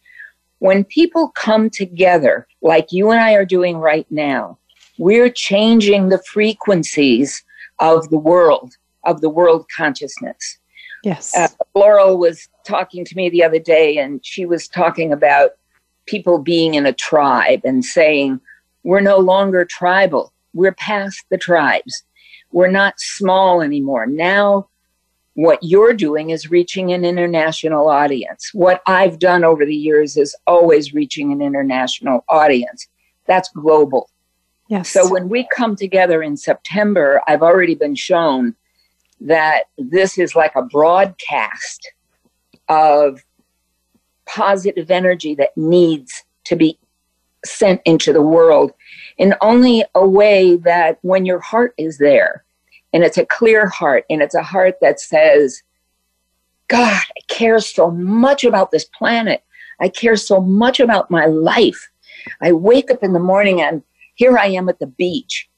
When 0.60 0.84
people 0.84 1.30
come 1.30 1.70
together, 1.70 2.48
like 2.62 2.92
you 2.92 3.10
and 3.12 3.22
I 3.22 3.34
are 3.34 3.46
doing 3.46 3.78
right 3.78 4.06
now, 4.12 4.58
we're 4.98 5.30
changing 5.30 6.10
the 6.10 6.22
frequencies 6.24 7.44
of 7.80 8.10
the 8.10 8.18
world, 8.18 8.76
of 9.06 9.22
the 9.22 9.30
world 9.30 9.66
consciousness. 9.76 10.58
Yes. 11.04 11.36
Uh, 11.36 11.48
Laurel 11.74 12.18
was 12.18 12.48
talking 12.64 13.04
to 13.06 13.16
me 13.16 13.30
the 13.30 13.44
other 13.44 13.58
day, 13.58 13.98
and 13.98 14.24
she 14.24 14.46
was 14.46 14.68
talking 14.68 15.12
about 15.12 15.52
people 16.06 16.40
being 16.40 16.76
in 16.76 16.86
a 16.86 16.94
tribe 16.94 17.62
and 17.64 17.84
saying, 17.84 18.40
We're 18.84 19.02
no 19.02 19.18
longer 19.18 19.66
tribal. 19.66 20.34
We're 20.54 20.74
past 20.74 21.24
the 21.30 21.38
tribes. 21.38 22.04
We're 22.52 22.72
not 22.72 23.00
small 23.00 23.62
anymore. 23.62 24.06
Now, 24.06 24.68
what 25.36 25.60
you're 25.62 25.94
doing 25.94 26.32
is 26.32 26.52
reaching 26.52 26.92
an 26.92 27.06
international 27.06 27.88
audience. 27.88 28.52
What 28.54 28.82
I've 28.86 29.18
done 29.18 29.44
over 29.44 29.66
the 29.66 29.76
years 29.76 30.18
is 30.18 30.36
always 30.46 30.94
reaching 30.94 31.32
an 31.32 31.42
international 31.42 32.26
audience. 32.28 32.88
That's 33.28 33.50
global. 33.50 34.10
Yes. 34.68 34.90
So 34.90 35.10
when 35.10 35.30
we 35.30 35.48
come 35.54 35.76
together 35.76 36.22
in 36.22 36.36
September, 36.36 37.22
I've 37.28 37.42
already 37.42 37.76
been 37.76 37.96
shown 37.96 38.56
that 39.22 39.66
this 39.78 40.18
is 40.18 40.36
like 40.36 40.56
a 40.56 40.62
broadcast 40.64 41.92
of 42.68 43.24
positive 44.34 44.90
energy 44.90 45.36
that 45.36 45.56
needs 45.58 46.24
to 46.46 46.56
be 46.56 46.78
sent 47.44 47.82
into 47.86 48.14
the 48.14 48.22
world. 48.22 48.72
In 49.18 49.36
only 49.42 49.84
a 49.96 50.08
way 50.08 50.56
that 50.58 51.00
when 51.02 51.26
your 51.26 51.40
heart 51.40 51.74
is 51.78 51.98
there 51.98 52.46
and 52.94 53.04
it's 53.04 53.18
a 53.18 53.26
clear 53.26 53.68
heart 53.68 54.06
and 54.10 54.22
it's 54.22 54.36
a 54.36 54.44
heart 54.44 54.76
that 54.82 55.00
says 55.00 55.62
god 56.68 57.02
i 57.18 57.22
care 57.28 57.60
so 57.60 57.92
much 57.92 58.44
about 58.44 58.72
this 58.72 58.86
planet. 58.86 59.44
I 59.80 59.90
care 59.90 60.16
so 60.16 60.40
much 60.40 60.80
about 60.80 61.10
my 61.10 61.26
life. 61.26 61.90
I 62.40 62.52
wake 62.52 62.92
up 62.92 63.04
in 63.04 63.14
the 63.14 63.20
morning 63.20 63.62
and 63.62 63.84
here 64.16 64.38
i 64.38 64.48
am 64.48 64.70
at 64.70 64.80
the 64.80 64.88
beach 64.88 65.50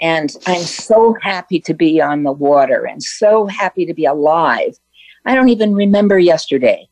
and 0.00 0.34
i'm 0.46 0.62
so 0.62 1.16
happy 1.20 1.60
to 1.60 1.74
be 1.74 2.00
on 2.00 2.22
the 2.22 2.32
water 2.32 2.86
and 2.86 3.02
so 3.02 3.46
happy 3.46 3.84
to 3.84 3.94
be 3.94 4.06
alive. 4.06 4.78
I 5.26 5.34
don't 5.34 5.50
even 5.50 5.74
remember 5.74 6.18
yesterday 6.18 6.88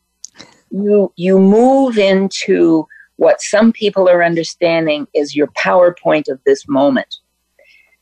you 0.71 1.11
you 1.15 1.39
move 1.39 1.97
into 1.97 2.87
what 3.17 3.41
some 3.41 3.71
people 3.71 4.09
are 4.09 4.23
understanding 4.23 5.07
is 5.13 5.35
your 5.35 5.47
PowerPoint 5.47 6.27
of 6.29 6.39
this 6.45 6.67
moment. 6.67 7.17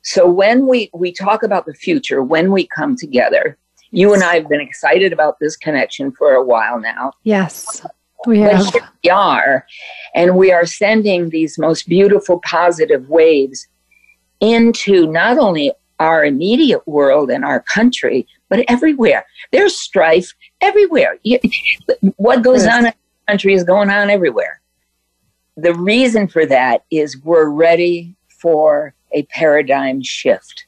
So 0.02 0.30
when 0.30 0.68
we 0.68 0.90
we 0.94 1.12
talk 1.12 1.44
about 1.44 1.66
the 1.66 1.74
future, 1.74 2.24
when 2.24 2.52
we 2.52 2.68
come 2.68 2.96
together, 2.96 3.58
you 3.92 4.14
and 4.14 4.24
I 4.24 4.36
have 4.36 4.48
been 4.48 4.62
excited 4.62 5.12
about 5.12 5.40
this 5.40 5.58
connection 5.58 6.12
for 6.12 6.34
a 6.34 6.44
while 6.44 6.80
now. 6.80 7.14
Yes. 7.24 7.86
We 8.26 8.40
have. 8.40 8.74
we 9.04 9.10
are, 9.10 9.66
and 10.14 10.36
we 10.36 10.52
are 10.52 10.66
sending 10.66 11.30
these 11.30 11.58
most 11.58 11.88
beautiful 11.88 12.42
positive 12.42 13.08
waves 13.08 13.68
into 14.42 15.08
not 15.08 15.38
only 15.38 15.72
our 16.00 16.26
immediate 16.26 16.86
world 16.88 17.30
and 17.30 17.46
our 17.46 17.62
country, 17.62 18.28
but 18.50 18.66
everywhere. 18.68 19.26
There's 19.52 19.78
strife 19.78 20.34
everywhere. 20.62 21.18
You- 21.24 21.40
What 22.18 22.44
goes 22.44 22.66
on 22.66 22.80
in 22.80 22.84
the 22.86 22.94
country 23.28 23.54
is 23.54 23.64
going 23.64 23.90
on 23.90 24.10
everywhere. 24.10 24.62
The 25.58 25.74
reason 25.74 26.28
for 26.28 26.46
that 26.46 26.84
is 26.92 27.22
we're 27.24 27.50
ready 27.50 28.16
for 28.42 28.94
a 29.14 29.24
paradigm 29.24 30.02
shift. 30.02 30.66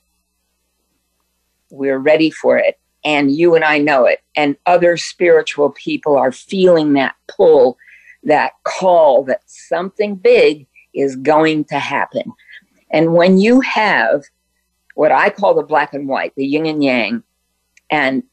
We're 1.70 2.00
ready 2.00 2.30
for 2.30 2.58
it. 2.58 2.78
And 3.04 3.32
you 3.32 3.56
and 3.56 3.64
I 3.64 3.78
know 3.80 4.06
it. 4.06 4.20
And 4.36 4.58
other 4.66 4.98
spiritual 4.98 5.72
people 5.72 6.18
are 6.18 6.32
feeling 6.32 6.94
that 6.94 7.16
pull, 7.28 7.78
that 8.24 8.52
call 8.64 9.24
that 9.24 9.42
something 9.48 10.16
big 10.16 10.68
is 10.94 11.16
going 11.16 11.64
to 11.66 11.80
happen. 11.80 12.34
And 12.92 13.14
when 13.14 13.40
you 13.40 13.62
have 13.62 14.24
what 14.96 15.12
I 15.12 15.30
call 15.30 15.54
the 15.56 15.64
black 15.64 15.94
and 15.94 16.08
white, 16.08 16.34
the 16.36 16.46
yin 16.46 16.66
and 16.66 16.84
yang, 16.84 17.24
and 17.92 18.24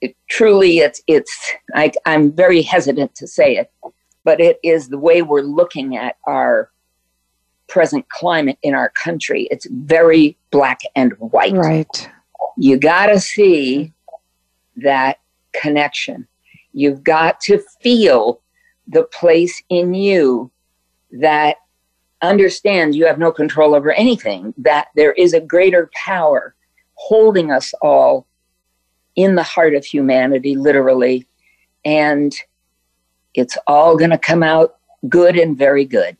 it, 0.00 0.16
truly 0.30 0.78
it's 0.78 1.02
it's 1.06 1.52
I, 1.74 1.92
I'm 2.06 2.32
very 2.32 2.62
hesitant 2.62 3.14
to 3.16 3.26
say 3.26 3.56
it, 3.56 3.70
but 4.24 4.40
it 4.40 4.58
is 4.62 4.88
the 4.88 4.98
way 4.98 5.22
we're 5.22 5.42
looking 5.42 5.96
at 5.96 6.16
our 6.26 6.70
present 7.68 8.08
climate 8.08 8.58
in 8.62 8.74
our 8.74 8.90
country. 8.90 9.48
It's 9.50 9.66
very 9.66 10.36
black 10.50 10.80
and 10.94 11.12
white 11.18 11.54
Right. 11.54 12.10
you 12.56 12.78
got 12.78 13.06
to 13.06 13.20
see 13.20 13.92
that 14.76 15.18
connection. 15.52 16.28
You've 16.72 17.02
got 17.02 17.40
to 17.42 17.58
feel 17.80 18.40
the 18.86 19.04
place 19.04 19.62
in 19.68 19.94
you 19.94 20.50
that 21.12 21.56
understands 22.22 22.96
you 22.96 23.06
have 23.06 23.18
no 23.18 23.32
control 23.32 23.74
over 23.74 23.92
anything, 23.92 24.54
that 24.58 24.88
there 24.94 25.12
is 25.12 25.32
a 25.32 25.40
greater 25.40 25.90
power 25.94 26.54
holding 26.94 27.50
us 27.50 27.72
all 27.82 28.26
in 29.16 29.34
the 29.34 29.42
heart 29.42 29.74
of 29.74 29.84
humanity, 29.84 30.54
literally. 30.56 31.26
And 31.84 32.34
it's 33.34 33.56
all 33.66 33.96
going 33.96 34.10
to 34.10 34.18
come 34.18 34.42
out 34.42 34.76
good 35.08 35.36
and 35.36 35.56
very 35.56 35.84
good. 35.84 36.16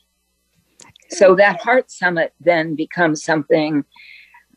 So 1.08 1.34
that 1.36 1.60
Heart 1.60 1.90
Summit 1.90 2.34
then 2.40 2.74
becomes 2.74 3.22
something 3.22 3.84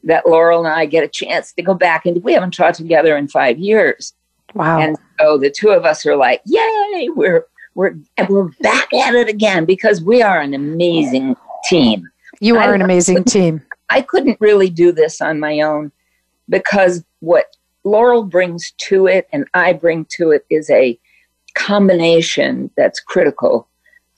that 0.04 0.26
Laurel 0.26 0.66
and 0.66 0.74
I 0.74 0.86
get 0.86 1.04
a 1.04 1.08
chance 1.08 1.54
to 1.54 1.62
go 1.62 1.74
back 1.74 2.06
and 2.06 2.24
we 2.24 2.34
haven't 2.34 2.54
taught 2.54 2.74
together 2.74 3.16
in 3.18 3.28
five 3.28 3.60
years. 3.60 4.14
Wow. 4.56 4.80
And 4.80 4.98
so 5.20 5.38
the 5.38 5.52
two 5.52 5.70
of 5.70 5.86
us 5.86 6.06
are 6.06 6.16
like, 6.16 6.42
yay, 6.46 7.10
we're 7.10 7.46
we're 7.76 7.96
we're 8.28 8.50
back 8.62 8.92
at 8.94 9.14
it 9.14 9.30
again 9.30 9.66
because 9.66 10.02
we 10.02 10.22
are 10.22 10.40
an 10.40 10.54
amazing 10.54 11.36
team. 11.66 12.10
you 12.40 12.58
I 12.58 12.68
are 12.68 12.74
an 12.74 12.82
amazing 12.82 13.24
team. 13.26 13.62
I 13.90 14.02
couldn't 14.02 14.38
really 14.40 14.70
do 14.70 14.92
this 14.92 15.22
on 15.22 15.40
my 15.40 15.62
own 15.62 15.92
because 16.48 17.04
what 17.20 17.46
Laurel 17.90 18.24
brings 18.24 18.72
to 18.78 19.08
it 19.08 19.28
and 19.32 19.46
I 19.54 19.74
bring 19.74 20.06
to 20.18 20.32
it 20.32 20.46
is 20.50 20.70
a 20.70 21.00
combination 21.56 22.70
that's 22.78 23.00
critical. 23.00 23.68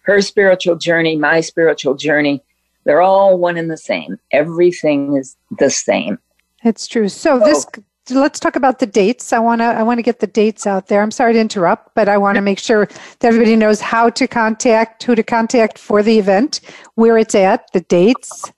Her 0.03 0.21
spiritual 0.21 0.75
journey, 0.75 1.15
my 1.15 1.41
spiritual 1.41 1.95
journey, 1.95 2.41
They're 2.83 3.01
all 3.01 3.37
one 3.37 3.57
and 3.57 3.69
the 3.69 3.77
same. 3.77 4.19
Everything 4.31 5.15
is 5.15 5.37
the 5.59 5.69
same. 5.69 6.17
It's 6.63 6.87
true. 6.87 7.09
So 7.09 7.39
this 7.39 7.65
let's 8.09 8.39
talk 8.39 8.55
about 8.55 8.79
the 8.79 8.85
dates. 8.85 9.31
I 9.31 9.39
want 9.39 9.61
to 9.61 9.65
I 9.65 9.83
want 9.83 9.99
to 9.99 10.03
get 10.03 10.19
the 10.19 10.27
dates 10.27 10.65
out 10.65 10.87
there. 10.87 11.01
I'm 11.01 11.11
sorry 11.11 11.33
to 11.33 11.39
interrupt, 11.39 11.93
but 11.95 12.09
I 12.09 12.17
want 12.17 12.35
to 12.35 12.41
make 12.41 12.59
sure 12.59 12.87
that 12.87 13.27
everybody 13.27 13.55
knows 13.55 13.79
how 13.79 14.09
to 14.09 14.27
contact, 14.27 15.03
who 15.03 15.15
to 15.15 15.23
contact 15.23 15.77
for 15.77 16.03
the 16.03 16.17
event, 16.17 16.61
where 16.95 17.17
it's 17.17 17.35
at, 17.35 17.71
the 17.73 17.81
dates. 17.81 18.51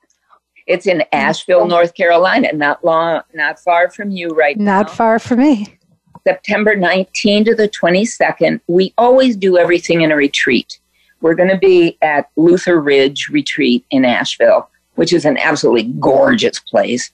It's 0.68 0.88
in 0.88 1.04
Asheville, 1.12 1.62
mm-hmm. 1.62 1.70
North 1.70 1.94
Carolina, 1.94 2.54
not 2.54 2.84
long, 2.84 3.22
not 3.34 3.60
far 3.60 3.90
from 3.90 4.12
you 4.12 4.30
right 4.30 4.58
not 4.58 4.64
now. 4.64 4.82
Not 4.82 4.92
far 4.92 5.20
from 5.20 5.40
me. 5.40 5.78
September 6.26 6.76
19 6.76 7.46
to 7.46 7.56
the 7.56 7.68
22nd. 7.70 8.62
We 8.68 8.94
always 8.98 9.36
do 9.36 9.58
everything 9.58 10.02
in 10.02 10.12
a 10.12 10.16
retreat. 10.16 10.80
We're 11.22 11.36
going 11.36 11.50
to 11.50 11.58
be 11.58 11.98
at 12.02 12.30
Lutheridge 12.36 13.30
Retreat 13.30 13.86
in 13.92 14.06
Asheville, 14.06 14.70
which 14.96 15.14
is 15.14 15.26
an 15.26 15.38
absolutely 15.38 15.92
gorgeous 16.00 16.60
place. 16.60 17.12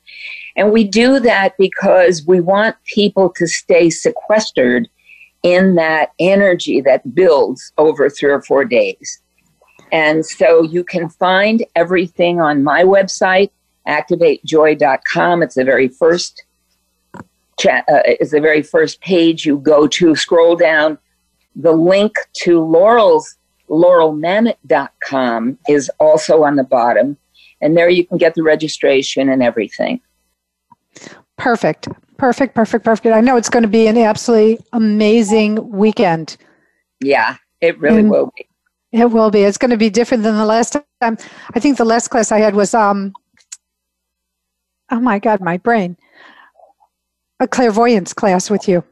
And 0.56 0.72
we 0.72 0.84
do 0.84 1.20
that 1.20 1.56
because 1.58 2.26
we 2.26 2.42
want 2.42 2.76
people 2.86 3.30
to 3.38 3.48
stay 3.48 3.90
sequestered 3.90 4.90
in 5.44 5.76
that 5.76 6.12
energy 6.20 6.82
that 6.82 7.16
builds 7.16 7.72
over 7.78 8.10
three 8.10 8.32
or 8.32 8.42
four 8.42 8.66
days. 8.66 9.22
And 9.92 10.26
so 10.26 10.64
you 10.64 10.84
can 10.84 11.10
find 11.10 11.66
everything 11.76 12.40
on 12.40 12.64
my 12.64 12.84
website, 12.84 13.50
activatejoy.com. 13.88 15.44
It's 15.44 15.56
the 15.56 15.64
very 15.64 15.88
first 15.88 16.44
chat, 17.60 17.86
uh, 17.92 18.02
is 18.20 18.32
the 18.32 18.42
very 18.42 18.62
first 18.62 19.02
page 19.02 19.46
you 19.46 19.58
go 19.58 19.88
to. 19.88 20.16
Scroll 20.16 20.56
down. 20.56 20.98
The 21.56 21.74
link 21.74 22.14
to 22.44 22.64
Laurel's 22.64 23.36
laurelmamet.com 23.70 25.58
is 25.68 25.92
also 26.00 26.44
on 26.44 26.56
the 26.56 26.64
bottom. 26.64 27.18
And 27.62 27.76
there 27.76 27.90
you 27.90 28.06
can 28.06 28.18
get 28.18 28.36
the 28.36 28.44
registration 28.44 29.30
and 29.30 29.44
everything. 29.44 30.00
Perfect. 31.38 31.88
Perfect, 32.18 32.54
perfect, 32.54 32.84
perfect. 32.84 33.16
I 33.16 33.22
know 33.22 33.38
it's 33.38 33.50
going 33.50 33.64
to 33.64 33.70
be 33.70 33.88
an 33.88 33.98
absolutely 33.98 34.60
amazing 34.74 35.70
weekend. 35.70 36.36
Yeah, 37.00 37.38
it 37.62 37.80
really 37.80 38.00
and 38.00 38.10
will 38.10 38.32
be. 38.36 38.49
It 38.92 39.12
will 39.12 39.30
be. 39.30 39.42
It's 39.42 39.58
going 39.58 39.72
to 39.72 39.78
be 39.78 39.90
different 39.90 40.24
than 40.24 40.36
the 40.36 40.46
last 40.46 40.76
time. 41.02 41.18
I 41.54 41.60
think 41.60 41.78
the 41.78 41.86
last 41.86 42.08
class 42.08 42.32
I 42.32 42.40
had 42.40 42.56
was 42.56 42.74
um 42.74 43.14
oh 44.92 45.00
my 45.00 45.20
god, 45.20 45.42
my 45.42 45.58
brain. 45.58 45.98
A 47.40 47.48
clairvoyance 47.48 48.14
class 48.14 48.50
with 48.50 48.68
you. 48.68 48.84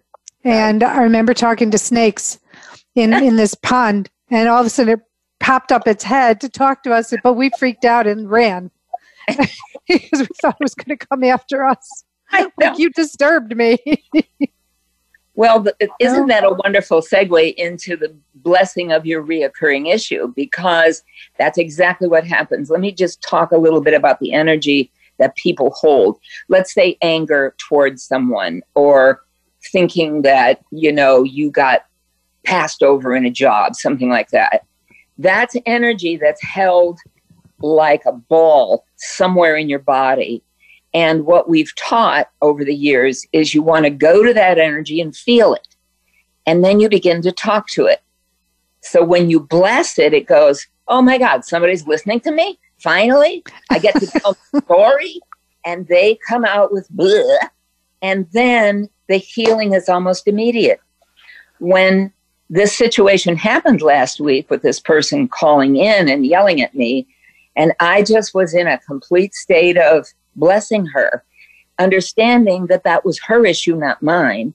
And 0.44 0.84
I 0.84 1.02
remember 1.02 1.34
talking 1.34 1.72
to 1.72 1.78
snakes 1.78 2.40
in 2.96 3.14
in 3.14 3.36
this 3.36 3.56
pond 3.56 4.10
and 4.30 4.48
all 4.48 4.60
of 4.60 4.68
a 4.68 4.70
sudden 4.70 4.94
it 4.94 5.00
popped 5.40 5.72
up 5.72 5.88
its 5.88 6.04
head 6.04 6.42
to 6.42 6.50
talk 6.50 6.84
to 6.84 6.94
us, 6.94 7.14
but 7.24 7.34
we 7.34 7.50
freaked 7.58 7.86
out 7.86 8.08
and 8.08 8.30
ran 8.30 8.72
because 9.88 10.20
we 10.20 10.28
thought 10.42 10.58
it 10.60 10.64
was 10.64 10.76
going 10.76 10.98
to 10.98 11.06
come 11.06 11.24
after 11.24 11.66
us. 11.66 12.04
Like 12.60 12.78
you 12.78 12.90
disturbed 12.92 13.56
me. 13.56 13.78
well, 15.38 15.64
isn't 16.00 16.24
oh. 16.24 16.28
that 16.28 16.44
a 16.44 16.58
wonderful 16.64 17.00
segue 17.00 17.54
into 17.56 17.96
the 17.96 18.14
blessing 18.36 18.92
of 18.92 19.06
your 19.06 19.24
reoccurring 19.24 19.94
issue? 19.94 20.34
Because 20.36 21.04
that's 21.38 21.60
exactly 21.60 22.08
what 22.08 22.26
happens. 22.26 22.72
Let 22.72 22.80
me 22.80 22.92
just 22.92 23.22
talk 23.22 23.52
a 23.52 23.58
little 23.58 23.80
bit 23.80 23.94
about 23.94 24.20
the 24.20 24.34
energy 24.34 24.92
that 25.20 25.36
people 25.36 25.70
hold. 25.78 26.20
Let's 26.50 26.74
say 26.74 26.98
anger 27.04 27.54
towards 27.60 28.04
someone 28.04 28.64
or 28.74 29.22
thinking 29.72 30.24
that, 30.24 30.64
you 30.72 30.92
know, 30.92 31.22
you 31.22 31.52
got 31.52 31.86
passed 32.44 32.82
over 32.82 33.16
in 33.16 33.24
a 33.24 33.32
job, 33.32 33.76
something 33.76 34.10
like 34.10 34.32
that. 34.32 34.66
That's 35.20 35.56
energy 35.68 36.18
that's 36.18 36.44
held 36.44 37.00
like 37.60 38.02
a 38.08 38.12
ball 38.12 38.86
somewhere 38.96 39.56
in 39.56 39.70
your 39.70 39.80
body. 39.80 40.42
And 40.98 41.28
what 41.28 41.48
we've 41.48 41.76
taught 41.76 42.32
over 42.42 42.66
the 42.66 42.74
years 42.74 43.24
is 43.32 43.54
you 43.54 43.62
want 43.62 43.86
to 43.86 43.92
go 43.92 44.24
to 44.24 44.34
that 44.34 44.58
energy 44.58 45.00
and 45.00 45.16
feel 45.16 45.54
it. 45.54 45.68
And 46.48 46.66
then 46.66 46.80
you 46.80 46.90
begin 46.90 47.22
to 47.22 47.32
talk 47.32 47.68
to 47.74 47.86
it. 47.86 48.02
So 48.82 49.04
when 49.04 49.30
you 49.30 49.40
bless 49.40 50.00
it, 50.00 50.12
it 50.16 50.26
goes, 50.26 50.66
Oh 50.88 51.04
my 51.04 51.20
God, 51.20 51.46
somebody's 51.46 51.86
listening 51.86 52.22
to 52.22 52.32
me. 52.32 52.58
Finally, 52.80 53.44
I 53.70 53.78
get 53.78 53.94
to 54.00 54.08
tell 54.08 54.36
the 54.52 54.62
story. 54.62 55.20
And 55.68 55.88
they 55.88 56.18
come 56.28 56.44
out 56.44 56.74
with 56.74 56.92
bleh. 56.92 57.38
And 58.02 58.26
then 58.32 58.90
the 59.08 59.18
healing 59.18 59.74
is 59.74 59.88
almost 59.90 60.28
immediate. 60.28 60.82
When 61.60 62.12
this 62.50 62.76
situation 62.76 63.36
happened 63.36 63.84
last 63.84 64.20
week 64.20 64.50
with 64.50 64.64
this 64.64 64.80
person 64.80 65.28
calling 65.28 65.76
in 65.76 66.10
and 66.10 66.26
yelling 66.26 66.60
at 66.60 66.74
me. 66.74 67.06
And 67.56 67.74
I 67.80 68.02
just 68.02 68.34
was 68.34 68.56
in 68.56 68.66
a 68.66 68.80
complete 68.80 69.36
state 69.36 69.78
of 69.78 70.08
blessing 70.38 70.86
her, 70.88 71.24
understanding 71.80 72.68
that 72.68 72.84
that 72.84 73.06
was 73.06 73.20
her 73.20 73.46
issue, 73.46 73.76
not 73.76 74.02
mine. 74.02 74.54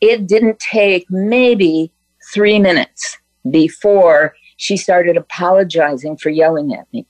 It 0.00 0.26
didn't 0.26 0.58
take 0.58 1.10
maybe 1.10 1.90
three 2.32 2.58
minutes 2.58 3.18
before 3.50 4.34
she 4.56 4.76
started 4.76 5.16
apologizing 5.16 6.16
for 6.16 6.30
yelling 6.30 6.74
at 6.74 6.86
me 6.92 7.06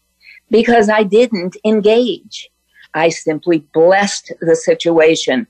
because 0.51 0.89
I 0.89 1.03
didn't 1.03 1.57
engage. 1.65 2.49
I 2.95 3.09
simply 3.11 3.59
blessed 3.75 4.33
the 4.41 4.57
situation. 4.57 5.47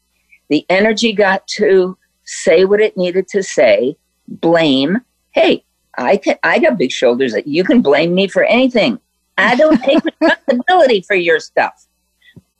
The 0.48 0.66
energy 0.68 1.12
got 1.12 1.46
to 1.48 1.96
say 2.24 2.64
what 2.64 2.80
it 2.80 2.96
needed 2.96 3.28
to 3.28 3.42
say 3.42 3.96
blame. 4.28 5.00
Hey, 5.32 5.64
I 5.96 6.16
can 6.16 6.36
I 6.42 6.58
got 6.58 6.78
big 6.78 6.90
shoulders 6.90 7.32
that 7.32 7.46
you 7.46 7.64
can 7.64 7.82
blame 7.82 8.14
me 8.14 8.28
for 8.28 8.44
anything. 8.44 8.98
I 9.38 9.54
don't 9.54 9.82
take 9.82 10.02
responsibility 10.20 11.02
for 11.02 11.14
your 11.14 11.40
stuff. 11.40 11.85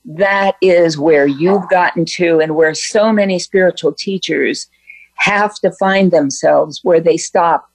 That 0.06 0.56
is 0.62 0.98
where 0.98 1.26
you've 1.26 1.68
gotten 1.68 2.04
to 2.16 2.40
and 2.40 2.54
where 2.54 2.74
so 2.74 3.12
many 3.12 3.38
spiritual 3.38 3.92
teachers 3.92 4.68
have 5.16 5.54
to 5.56 5.72
find 5.72 6.10
themselves 6.10 6.80
where 6.82 7.00
they 7.00 7.16
stop 7.16 7.70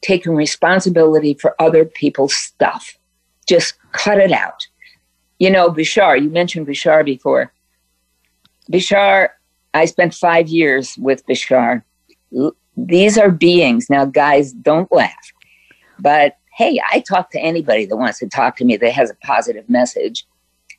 taking 0.00 0.34
responsibility 0.34 1.34
for 1.34 1.54
other 1.60 1.84
people's 1.84 2.34
stuff. 2.34 2.96
Just 3.46 3.74
cut 3.92 4.18
it 4.18 4.32
out. 4.32 4.66
You 5.38 5.50
know, 5.50 5.70
Bashar, 5.70 6.20
you 6.20 6.30
mentioned 6.30 6.66
Bashar 6.66 7.04
before. 7.04 7.52
Bashar, 8.72 9.28
I 9.74 9.84
spent 9.84 10.14
five 10.14 10.48
years 10.48 10.96
with 10.98 11.26
Bashar 11.26 11.82
these 12.76 13.16
are 13.16 13.30
beings. 13.30 13.88
Now, 13.88 14.04
guys, 14.04 14.52
don't 14.52 14.90
laugh. 14.92 15.32
But 15.98 16.36
hey, 16.54 16.80
I 16.92 17.00
talk 17.00 17.30
to 17.30 17.40
anybody 17.40 17.86
that 17.86 17.96
wants 17.96 18.18
to 18.20 18.28
talk 18.28 18.56
to 18.56 18.64
me 18.64 18.76
that 18.76 18.92
has 18.92 19.10
a 19.10 19.14
positive 19.26 19.68
message. 19.68 20.26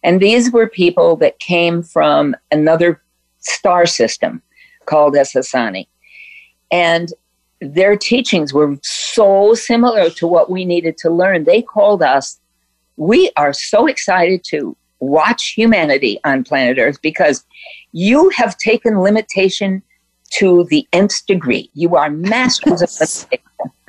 And 0.04 0.22
these 0.22 0.52
were 0.52 0.68
people 0.68 1.16
that 1.18 1.40
came 1.40 1.84
from 1.84 2.36
another 2.52 3.02
star 3.40 3.86
system 3.86 4.42
called 4.86 5.16
Essassani. 5.16 5.88
And 6.72 7.14
their 7.60 7.98
teachings 7.98 8.54
were 8.54 8.78
so 8.84 9.54
similar 9.54 10.10
to 10.12 10.28
what 10.28 10.50
we 10.50 10.66
needed 10.66 10.98
to 11.00 11.10
learn. 11.10 11.44
They 11.44 11.62
called 11.62 12.04
us, 12.04 12.40
we 12.98 13.32
are 13.36 13.54
so 13.54 13.88
excited 13.88 14.44
to 14.46 14.76
watch 15.00 15.54
humanity 15.56 16.20
on 16.24 16.44
planet 16.44 16.78
Earth 16.78 17.02
because 17.02 17.46
you 17.92 18.30
have 18.30 18.58
taken 18.58 19.00
limitation 19.00 19.82
to 20.32 20.66
the 20.70 20.88
nth 20.94 21.26
degree. 21.26 21.70
You 21.74 21.96
are 21.96 22.10
masters 22.10 22.82
of 22.82 22.90
the 22.90 23.40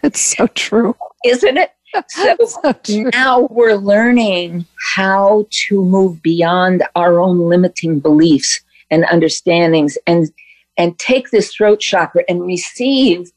It's 0.03 0.21
so 0.21 0.47
true. 0.49 0.95
Isn't 1.25 1.57
it? 1.57 1.73
So, 2.09 2.37
so 2.47 2.75
now 3.13 3.49
we're 3.51 3.77
learning 3.77 4.67
how 4.95 5.47
to 5.51 5.85
move 5.85 6.23
beyond 6.23 6.83
our 6.95 7.21
own 7.21 7.39
limiting 7.49 8.01
beliefs 8.01 8.61
and 8.91 9.05
understandings 9.05 9.99
and 10.07 10.31
and 10.77 10.99
take 10.99 11.31
this 11.31 11.53
throat 11.53 11.81
chakra 11.81 12.23
and 12.29 12.43
receive 12.43 13.33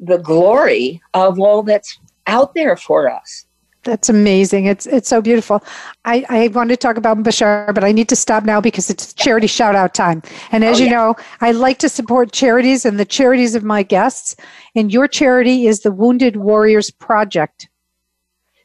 the 0.00 0.16
glory 0.18 1.02
of 1.12 1.38
all 1.38 1.62
that's 1.62 1.98
out 2.26 2.54
there 2.54 2.76
for 2.76 3.10
us. 3.10 3.44
That's 3.84 4.08
amazing. 4.08 4.64
It's 4.64 4.86
it's 4.86 5.08
so 5.08 5.20
beautiful. 5.20 5.62
I, 6.04 6.24
I 6.28 6.48
want 6.48 6.70
to 6.70 6.76
talk 6.76 6.96
about 6.96 7.18
Bashar, 7.18 7.74
but 7.74 7.84
I 7.84 7.92
need 7.92 8.08
to 8.08 8.16
stop 8.16 8.44
now 8.44 8.60
because 8.60 8.88
it's 8.90 9.12
charity 9.12 9.46
shout 9.46 9.74
out 9.74 9.94
time. 9.94 10.22
And 10.52 10.64
as 10.64 10.80
oh, 10.80 10.84
you 10.84 10.90
know, 10.90 11.16
I 11.40 11.52
like 11.52 11.78
to 11.80 11.88
support 11.88 12.32
charities 12.32 12.84
and 12.84 12.98
the 12.98 13.04
charities 13.04 13.54
of 13.54 13.62
my 13.62 13.82
guests. 13.82 14.36
And 14.74 14.92
your 14.92 15.06
charity 15.06 15.66
is 15.66 15.80
the 15.80 15.92
Wounded 15.92 16.36
Warriors 16.36 16.90
Project. 16.90 17.68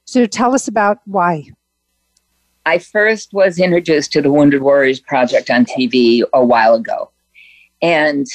So 0.06 0.26
tell 0.26 0.56
us 0.56 0.68
about 0.68 1.00
why. 1.06 1.50
I 2.66 2.78
first 2.78 3.34
was 3.34 3.60
introduced 3.60 4.12
to 4.14 4.22
the 4.22 4.32
Wounded 4.32 4.62
Warriors 4.62 5.00
Project 5.00 5.50
on 5.50 5.66
TV 5.66 6.24
a 6.34 6.44
while 6.44 6.76
ago. 6.76 7.12
And 7.82 8.26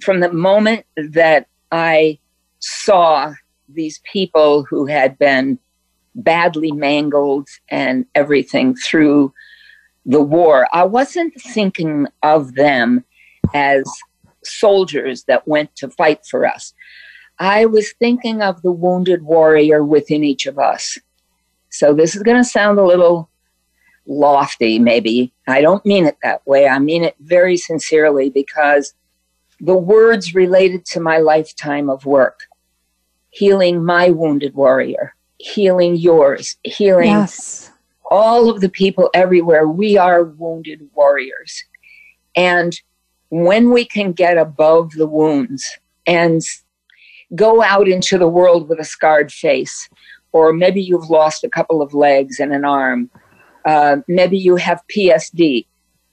from 0.00 0.20
the 0.20 0.32
moment 0.32 0.86
that 0.96 1.48
I 1.70 2.18
saw 2.60 3.34
these 3.68 4.00
people 4.10 4.64
who 4.64 4.86
had 4.86 5.18
been 5.18 5.58
badly 6.18 6.72
mangled 6.72 7.48
and 7.70 8.04
everything 8.14 8.74
through 8.74 9.32
the 10.04 10.20
war. 10.20 10.66
I 10.72 10.84
wasn't 10.84 11.40
thinking 11.40 12.06
of 12.22 12.54
them 12.54 13.04
as 13.54 13.84
soldiers 14.44 15.24
that 15.24 15.48
went 15.48 15.74
to 15.76 15.88
fight 15.88 16.20
for 16.26 16.46
us. 16.46 16.74
I 17.38 17.66
was 17.66 17.92
thinking 17.98 18.42
of 18.42 18.60
the 18.62 18.72
wounded 18.72 19.22
warrior 19.22 19.84
within 19.84 20.24
each 20.24 20.46
of 20.46 20.58
us. 20.58 20.98
So 21.70 21.94
this 21.94 22.16
is 22.16 22.22
going 22.22 22.42
to 22.42 22.48
sound 22.48 22.78
a 22.78 22.84
little 22.84 23.30
lofty, 24.06 24.78
maybe. 24.78 25.32
I 25.46 25.60
don't 25.60 25.84
mean 25.86 26.06
it 26.06 26.16
that 26.22 26.44
way. 26.46 26.66
I 26.66 26.78
mean 26.78 27.04
it 27.04 27.14
very 27.20 27.56
sincerely 27.56 28.30
because 28.30 28.94
the 29.60 29.76
words 29.76 30.34
related 30.34 30.84
to 30.86 31.00
my 31.00 31.18
lifetime 31.18 31.90
of 31.90 32.06
work 32.06 32.40
healing 33.30 33.84
my 33.84 34.10
wounded 34.10 34.54
warrior, 34.54 35.14
healing 35.38 35.96
yours, 35.96 36.56
healing 36.64 37.08
yes. 37.08 37.70
all 38.10 38.50
of 38.50 38.60
the 38.60 38.68
people 38.68 39.10
everywhere. 39.14 39.68
We 39.68 39.96
are 39.96 40.24
wounded 40.24 40.88
warriors. 40.94 41.64
And 42.36 42.78
when 43.30 43.70
we 43.70 43.84
can 43.84 44.12
get 44.12 44.38
above 44.38 44.92
the 44.92 45.06
wounds 45.06 45.64
and 46.06 46.42
go 47.34 47.62
out 47.62 47.88
into 47.88 48.18
the 48.18 48.28
world 48.28 48.68
with 48.68 48.80
a 48.80 48.84
scarred 48.84 49.32
face, 49.32 49.88
or 50.32 50.52
maybe 50.52 50.82
you've 50.82 51.10
lost 51.10 51.44
a 51.44 51.50
couple 51.50 51.82
of 51.82 51.94
legs 51.94 52.40
and 52.40 52.52
an 52.52 52.64
arm, 52.64 53.10
uh, 53.64 53.98
maybe 54.08 54.38
you 54.38 54.56
have 54.56 54.82
PSD. 54.88 55.66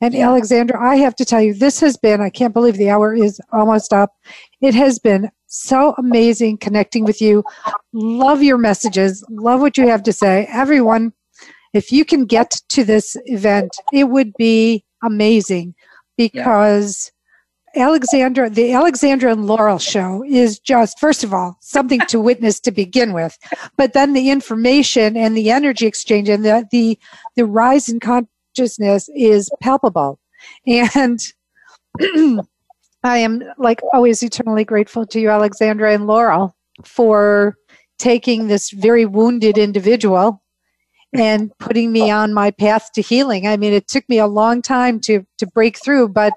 And 0.00 0.14
yeah. 0.14 0.26
AlixSandra, 0.26 0.76
I 0.76 0.96
have 0.96 1.14
to 1.16 1.24
tell 1.24 1.40
you, 1.40 1.54
this 1.54 1.80
has 1.80 1.96
been, 1.96 2.20
I 2.20 2.28
can't 2.28 2.52
believe 2.52 2.76
the 2.76 2.90
hour 2.90 3.14
is 3.14 3.40
almost 3.52 3.92
up. 3.92 4.16
It 4.60 4.74
has 4.74 4.98
been 4.98 5.30
so 5.46 5.94
amazing 5.96 6.58
connecting 6.58 7.04
with 7.04 7.22
you. 7.22 7.44
Love 7.92 8.42
your 8.42 8.58
messages. 8.58 9.24
Love 9.30 9.60
what 9.60 9.78
you 9.78 9.86
have 9.88 10.02
to 10.02 10.12
say. 10.12 10.48
Everyone, 10.52 11.12
if 11.72 11.92
you 11.92 12.04
can 12.04 12.26
get 12.26 12.60
to 12.70 12.82
this 12.84 13.16
event, 13.26 13.70
it 13.92 14.04
would 14.04 14.32
be 14.34 14.84
amazing 15.02 15.74
because. 16.16 17.12
AlixSandra, 17.76 18.52
the 18.52 18.70
AlixSandra 18.70 19.32
and 19.32 19.46
Laurel 19.46 19.78
show 19.78 20.24
is 20.24 20.58
just, 20.58 20.98
first 20.98 21.22
of 21.22 21.32
all, 21.32 21.56
something 21.60 22.00
to 22.08 22.20
witness 22.20 22.58
to 22.60 22.72
begin 22.72 23.12
with, 23.12 23.38
but 23.76 23.92
then 23.92 24.12
the 24.12 24.30
information 24.30 25.16
and 25.16 25.36
the 25.36 25.50
energy 25.50 25.86
exchange 25.86 26.28
and 26.28 26.44
the, 26.44 26.66
the, 26.72 26.98
the 27.36 27.46
rise 27.46 27.88
in 27.88 28.00
consciousness 28.00 29.08
is 29.14 29.50
palpable. 29.62 30.18
And 30.66 31.20
I 33.02 33.18
am, 33.18 33.42
like 33.56 33.80
always, 33.92 34.22
eternally 34.22 34.64
grateful 34.64 35.06
to 35.06 35.20
you, 35.20 35.28
AlixSandra 35.28 35.94
and 35.94 36.06
Laurel, 36.06 36.56
for 36.84 37.56
taking 37.98 38.48
this 38.48 38.70
very 38.70 39.06
wounded 39.06 39.58
individual 39.58 40.42
and 41.12 41.50
putting 41.58 41.92
me 41.92 42.10
on 42.10 42.32
my 42.32 42.50
path 42.50 42.90
to 42.94 43.02
healing. 43.02 43.46
I 43.46 43.56
mean, 43.56 43.72
it 43.72 43.88
took 43.88 44.08
me 44.08 44.18
a 44.18 44.26
long 44.26 44.62
time 44.62 45.00
to 45.00 45.24
to 45.38 45.46
break 45.46 45.82
through, 45.82 46.08
but 46.08 46.34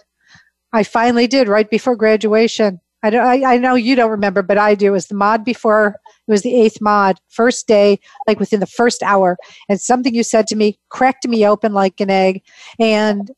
I 0.74 0.84
finally 0.84 1.28
did 1.28 1.48
right 1.48 1.70
before 1.70 1.96
graduation. 1.96 2.80
I, 3.04 3.10
don't, 3.10 3.26
I, 3.26 3.54
I 3.54 3.58
know 3.58 3.76
you 3.76 3.96
don't 3.96 4.10
remember, 4.10 4.42
but 4.42 4.58
I 4.58 4.76
do. 4.76 4.88
It 4.88 4.92
was 4.92 5.08
the 5.08 5.16
mod 5.16 5.44
before, 5.44 5.96
it 6.28 6.32
was 6.32 6.42
the 6.42 6.56
eighth 6.56 6.80
mod, 6.82 7.20
first 7.30 7.68
day, 7.68 8.00
like 8.28 8.40
within 8.40 8.60
the 8.60 8.66
first 8.66 9.04
hour. 9.04 9.38
And 9.70 9.80
something 9.80 10.16
you 10.16 10.24
said 10.24 10.48
to 10.48 10.56
me 10.56 10.80
cracked 10.90 11.28
me 11.28 11.46
open 11.46 11.74
like 11.74 12.00
an 12.00 12.10
egg. 12.10 12.42
And 12.80 13.30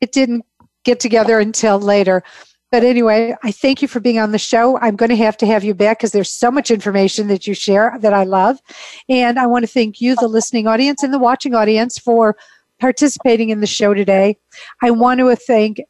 it 0.00 0.12
didn't 0.12 0.44
get 0.84 0.98
together 0.98 1.38
until 1.38 1.78
later. 1.78 2.22
But 2.72 2.84
anyway, 2.84 3.36
I 3.42 3.52
thank 3.52 3.82
you 3.82 3.86
for 3.86 4.00
being 4.00 4.18
on 4.18 4.32
the 4.32 4.38
show. 4.38 4.78
I'm 4.78 4.96
going 4.96 5.10
to 5.10 5.16
have 5.16 5.36
to 5.38 5.46
have 5.46 5.62
you 5.62 5.74
back 5.74 5.98
because 5.98 6.12
there's 6.12 6.30
so 6.30 6.50
much 6.50 6.70
information 6.70 7.28
that 7.28 7.46
you 7.46 7.52
share 7.52 7.94
that 8.00 8.14
I 8.14 8.24
love. 8.24 8.60
And 9.10 9.38
I 9.38 9.46
want 9.46 9.62
to 9.62 9.70
thank 9.70 10.00
you, 10.00 10.16
the 10.16 10.26
listening 10.26 10.66
audience 10.66 11.02
and 11.02 11.12
the 11.12 11.18
watching 11.18 11.54
audience, 11.54 11.98
for 11.98 12.34
participating 12.80 13.50
in 13.50 13.60
the 13.60 13.66
show 13.66 13.92
today. 13.92 14.38
I 14.82 14.90
want 14.90 15.20
to 15.20 15.36
thank 15.36 15.80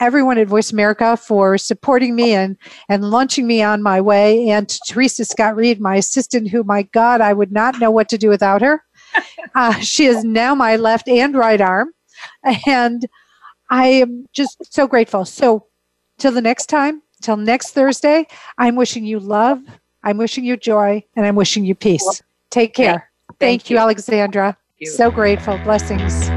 everyone 0.00 0.38
at 0.38 0.48
Voice 0.48 0.72
America 0.72 1.16
for 1.16 1.56
supporting 1.58 2.14
me 2.14 2.32
and, 2.32 2.56
and 2.88 3.10
launching 3.10 3.46
me 3.46 3.62
on 3.62 3.82
my 3.82 4.00
way, 4.00 4.48
and 4.50 4.68
to 4.68 4.80
Teresa 4.88 5.24
Scott 5.24 5.56
Reed, 5.56 5.80
my 5.80 5.96
assistant, 5.96 6.48
who, 6.48 6.64
my 6.64 6.82
God, 6.82 7.20
I 7.20 7.32
would 7.32 7.52
not 7.52 7.78
know 7.78 7.90
what 7.90 8.08
to 8.10 8.18
do 8.18 8.28
without 8.28 8.62
her. 8.62 8.82
Uh, 9.54 9.74
she 9.74 10.06
is 10.06 10.24
now 10.24 10.52
my 10.52 10.74
left 10.74 11.06
and 11.06 11.36
right 11.36 11.60
arm. 11.60 11.92
And 12.66 13.06
I 13.70 13.86
am 13.86 14.26
just 14.32 14.74
so 14.74 14.88
grateful. 14.88 15.24
So, 15.24 15.66
Till 16.18 16.32
the 16.32 16.40
next 16.40 16.66
time, 16.66 17.02
till 17.22 17.36
next 17.36 17.72
Thursday, 17.72 18.26
I'm 18.58 18.76
wishing 18.76 19.04
you 19.04 19.18
love, 19.18 19.60
I'm 20.04 20.16
wishing 20.16 20.44
you 20.44 20.56
joy, 20.56 21.04
and 21.16 21.26
I'm 21.26 21.34
wishing 21.34 21.64
you 21.64 21.74
peace. 21.74 22.22
Take 22.50 22.74
care. 22.74 23.10
Thank, 23.26 23.62
Thank 23.62 23.70
you, 23.70 23.78
you, 23.78 23.82
AlixSandra. 23.82 24.44
Thank 24.44 24.56
you. 24.78 24.90
So 24.90 25.10
grateful. 25.10 25.58
Blessings. 25.58 26.30